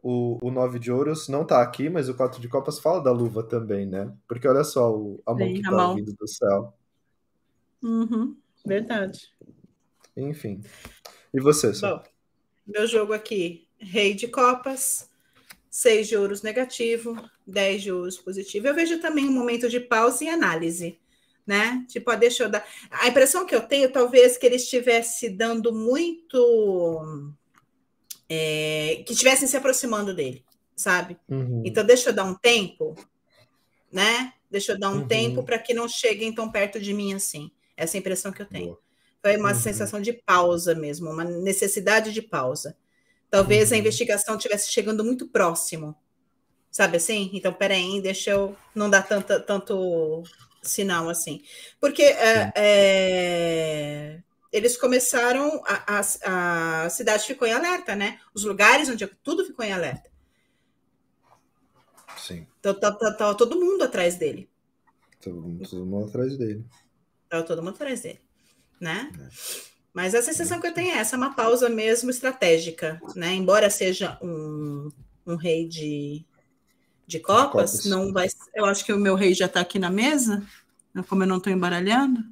[0.03, 3.13] o, o 9 de ouros não tá aqui, mas o 4 de copas fala da
[3.13, 4.13] luva também, né?
[4.27, 5.95] Porque olha só o, a mão Sim, que tá mão.
[5.95, 6.75] vindo do céu.
[7.83, 8.37] Uhum,
[8.67, 9.33] verdade.
[10.17, 10.61] Enfim.
[11.33, 12.03] E você, Bom,
[12.67, 15.09] meu jogo aqui rei de copas,
[15.71, 17.17] seis de ouros negativo,
[17.47, 18.69] dez de ouros positivo.
[18.69, 20.99] Eu vejo também um momento de pausa e análise,
[21.47, 21.85] né?
[21.89, 22.67] Tipo, ah, deixa eu dar.
[22.91, 27.25] A impressão que eu tenho, talvez, que ele estivesse dando muito.
[28.29, 30.45] É, que estivessem se aproximando dele,
[30.77, 31.17] sabe?
[31.29, 31.63] Uhum.
[31.65, 32.95] Então, deixa eu dar um tempo,
[33.91, 34.35] né?
[34.49, 35.09] Deixa eu dar um uhum.
[35.09, 37.51] tempo para que não cheguem tão perto de mim assim.
[37.77, 38.67] Essa é a impressão que eu tenho.
[38.67, 38.90] Boa.
[39.23, 39.55] Foi uma uhum.
[39.55, 42.77] sensação de pausa mesmo, uma necessidade de pausa.
[43.31, 43.81] Talvez a uhum.
[43.81, 45.95] investigação estivesse chegando muito próximo.
[46.71, 47.31] Sabe assim?
[47.33, 50.23] Então, peraí, deixa eu não dar tanta, tanto
[50.63, 51.43] sinal assim.
[51.81, 54.23] Porque é, é,
[54.53, 58.21] eles começaram, a, a, a, cidade ficou em alerta, né?
[58.33, 60.11] Os lugares onde tudo ficou em alerta.
[62.17, 62.47] Sim.
[62.59, 64.49] Então, tá, tá, tá todo mundo atrás dele.
[65.21, 66.65] Todo, todo mundo atrás dele.
[67.29, 68.21] Tá todo mundo atrás dele,
[68.81, 69.13] né?
[69.15, 69.71] É.
[69.93, 73.35] Mas a sensação que eu tenho é essa, é uma pausa mesmo estratégica, né?
[73.35, 74.91] Embora seja um,
[75.27, 76.25] um rei de,
[77.07, 78.29] de copas, copas, não vai.
[78.55, 80.47] Eu acho que o meu rei já está aqui na mesa,
[80.95, 81.05] né?
[81.09, 82.25] como eu não estou embaralhando.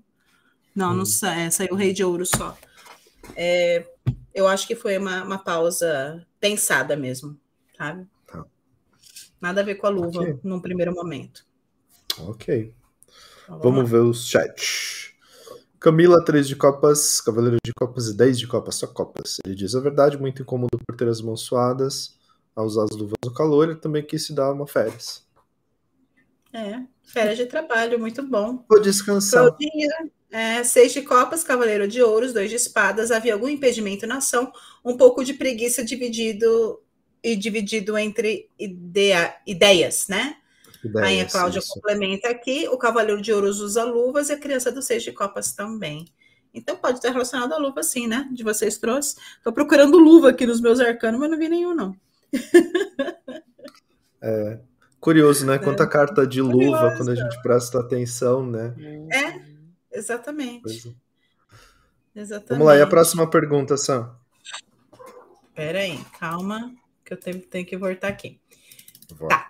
[0.74, 0.96] Não, hum.
[0.98, 2.56] não sai, é, saiu o rei de ouro só.
[3.34, 3.84] É,
[4.32, 7.36] eu acho que foi uma, uma pausa pensada mesmo,
[7.76, 8.06] sabe?
[8.26, 8.44] Tá.
[9.40, 10.38] Nada a ver com a luva okay.
[10.44, 11.44] num primeiro momento.
[12.20, 12.72] Ok.
[13.42, 15.07] Então, vamos, vamos ver os chats.
[15.80, 19.38] Camila, 3 de copas, Cavaleiro de copas e 10 de copas, só copas.
[19.44, 22.18] Ele diz a verdade, muito incômodo por ter as mãos suadas
[22.58, 25.24] a usar as luvas no calor, ele também quis se dar uma férias.
[26.52, 28.64] É, férias de trabalho, muito bom.
[28.68, 29.46] Vou descansar.
[29.46, 34.16] Claudinha, é, seis de copas, cavaleiro de ouros, dois de espadas, havia algum impedimento na
[34.16, 34.52] ação,
[34.84, 36.80] um pouco de preguiça dividido
[37.22, 40.37] e dividido entre ideia, ideias, né?
[40.96, 41.74] A Rainha Cláudia isso.
[41.74, 45.52] complementa aqui, o Cavaleiro de Ouros usa luvas e a criança do Seis de Copas
[45.52, 46.06] também.
[46.52, 48.28] Então pode estar relacionado à luva, sim, né?
[48.32, 49.16] De vocês trouxe.
[49.36, 51.94] Estou procurando luva aqui nos meus arcanos, mas não vi nenhum, não.
[54.20, 54.58] É,
[54.98, 55.58] curioso, né?
[55.58, 55.86] Quanta é.
[55.86, 56.96] carta de luva Curioso.
[56.96, 58.74] quando a gente presta atenção, né?
[59.12, 60.88] É, exatamente.
[60.88, 62.20] É.
[62.20, 62.48] Exatamente.
[62.48, 64.12] Vamos lá, e a próxima pergunta, Sam?
[65.54, 66.74] Pera aí, calma,
[67.04, 68.40] que eu tenho, tenho que voltar aqui.
[69.28, 69.47] Tá.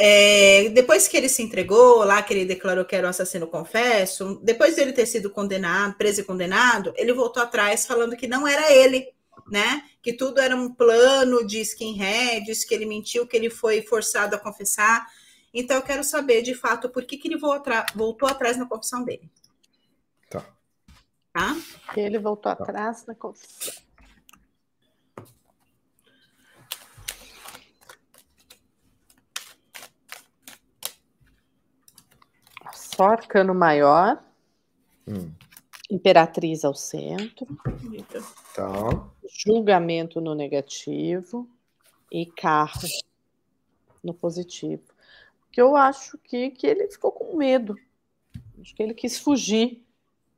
[0.00, 4.40] É, depois que ele se entregou, lá que ele declarou que era um assassino confesso,
[4.44, 8.72] depois dele ter sido condenado, preso e condenado, ele voltou atrás falando que não era
[8.72, 9.12] ele,
[9.50, 9.82] né?
[10.00, 14.38] Que tudo era um plano de skinheads, que ele mentiu, que ele foi forçado a
[14.38, 15.04] confessar.
[15.52, 17.38] Então eu quero saber, de fato, por que, que ele
[17.94, 19.28] voltou atrás na confissão dele.
[20.30, 20.46] Tá.
[21.32, 21.56] Tá?
[21.96, 22.62] Ele voltou tá.
[22.62, 23.87] atrás na confissão.
[32.98, 34.20] Só arcano maior.
[35.06, 35.30] Hum.
[35.88, 37.46] Imperatriz ao centro.
[38.52, 39.08] Tá.
[39.30, 41.48] Julgamento no negativo.
[42.10, 42.88] E carro
[44.02, 44.82] no positivo.
[45.42, 47.76] Porque eu acho que, que ele ficou com medo.
[48.60, 49.86] Acho que ele quis fugir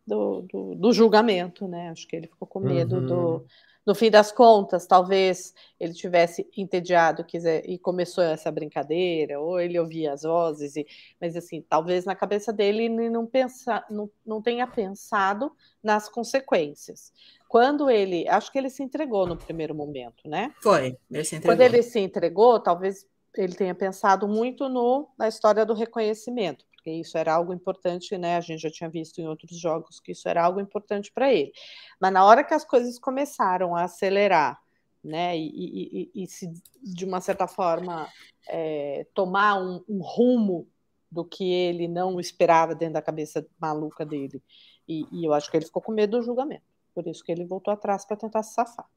[0.07, 1.89] do, do, do, julgamento, né?
[1.89, 3.07] Acho que ele ficou com medo uhum.
[3.07, 3.47] do.
[3.87, 9.79] No fim das contas, talvez ele tivesse entediado quiser, e começou essa brincadeira, ou ele
[9.79, 10.87] ouvia as vozes, e,
[11.21, 15.51] mas assim, talvez na cabeça dele ele não, pensa, não, não tenha pensado
[15.83, 17.13] nas consequências.
[17.49, 20.55] Quando ele, acho que ele se entregou no primeiro momento, né?
[20.63, 21.57] Foi, ele se entregou.
[21.57, 26.91] Quando ele se entregou, talvez ele tenha pensado muito no, na história do reconhecimento, porque
[26.91, 28.37] isso era algo importante, né?
[28.37, 31.53] A gente já tinha visto em outros jogos que isso era algo importante para ele.
[32.01, 34.59] Mas na hora que as coisas começaram a acelerar,
[35.05, 35.37] né?
[35.37, 36.51] E, e, e, e se,
[36.83, 38.09] de uma certa forma,
[38.49, 40.67] é, tomar um, um, rumo
[41.11, 44.43] do que ele não esperava dentro da cabeça maluca dele.
[44.89, 46.65] E, e eu acho que ele ficou com medo do julgamento.
[46.95, 48.89] Por isso que ele voltou atrás para tentar se safar.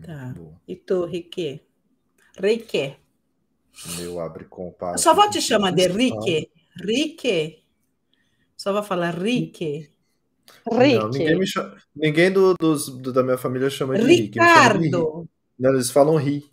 [0.00, 0.32] Tá.
[0.66, 1.60] E tu, Rique?
[2.38, 2.96] Rique.
[3.98, 6.50] Meu abre com o Sua avó te chama de Rique?
[6.76, 7.62] Rique?
[8.56, 9.90] Só vai falar Rique?
[10.70, 10.98] Rique.
[10.98, 14.38] Não, ninguém, me chama, ninguém do, dos, do, da minha família chama de Rique.
[14.38, 15.28] Ricardo.
[15.58, 16.44] Não, eles falam Ri.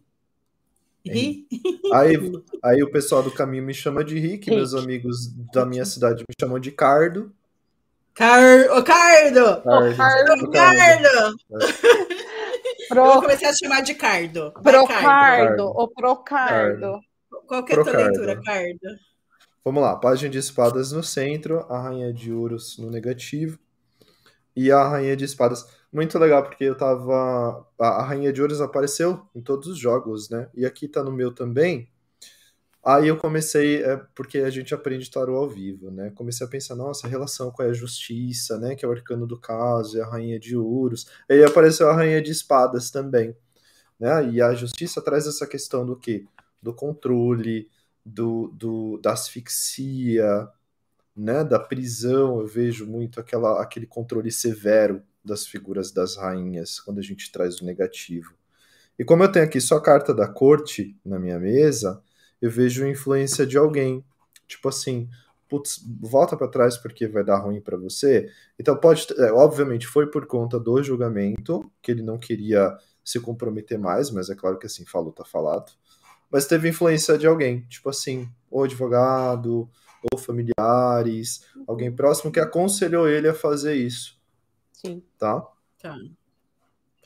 [1.05, 1.47] Ri?
[1.93, 2.15] Aí,
[2.63, 4.51] aí o pessoal do caminho me chama de Rick, Rick.
[4.51, 7.33] meus amigos da minha cidade me chamam de Cardo.
[8.13, 8.77] Car...
[8.77, 9.61] O Cardo!
[9.63, 9.97] Cardo!
[9.97, 10.51] Cardo!
[10.51, 11.37] Cardo.
[12.87, 12.99] Pro...
[12.99, 14.51] Eu vou começar a chamar de Cardo.
[14.61, 16.99] Procardo, o Procardo.
[17.47, 19.10] Qual que é a tua leitura, Cardo?
[19.63, 23.59] Vamos lá, página de espadas no centro, a rainha de ouros no negativo
[24.55, 25.65] e a rainha de espadas.
[25.93, 27.67] Muito legal, porque eu tava.
[27.79, 30.49] A rainha de ouros apareceu em todos os jogos, né?
[30.55, 31.89] E aqui tá no meu também.
[32.83, 36.11] Aí eu comecei, é, porque a gente aprende tarô ao vivo, né?
[36.15, 38.75] Comecei a pensar, nossa, a relação com a justiça, né?
[38.75, 41.05] Que é o arcano do caso, e a rainha de ouros.
[41.29, 43.35] Aí apareceu a rainha de espadas também,
[43.99, 44.29] né?
[44.31, 46.25] E a justiça traz essa questão do quê?
[46.61, 47.69] Do controle,
[48.05, 50.49] do, do, da asfixia,
[51.15, 56.99] né, da prisão, eu vejo muito aquela, aquele controle severo das figuras das rainhas quando
[56.99, 58.33] a gente traz o negativo.
[58.97, 62.01] E como eu tenho aqui só a carta da corte na minha mesa,
[62.41, 64.03] eu vejo influência de alguém.
[64.47, 65.09] Tipo assim,
[65.47, 68.29] putz, volta para trás porque vai dar ruim para você.
[68.59, 73.77] Então pode, é, obviamente foi por conta do julgamento que ele não queria se comprometer
[73.77, 75.71] mais, mas é claro que assim, falou tá falado
[76.31, 79.69] mas teve influência de alguém, tipo assim, ou advogado,
[80.11, 84.19] ou familiares, alguém próximo que aconselhou ele a fazer isso.
[84.71, 85.03] Sim.
[85.17, 85.41] Tá?
[85.79, 85.95] Tá.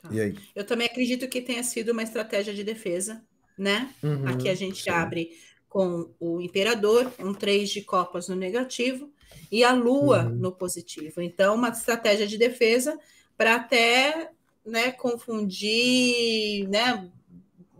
[0.02, 0.08] tá.
[0.10, 0.38] E aí?
[0.54, 3.22] Eu também acredito que tenha sido uma estratégia de defesa,
[3.58, 3.92] né?
[4.02, 4.90] Uhum, Aqui a gente sim.
[4.90, 5.30] abre
[5.68, 9.12] com o imperador, um três de copas no negativo
[9.50, 10.30] e a lua uhum.
[10.30, 11.20] no positivo.
[11.20, 12.98] Então, uma estratégia de defesa
[13.36, 14.30] para até
[14.64, 17.10] né, confundir, né,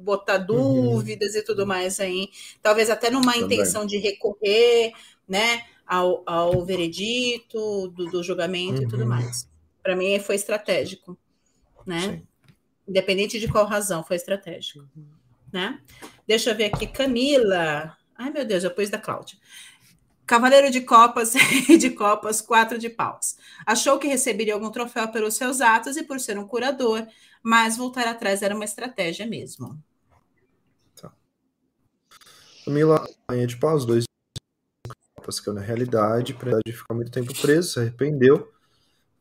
[0.07, 0.47] botar uhum.
[0.47, 1.41] dúvidas uhum.
[1.41, 2.31] e tudo mais aí,
[2.63, 3.43] talvez até numa Também.
[3.43, 4.93] intenção de recorrer,
[5.29, 8.87] né, ao, ao veredito do, do julgamento uhum.
[8.87, 9.09] e tudo uhum.
[9.09, 9.51] mais.
[9.83, 11.19] Para mim foi estratégico,
[11.85, 12.01] né?
[12.01, 12.23] Sim.
[12.89, 15.05] Independente de qual razão, foi estratégico, uhum.
[15.53, 15.81] né?
[16.27, 17.97] Deixa eu ver aqui, Camila.
[18.17, 19.37] Ai, meu Deus, eu pus da Cláudia.
[20.25, 21.35] Cavaleiro de Copas,
[21.79, 23.37] de Copas, quatro de paus.
[23.65, 27.07] Achou que receberia algum troféu pelos seus atos e por ser um curador,
[27.43, 29.81] mas voltar atrás era uma estratégia mesmo.
[32.67, 34.05] Camila, rainha de paus, dois
[35.15, 38.53] copas que na realidade, para de ficar muito tempo preso, se arrependeu,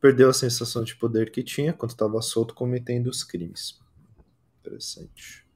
[0.00, 3.78] perdeu a sensação de poder que tinha quando estava solto cometendo os crimes.
[4.60, 5.46] Interessante.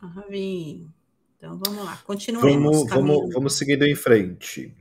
[0.00, 2.54] Ah, então vamos lá, continuemos.
[2.54, 4.74] Vamos, vamos, vamos seguindo em frente.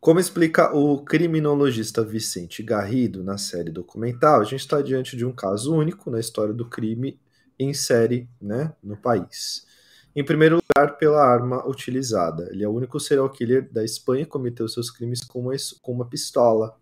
[0.00, 5.32] Como explica o criminologista Vicente Garrido na série documental, a gente está diante de um
[5.32, 7.20] caso único na história do crime
[7.58, 9.68] em série né, no país.
[10.14, 12.48] Em primeiro lugar, pela arma utilizada.
[12.50, 15.92] Ele é o único serial killer da Espanha que cometeu seus crimes com uma, com
[15.92, 16.76] uma pistola.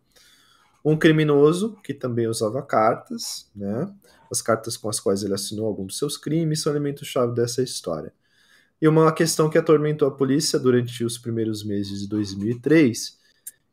[0.84, 3.92] Um criminoso que também usava cartas, né?
[4.30, 8.12] As cartas com as quais ele assinou alguns dos seus crimes são elemento-chave dessa história.
[8.80, 13.18] E uma questão que atormentou a polícia durante os primeiros meses de 2003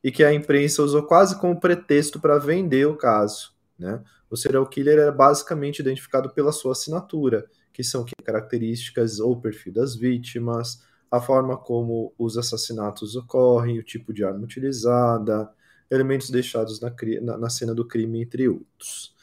[0.04, 3.54] e que a imprensa usou quase como pretexto para vender o caso.
[3.78, 4.04] Né?
[4.30, 7.46] O serial killer era basicamente identificado pela sua assinatura,
[7.76, 10.82] que são características ou perfil das vítimas,
[11.12, 15.52] a forma como os assassinatos ocorrem, o tipo de arma utilizada,
[15.92, 16.90] elementos deixados na,
[17.22, 19.14] na, na cena do crime, entre outros.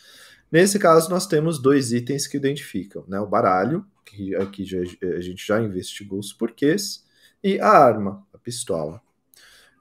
[0.51, 3.19] Nesse caso, nós temos dois itens que identificam, né?
[3.21, 4.81] O baralho, que aqui já,
[5.17, 7.07] a gente já investigou os porquês,
[7.43, 9.01] e a arma, a pistola.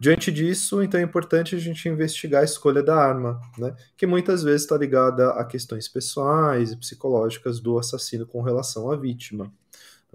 [0.01, 4.41] Diante disso, então é importante a gente investigar a escolha da arma, né, que muitas
[4.41, 9.53] vezes está ligada a questões pessoais e psicológicas do assassino com relação à vítima.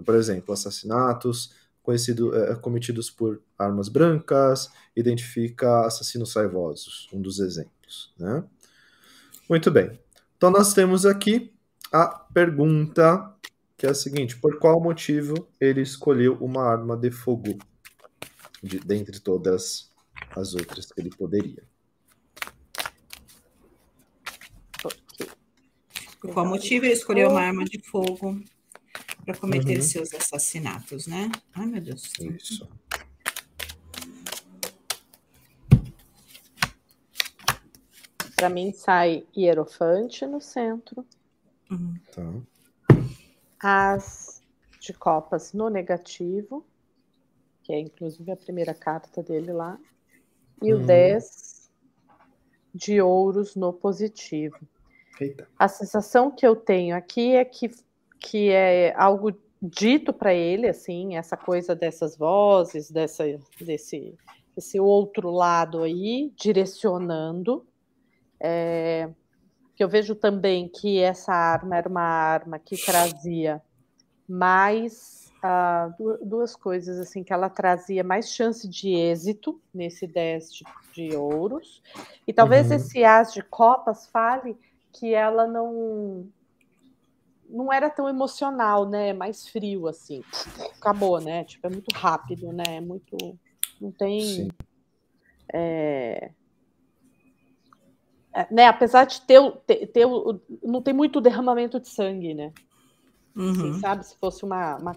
[0.03, 8.13] Por exemplo, assassinatos conhecido, é, cometidos por armas brancas, identifica assassinos raivosos, um dos exemplos.
[8.19, 8.43] Né?
[9.49, 9.97] Muito bem.
[10.35, 11.53] Então nós temos aqui
[11.93, 13.33] a pergunta
[13.77, 17.57] que é a seguinte: por qual motivo ele escolheu uma arma de fogo
[18.61, 19.91] de, dentre todas
[20.35, 21.63] as outras que ele poderia?
[26.19, 28.43] Por qual motivo ele escolheu uma arma de fogo
[29.23, 29.83] para cometer uhum.
[29.83, 31.31] seus assassinatos, né?
[31.53, 32.11] Ai, meu Deus.
[32.19, 32.67] Isso.
[38.35, 41.05] Para mim sai hierofante no centro.
[41.69, 41.95] Uhum.
[42.11, 42.23] Tá
[43.59, 44.41] as
[44.79, 46.65] de copas no negativo,
[47.67, 49.77] que é inclusive a primeira carta dele lá,
[50.63, 50.81] e hum.
[50.81, 51.69] o 10
[52.73, 54.57] de ouros no positivo.
[55.19, 55.49] Eita.
[55.59, 57.69] A sensação que eu tenho aqui é que,
[58.19, 63.25] que é algo dito para ele, assim, essa coisa dessas vozes, dessa,
[63.59, 64.15] desse,
[64.55, 67.67] desse outro lado aí, direcionando.
[68.39, 69.09] É,
[69.75, 73.61] que eu vejo também que essa arma era uma arma que trazia
[74.27, 80.65] mais uh, duas coisas assim que ela trazia mais chance de êxito nesse 10 de,
[80.93, 81.81] de ouros
[82.25, 82.77] e talvez uhum.
[82.77, 84.57] esse as de copas fale
[84.93, 86.27] que ela não
[87.49, 89.13] não era tão emocional, né?
[89.13, 90.21] Mais frio assim.
[90.77, 91.45] Acabou, né?
[91.45, 92.63] Tipo, é muito rápido, né?
[92.67, 93.15] É muito
[93.79, 94.49] não tem
[95.53, 96.31] é,
[98.37, 100.05] é, né, apesar de ter, ter, ter,
[100.63, 102.53] não tem muito derramamento de sangue, né?
[103.35, 103.51] Assim, uhum.
[103.71, 104.95] Assim, sabe, se fosse uma, uma,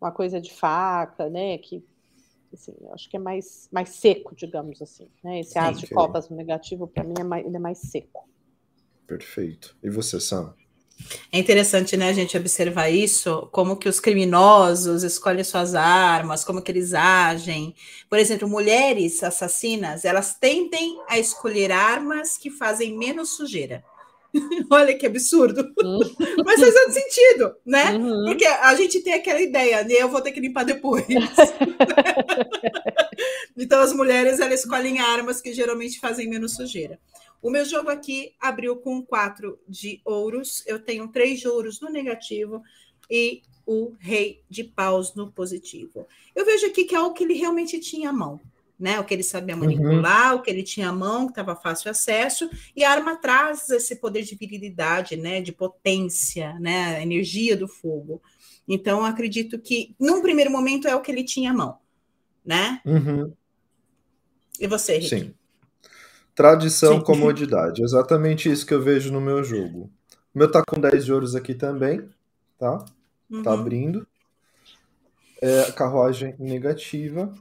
[0.00, 1.58] uma, coisa de faca, né?
[1.58, 1.84] Que
[2.52, 5.08] assim, eu acho que é mais, mais seco, digamos assim.
[5.22, 5.40] Né?
[5.40, 8.28] Esse as de copas negativo, para mim, é mais, ele é mais seco.
[9.06, 9.76] Perfeito.
[9.82, 10.54] E você, Sam?
[11.30, 16.60] É interessante, né, a gente observar isso, como que os criminosos escolhem suas armas, como
[16.60, 17.74] que eles agem.
[18.10, 23.84] Por exemplo, mulheres assassinas, elas tendem a escolher armas que fazem menos sujeira.
[24.70, 25.72] Olha que absurdo.
[25.82, 26.00] Uhum.
[26.44, 27.96] Mas faz todo sentido, né?
[27.96, 28.26] Uhum.
[28.26, 29.94] Porque a gente tem aquela ideia, né?
[29.94, 31.06] Eu vou ter que limpar depois.
[33.56, 36.98] então as mulheres elas escolhem armas que geralmente fazem menos sujeira.
[37.40, 40.62] O meu jogo aqui abriu com quatro de ouros.
[40.66, 42.62] Eu tenho três de ouros no negativo
[43.10, 46.06] e o rei de paus no positivo.
[46.34, 48.40] Eu vejo aqui que é o que ele realmente tinha à mão.
[48.78, 49.62] Né, o que ele sabia uhum.
[49.62, 50.38] manipular, uhum.
[50.38, 53.96] o que ele tinha à mão, que estava fácil acesso, e a arma traz esse
[53.96, 58.22] poder de virilidade, né, de potência, né, a energia do fogo.
[58.68, 61.78] Então, acredito que, num primeiro momento, é o que ele tinha à mão,
[62.44, 62.80] né?
[62.84, 63.32] Uhum.
[64.60, 65.08] E você, Henrique?
[65.08, 65.34] Sim.
[66.34, 67.04] Tradição, Sim.
[67.04, 67.82] comodidade.
[67.82, 69.90] Exatamente isso que eu vejo no meu jogo.
[70.34, 72.08] O meu tá com 10 de ouros aqui também,
[72.58, 72.78] tá?
[72.78, 72.84] tá
[73.30, 73.42] uhum.
[73.42, 74.06] Tá abrindo.
[75.40, 77.32] É, carruagem negativa.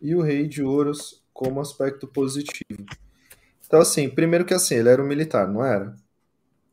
[0.00, 2.84] E o rei de ouros como aspecto positivo.
[3.66, 5.94] Então, assim, primeiro que assim, ele era um militar, não era?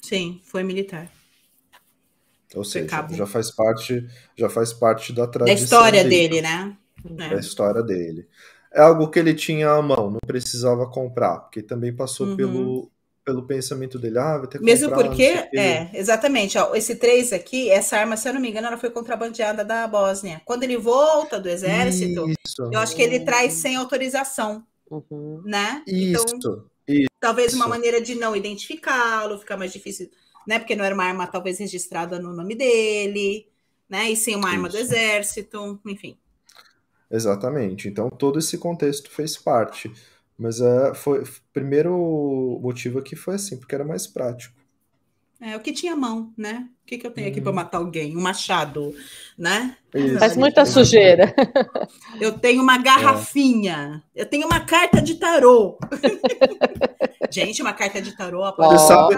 [0.01, 1.11] Sim, foi militar.
[2.53, 4.07] Ou seja, já faz parte,
[4.37, 5.57] já faz parte da tradição.
[5.57, 6.77] Da história dele, dele né?
[7.03, 7.39] Da é.
[7.39, 8.27] história dele
[8.75, 12.35] é algo que ele tinha à mão, não precisava comprar, porque também passou uhum.
[12.35, 12.91] pelo,
[13.25, 15.23] pelo pensamento dele, ah, vai ter que Mesmo comprar, porque,
[15.57, 18.91] é, exatamente, ó, esse 3 aqui, essa arma, se eu não me engano, ela foi
[18.91, 20.43] contrabandeada da Bósnia.
[20.45, 22.69] Quando ele volta do exército, Isso.
[22.71, 25.41] eu acho que ele traz sem autorização, uhum.
[25.43, 25.81] né?
[25.87, 26.23] Isso.
[26.35, 27.09] Então, Isso.
[27.19, 30.07] talvez uma maneira de não identificá-lo, ficar mais difícil,
[30.47, 30.59] né?
[30.59, 33.47] Porque não era uma arma talvez registrada no nome dele,
[33.89, 34.11] né?
[34.11, 36.15] E sem uma arma do exército, enfim.
[37.09, 37.87] Exatamente.
[37.87, 39.91] Então todo esse contexto fez parte.
[40.37, 44.65] Mas é, foi o primeiro motivo aqui foi assim, porque era mais prático.
[45.39, 46.67] É, o que tinha mão, né?
[46.83, 47.55] O que, que eu tenho aqui para uhum.
[47.55, 48.15] matar alguém?
[48.15, 48.93] Um machado,
[49.37, 49.75] né?
[49.93, 51.33] Isso, Faz muita sujeira.
[52.21, 54.03] Eu tenho uma garrafinha.
[54.15, 54.21] É.
[54.21, 55.77] Eu tenho uma carta de tarô.
[57.29, 58.43] Gente, uma carta de tarô.
[58.55, 59.17] Vocês sabem,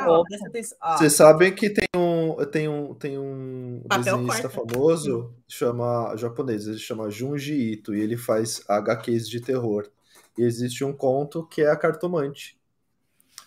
[0.97, 7.11] vocês sabem que tem um, tem um, tem um desenhista famoso, chama japonês, ele chama
[7.11, 9.87] Junji Ito, e ele faz HQs de terror.
[10.37, 12.57] E existe um conto que é a cartomante.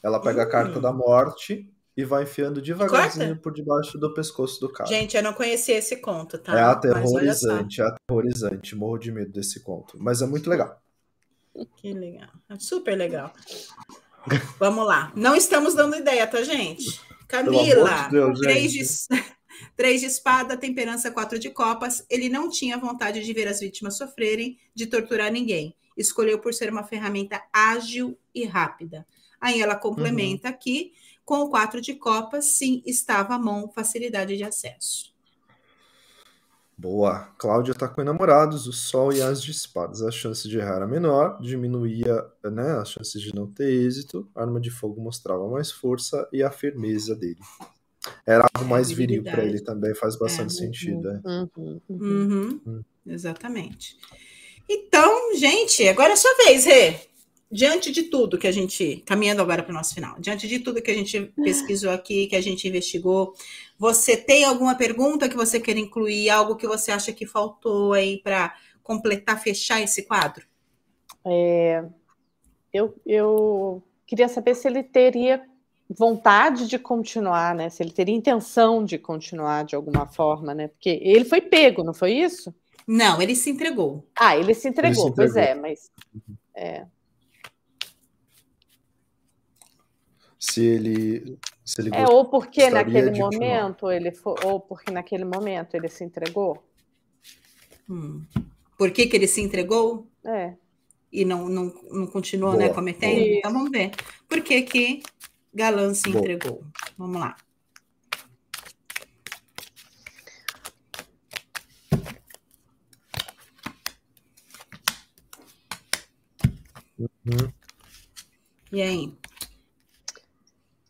[0.03, 4.73] Ela pega a carta da morte e vai enfiando devagarzinho por debaixo do pescoço do
[4.73, 4.89] cara.
[4.89, 6.59] Gente, eu não conhecia esse conto, tá?
[6.59, 8.75] É aterrorizante, é aterrorizante.
[8.75, 9.99] Morro de medo desse conto.
[10.01, 10.81] Mas é muito legal.
[11.77, 12.31] Que legal.
[12.49, 13.33] É super legal.
[14.59, 15.13] Vamos lá.
[15.15, 17.01] Não estamos dando ideia, tá, gente?
[17.27, 18.85] Camila, de Deus, três, de,
[19.77, 22.05] três de espada, temperança, quatro de copas.
[22.09, 25.77] Ele não tinha vontade de ver as vítimas sofrerem, de torturar ninguém.
[26.01, 29.07] Escolheu por ser uma ferramenta ágil e rápida.
[29.41, 30.55] Aí ela complementa uhum.
[30.55, 30.93] aqui
[31.25, 35.11] com o quatro de copas, sim, estava à mão facilidade de acesso.
[36.77, 37.29] Boa.
[37.39, 40.03] Cláudia tá com enamorados, o sol e as de espadas.
[40.03, 44.27] A chance de errar era menor, diminuía né, as chances de não ter êxito.
[44.35, 47.41] A arma de fogo mostrava mais força e a firmeza dele.
[48.27, 51.11] Era algo mais viril para ele também, faz bastante é, sentido.
[51.11, 51.21] É.
[51.25, 51.81] Uhum, uhum.
[51.91, 52.61] Uhum.
[52.67, 52.85] Uhum.
[53.07, 53.99] Exatamente.
[54.73, 57.11] Então, gente, agora é sua vez, Rê
[57.51, 60.81] diante de tudo que a gente, caminhando agora para o nosso final, diante de tudo
[60.81, 63.35] que a gente pesquisou aqui, que a gente investigou,
[63.77, 68.19] você tem alguma pergunta que você quer incluir, algo que você acha que faltou aí
[68.23, 70.47] para completar, fechar esse quadro?
[71.25, 71.85] É,
[72.73, 75.45] eu, eu queria saber se ele teria
[75.89, 77.69] vontade de continuar, né?
[77.69, 80.69] Se ele teria intenção de continuar de alguma forma, né?
[80.69, 82.55] Porque ele foi pego, não foi isso?
[82.93, 84.05] Não, ele se entregou.
[84.19, 85.35] Ah, ele se entregou, ele se entregou.
[85.35, 85.93] pois é, mas
[86.57, 86.87] é,
[90.41, 95.75] se ele se ele é ou porque naquele momento ele foi, ou porque naquele momento
[95.75, 96.65] ele se entregou
[97.89, 98.25] hum.
[98.79, 100.55] por que, que ele se entregou é
[101.13, 103.39] e não não, não continuou né cometendo Isso.
[103.39, 103.91] então vamos ver
[104.27, 105.03] por que que
[105.53, 106.19] Galã se Boa.
[106.19, 106.65] entregou
[106.97, 107.37] vamos lá
[117.01, 117.53] Uhum.
[118.71, 119.19] E aí?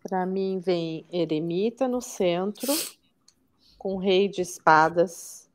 [0.03, 2.73] Para mim vem eremita no centro,
[3.79, 5.49] com rei de espadas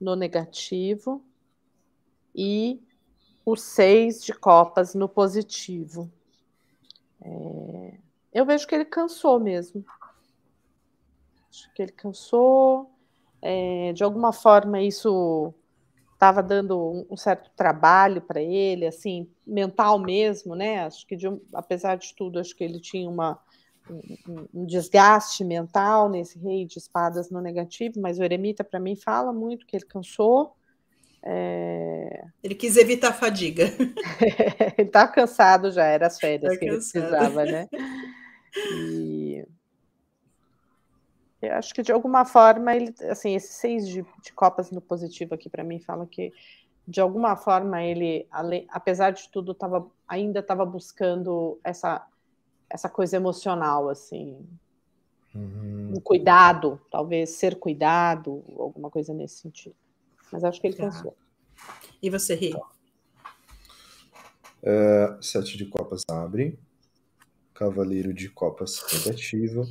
[0.00, 1.24] no negativo
[2.34, 2.80] e
[3.44, 6.10] o seis de copas no positivo.
[7.20, 7.98] É...
[8.32, 9.84] Eu vejo que ele cansou mesmo.
[11.50, 12.90] Acho que ele cansou.
[13.42, 13.92] É...
[13.92, 15.52] De alguma forma, isso
[16.16, 20.84] estava dando um certo trabalho para ele, assim, mental mesmo, né?
[20.84, 23.38] Acho que, de, apesar de tudo, acho que ele tinha uma
[23.88, 28.96] um, um, desgaste mental nesse rei de espadas no negativo, mas o eremita, para mim,
[28.96, 30.56] fala muito que ele cansou.
[31.22, 32.24] É...
[32.42, 33.64] Ele quis evitar a fadiga.
[34.78, 37.04] ele está cansado já, era as férias tá que cansado.
[37.04, 37.68] ele precisava, né?
[38.72, 39.15] E
[41.46, 45.34] eu acho que de alguma forma ele, assim, esses seis de, de copas no positivo
[45.34, 46.32] aqui para mim fala que
[46.86, 48.28] de alguma forma ele,
[48.68, 52.06] apesar de tudo, tava, ainda estava buscando essa
[52.68, 54.44] essa coisa emocional, assim.
[55.34, 55.94] Uhum.
[55.96, 59.76] Um cuidado, talvez ser cuidado, alguma coisa nesse sentido.
[60.32, 61.16] Mas acho que ele cansou.
[62.02, 62.54] E você, Ri?
[64.62, 66.58] É, sete de copas abre.
[67.54, 69.64] Cavaleiro de copas negativo.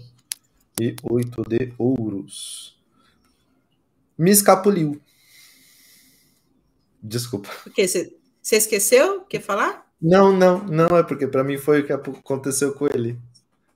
[0.79, 2.77] E oito de ouros.
[4.17, 5.01] Me escapuliu.
[7.01, 7.49] Desculpa.
[7.65, 7.87] O que?
[7.87, 9.21] Você esqueceu?
[9.21, 9.85] Quer falar?
[10.01, 13.17] Não, não, não é porque para mim foi o que aconteceu com ele.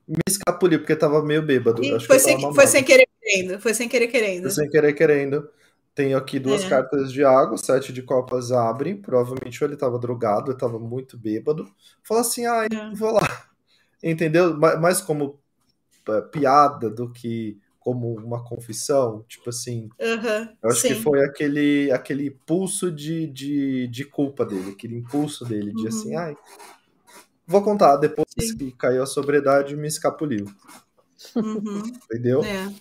[0.06, 1.82] Me escapuliu porque tava meio bêbado.
[1.94, 3.60] Acho foi, sem, foi sem querer querendo.
[3.60, 4.42] Foi sem querer querendo.
[4.42, 5.48] Foi sem querer querendo.
[5.94, 6.68] Tenho aqui duas é.
[6.68, 8.96] cartas de água, sete de copas abrem.
[8.96, 11.68] Provavelmente ele tava drogado, ele tava muito bêbado.
[12.02, 12.94] Falou assim: ah, é.
[12.94, 13.46] vou lá.
[14.02, 14.56] Entendeu?
[14.56, 15.40] Mais como
[16.30, 19.88] piada do que como uma confissão, tipo assim.
[19.98, 20.88] Uhum, eu acho sim.
[20.88, 26.14] que foi aquele, aquele impulso de, de, de culpa dele, aquele impulso dele de assim,
[26.14, 26.18] uhum.
[26.18, 26.36] assim, ai,
[27.46, 28.56] vou contar, depois sim.
[28.56, 30.46] que caiu a sobriedade, me escapuliu.
[31.34, 31.82] Uhum.
[32.04, 32.44] Entendeu?
[32.44, 32.72] É.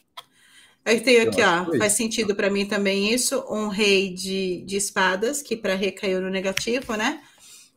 [0.86, 5.42] Aí tem aqui, ó, faz sentido para mim também isso, um rei de, de espadas,
[5.42, 7.22] que para rei caiu no negativo, né?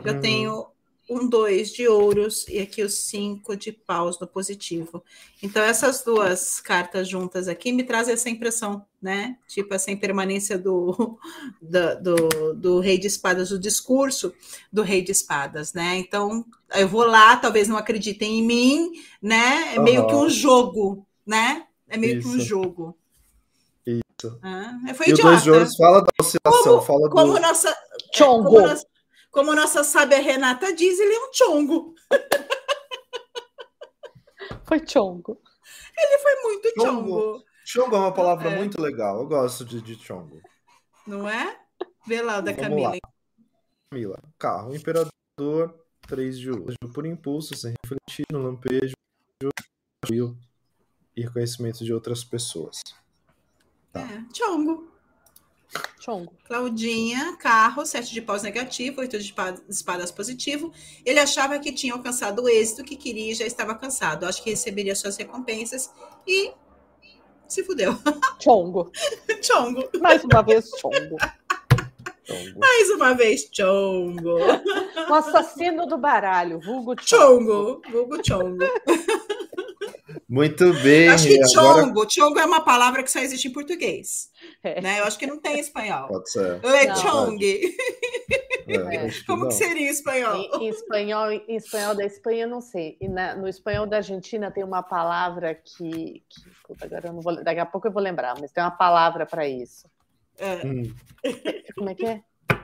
[0.05, 0.21] Eu uhum.
[0.21, 0.67] tenho
[1.09, 5.03] um dois de ouros e aqui os cinco de paus no positivo.
[5.43, 9.37] Então, essas duas cartas juntas aqui me trazem essa impressão, né?
[9.49, 11.19] Tipo, essa impermanência do,
[11.61, 14.33] do, do, do, rei de espadas, o discurso
[14.73, 15.99] do rei de espadas, né?
[15.99, 19.75] Então, eu vou lá, talvez não acreditem em mim, né?
[19.75, 19.85] É uhum.
[19.85, 21.67] meio que um jogo, né?
[21.89, 22.29] É meio Isso.
[22.29, 22.97] que um jogo.
[23.85, 24.39] Isso.
[24.41, 25.29] Ah, foi e idiota.
[25.29, 27.75] o dois de ouros fala da oscilação, como, fala como Nossa, é,
[28.17, 28.45] Chongo.
[28.45, 28.87] Como nossa,
[29.33, 31.95] como nossa sábia Renata diz, ele é um chongo.
[34.65, 35.41] Foi chongo.
[35.97, 36.85] Ele foi muito chongo.
[36.85, 38.57] Chongo, chongo é uma palavra é.
[38.57, 39.21] muito legal.
[39.21, 40.41] Eu gosto de, de chongo.
[41.07, 41.59] Não é?
[42.07, 42.91] Vê lá o da Vamos Camila.
[42.91, 42.99] Lá.
[43.91, 44.23] Camila.
[44.39, 45.75] Carro, imperador,
[46.07, 46.77] três de uso.
[46.93, 48.95] Por impulso, sem refletir no lampejo
[51.17, 52.83] e reconhecimento de outras pessoas.
[53.93, 54.03] Tá.
[54.03, 54.92] É, chongo.
[56.01, 56.33] Chongo.
[56.45, 59.35] Claudinha, carro, sete de paus negativo, oito de
[59.69, 60.73] espadas positivo.
[61.05, 64.27] Ele achava que tinha alcançado o êxito que queria e já estava cansado.
[64.27, 65.91] Acho que receberia suas recompensas
[66.27, 66.53] e
[67.49, 67.97] se fudeu.
[68.43, 68.91] Chongo.
[69.43, 69.89] Chongo.
[70.01, 71.17] Mais uma vez, chongo.
[72.25, 72.59] chongo.
[72.59, 74.39] Mais uma vez, chongo.
[75.09, 77.81] O assassino do baralho, vulgo chongo.
[77.83, 78.65] Chongo, vulgo chongo.
[80.33, 81.11] Muito bem.
[81.11, 82.09] Acho que chongo, agora...
[82.11, 84.31] chongo é uma palavra que só existe em português.
[84.65, 84.81] É.
[84.81, 85.01] Né?
[85.01, 86.09] Eu acho que não tem espanhol.
[86.09, 86.59] Pode ser.
[86.65, 87.39] Lechong.
[88.67, 90.37] É, Como que seria em espanhol?
[90.37, 91.31] Em, em, espanhol?
[91.31, 92.97] em espanhol da Espanha, eu não sei.
[92.99, 96.23] E na, no espanhol da Argentina tem uma palavra que.
[96.27, 98.71] que puta, agora eu não vou, daqui a pouco eu vou lembrar, mas tem uma
[98.71, 99.87] palavra para isso.
[100.39, 100.67] É.
[100.67, 100.95] Hum.
[101.77, 102.23] Como é que é?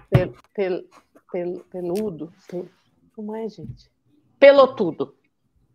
[0.09, 0.89] Pel, pel,
[1.31, 2.32] pel, peludo.
[2.49, 2.66] Pel,
[3.15, 3.90] como é, gente?
[4.40, 5.18] Pelotudo.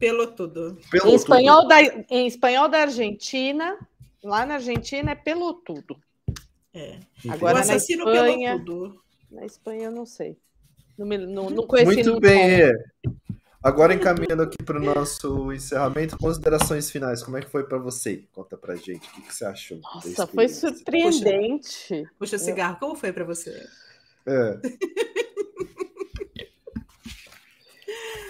[0.04, 0.78] Pelotudo.
[0.92, 1.14] Pelotudo.
[1.14, 3.78] Em, espanhol da, em espanhol da Argentina,
[4.22, 5.96] lá na Argentina é pelotudo.
[6.74, 7.00] É.
[7.30, 9.02] Agora na Espanha, pelotudo.
[9.32, 10.38] na Espanha eu não sei.
[10.98, 12.74] Não, me, não, não conheci Muito bem, é.
[13.64, 17.24] Agora encaminhando aqui para o nosso encerramento, considerações finais.
[17.24, 18.26] Como é que foi para você?
[18.34, 19.08] Conta para gente.
[19.08, 19.80] O que, que você achou?
[19.80, 21.88] Nossa, foi surpreendente.
[21.88, 22.78] Puxa, puxa o cigarro.
[22.78, 23.66] Como foi para você?
[24.26, 24.60] É.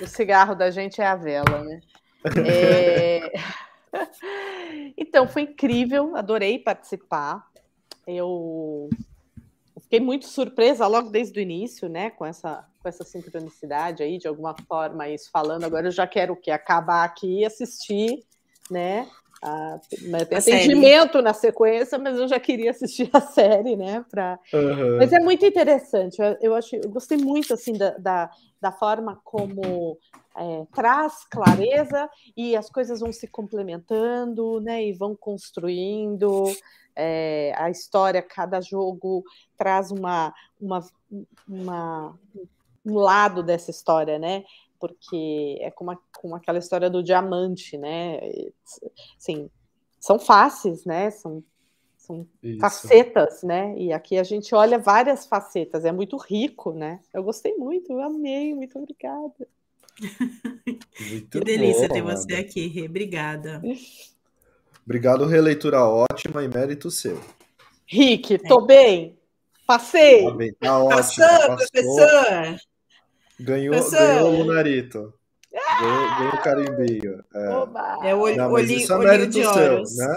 [0.03, 1.81] o cigarro da gente é a vela, né?
[2.47, 3.31] É...
[4.97, 6.15] então, foi incrível.
[6.15, 7.45] Adorei participar.
[8.05, 8.89] Eu
[9.81, 14.27] fiquei muito surpresa logo desde o início, né, com essa com essa sincronicidade aí, de
[14.27, 15.63] alguma forma, isso falando.
[15.63, 16.51] Agora eu já quero o quê?
[16.51, 18.25] Acabar aqui e assistir,
[18.69, 19.09] né?
[19.45, 24.05] A, tem atendimento na sequência, mas eu já queria assistir a série, né?
[24.09, 24.39] Pra...
[24.53, 24.97] Uhum.
[24.97, 26.17] Mas é muito interessante.
[26.21, 29.97] Eu, eu, acho, eu gostei muito assim da, da, da forma como
[30.37, 34.81] é, traz clareza e as coisas vão se complementando, né?
[34.85, 36.45] E vão construindo
[36.95, 39.25] é, a história, cada jogo
[39.57, 40.87] traz uma, uma,
[41.45, 42.17] uma,
[42.85, 44.45] um lado dessa história, né?
[44.83, 48.19] Porque é como, a, como aquela história do diamante, né?
[49.17, 49.49] Assim,
[49.97, 51.09] são faces, né?
[51.09, 51.41] São,
[51.95, 52.27] são
[52.59, 53.73] facetas, né?
[53.77, 56.99] E aqui a gente olha várias facetas, é muito rico, né?
[57.13, 59.47] Eu gostei muito, eu amei, muito obrigada.
[60.99, 62.85] Muito que delícia bom, ter você aqui, Rê.
[62.85, 63.61] Obrigada.
[64.83, 67.21] Obrigado, releitura ótima e mérito seu.
[67.87, 68.65] Rick, tô é.
[68.65, 69.17] bem.
[69.65, 70.25] Passei.
[70.25, 71.25] Tá, bem, tá ótimo.
[71.25, 72.59] Passou, professor.
[73.39, 75.13] Ganhou, ganhou o Lunarito.
[75.51, 77.23] Ganhou, ganhou o carimbinho.
[77.33, 80.15] É, é o olho, Não, mas olhinho, isso é mérito seu, né?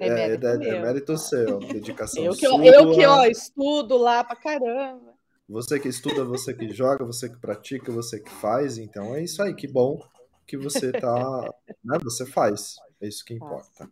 [0.00, 2.64] É, é mérito, é, é mérito seu, dedicação eu que, sua.
[2.64, 5.14] Eu que, ó, estudo lá pra caramba.
[5.48, 9.42] Você que estuda, você que joga, você que pratica, você que faz, então é isso
[9.42, 9.98] aí, que bom
[10.46, 11.54] que você tá,
[11.84, 12.76] né, você faz.
[13.00, 13.88] É isso que importa.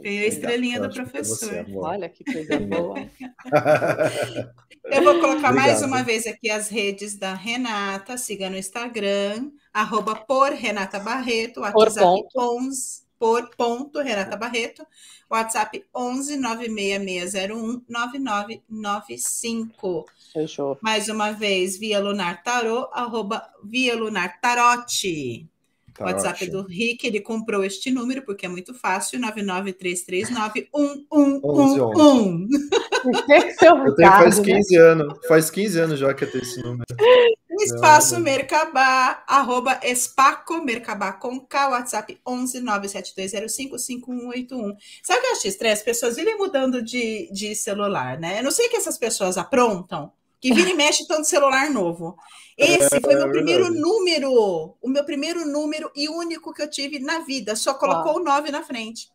[0.00, 1.48] Tem a estrelinha do professor.
[1.48, 2.98] Você, Olha que coisa boa.
[4.84, 5.54] Eu vou colocar Obrigado.
[5.54, 8.16] mais uma vez aqui as redes da Renata.
[8.16, 14.86] Siga no Instagram, arroba por Renata Barreto, WhatsApp por 11, por ponto Renata Barreto,
[15.30, 20.06] WhatsApp 11 96601 9995.
[20.32, 20.78] Fechou.
[20.82, 25.48] Mais uma vez, via Lunar Tarot, arroba via Lunar Tarote.
[25.94, 26.62] Tá WhatsApp ótimo.
[26.62, 32.48] do Rick, ele comprou este número porque é muito fácil, 99339 1111.
[33.62, 34.82] Eu tenho faz 15 né?
[34.82, 36.84] anos, faz 15 anos já que eu tenho esse número.
[37.60, 44.76] Espaço Mercabá, arroba Espaco Mercabá com K, WhatsApp 11 97205 5181.
[45.02, 45.74] Sabe o que eu acho estranho?
[45.74, 48.40] As pessoas vivem mudando de, de celular, né?
[48.40, 50.10] Eu não sei o que essas pessoas aprontam,
[50.44, 52.18] que vira e mexe tanto celular novo.
[52.58, 56.98] Esse foi meu é primeiro número, o meu primeiro número e único que eu tive
[56.98, 57.56] na vida.
[57.56, 59.08] Só colocou o 9 na frente.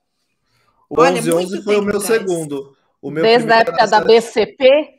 [0.89, 2.75] O Olha, 11, 11 foi o meu segundo.
[2.99, 4.95] O meu Desde a época da BCP?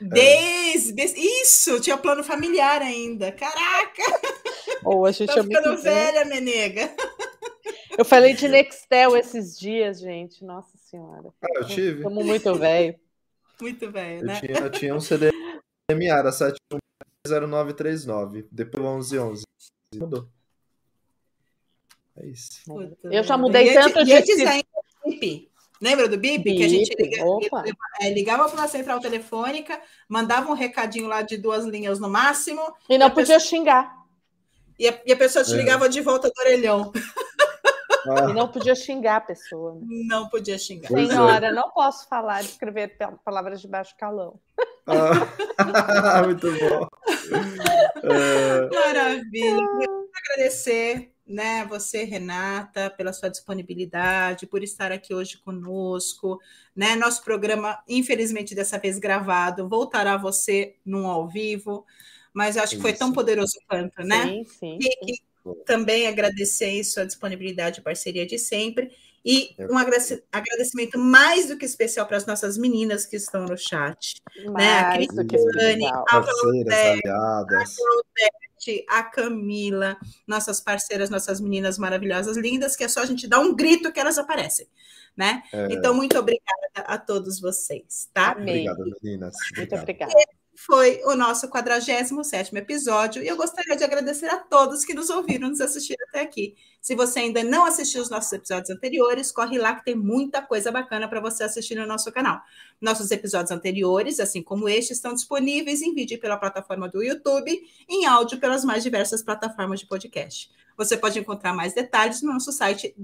[0.00, 1.02] Desde,
[1.42, 3.32] isso, tinha plano familiar ainda.
[3.32, 4.04] Caraca!
[4.84, 6.94] Oh, a gente tá é ficando velha, menega.
[7.98, 10.44] Eu falei de Nextel esses dias, gente.
[10.44, 11.34] Nossa Senhora.
[11.42, 11.96] Ah, eu tive.
[11.96, 12.94] Estamos muito velho.
[13.60, 14.36] Muito velho, né?
[14.36, 15.30] Eu tinha, eu tinha um CD
[15.90, 18.46] MR, 710939.
[18.50, 19.44] Depois o 1111.
[19.94, 20.28] Mudou.
[22.16, 22.62] É isso.
[23.04, 25.48] Eu já mudei tanto de.
[25.80, 26.42] Lembra do BIP?
[26.42, 27.38] BIP que a gente ligava,
[28.00, 29.78] é, ligava para uma central telefônica,
[30.08, 32.62] mandava um recadinho lá de duas linhas no máximo.
[32.88, 33.40] E não podia pessoa...
[33.40, 33.94] xingar.
[34.78, 35.56] E a, e a, pessoa te é.
[35.56, 36.92] ligava de volta do orelhão.
[38.08, 38.30] Ah.
[38.30, 39.74] E não podia xingar a pessoa.
[39.74, 39.80] Né?
[40.06, 40.88] Não podia xingar.
[40.88, 41.52] Pois Senhora, é.
[41.52, 44.38] não posso falar, escrever palavras de baixo calão.
[44.86, 45.12] Ah,
[46.24, 46.88] muito bom.
[48.02, 48.68] É...
[48.74, 49.66] Maravilha.
[49.80, 56.38] Quero agradecer né, você, Renata, pela sua disponibilidade, por estar aqui hoje conosco.
[56.74, 56.94] Né?
[56.94, 61.84] Nosso programa, infelizmente, dessa vez gravado, voltará a você num ao vivo,
[62.32, 64.24] mas acho que foi tão poderoso quanto, né?
[64.24, 64.78] Sim, sim.
[64.80, 65.20] E,
[65.64, 68.90] também agradecer sua disponibilidade e parceria de sempre.
[69.24, 74.14] E um agradecimento mais do que especial para as nossas meninas que estão no chat.
[74.52, 74.78] Mais né?
[74.78, 77.74] A Cristiane, a aliadas.
[78.14, 79.96] Beth, a Camila,
[80.28, 83.98] nossas parceiras, nossas meninas maravilhosas, lindas, que é só a gente dar um grito que
[83.98, 84.68] elas aparecem,
[85.16, 85.42] né?
[85.52, 85.72] É...
[85.72, 88.30] Então, muito obrigada a todos vocês, tá?
[88.30, 88.70] Amém.
[88.70, 89.34] Obrigada, meninas.
[89.56, 90.12] Muito obrigada
[90.56, 95.48] foi o nosso 47 episódio e eu gostaria de agradecer a todos que nos ouviram,
[95.48, 96.56] nos assistiram até aqui.
[96.80, 100.72] Se você ainda não assistiu os nossos episódios anteriores, corre lá que tem muita coisa
[100.72, 102.40] bacana para você assistir no nosso canal.
[102.80, 108.06] Nossos episódios anteriores, assim como este, estão disponíveis em vídeo pela plataforma do YouTube em
[108.06, 110.50] áudio pelas mais diversas plataformas de podcast.
[110.76, 112.94] Você pode encontrar mais detalhes no nosso site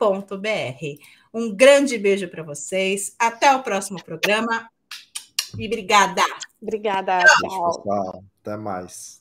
[0.00, 1.04] www.agentesdotaro.com.br.
[1.32, 3.14] Um grande beijo para vocês.
[3.18, 4.68] Até o próximo programa.
[5.56, 6.22] E obrigada.
[6.60, 7.24] Obrigada.
[7.24, 7.82] Tchau.
[7.82, 8.24] Tchau.
[8.40, 9.19] Até mais.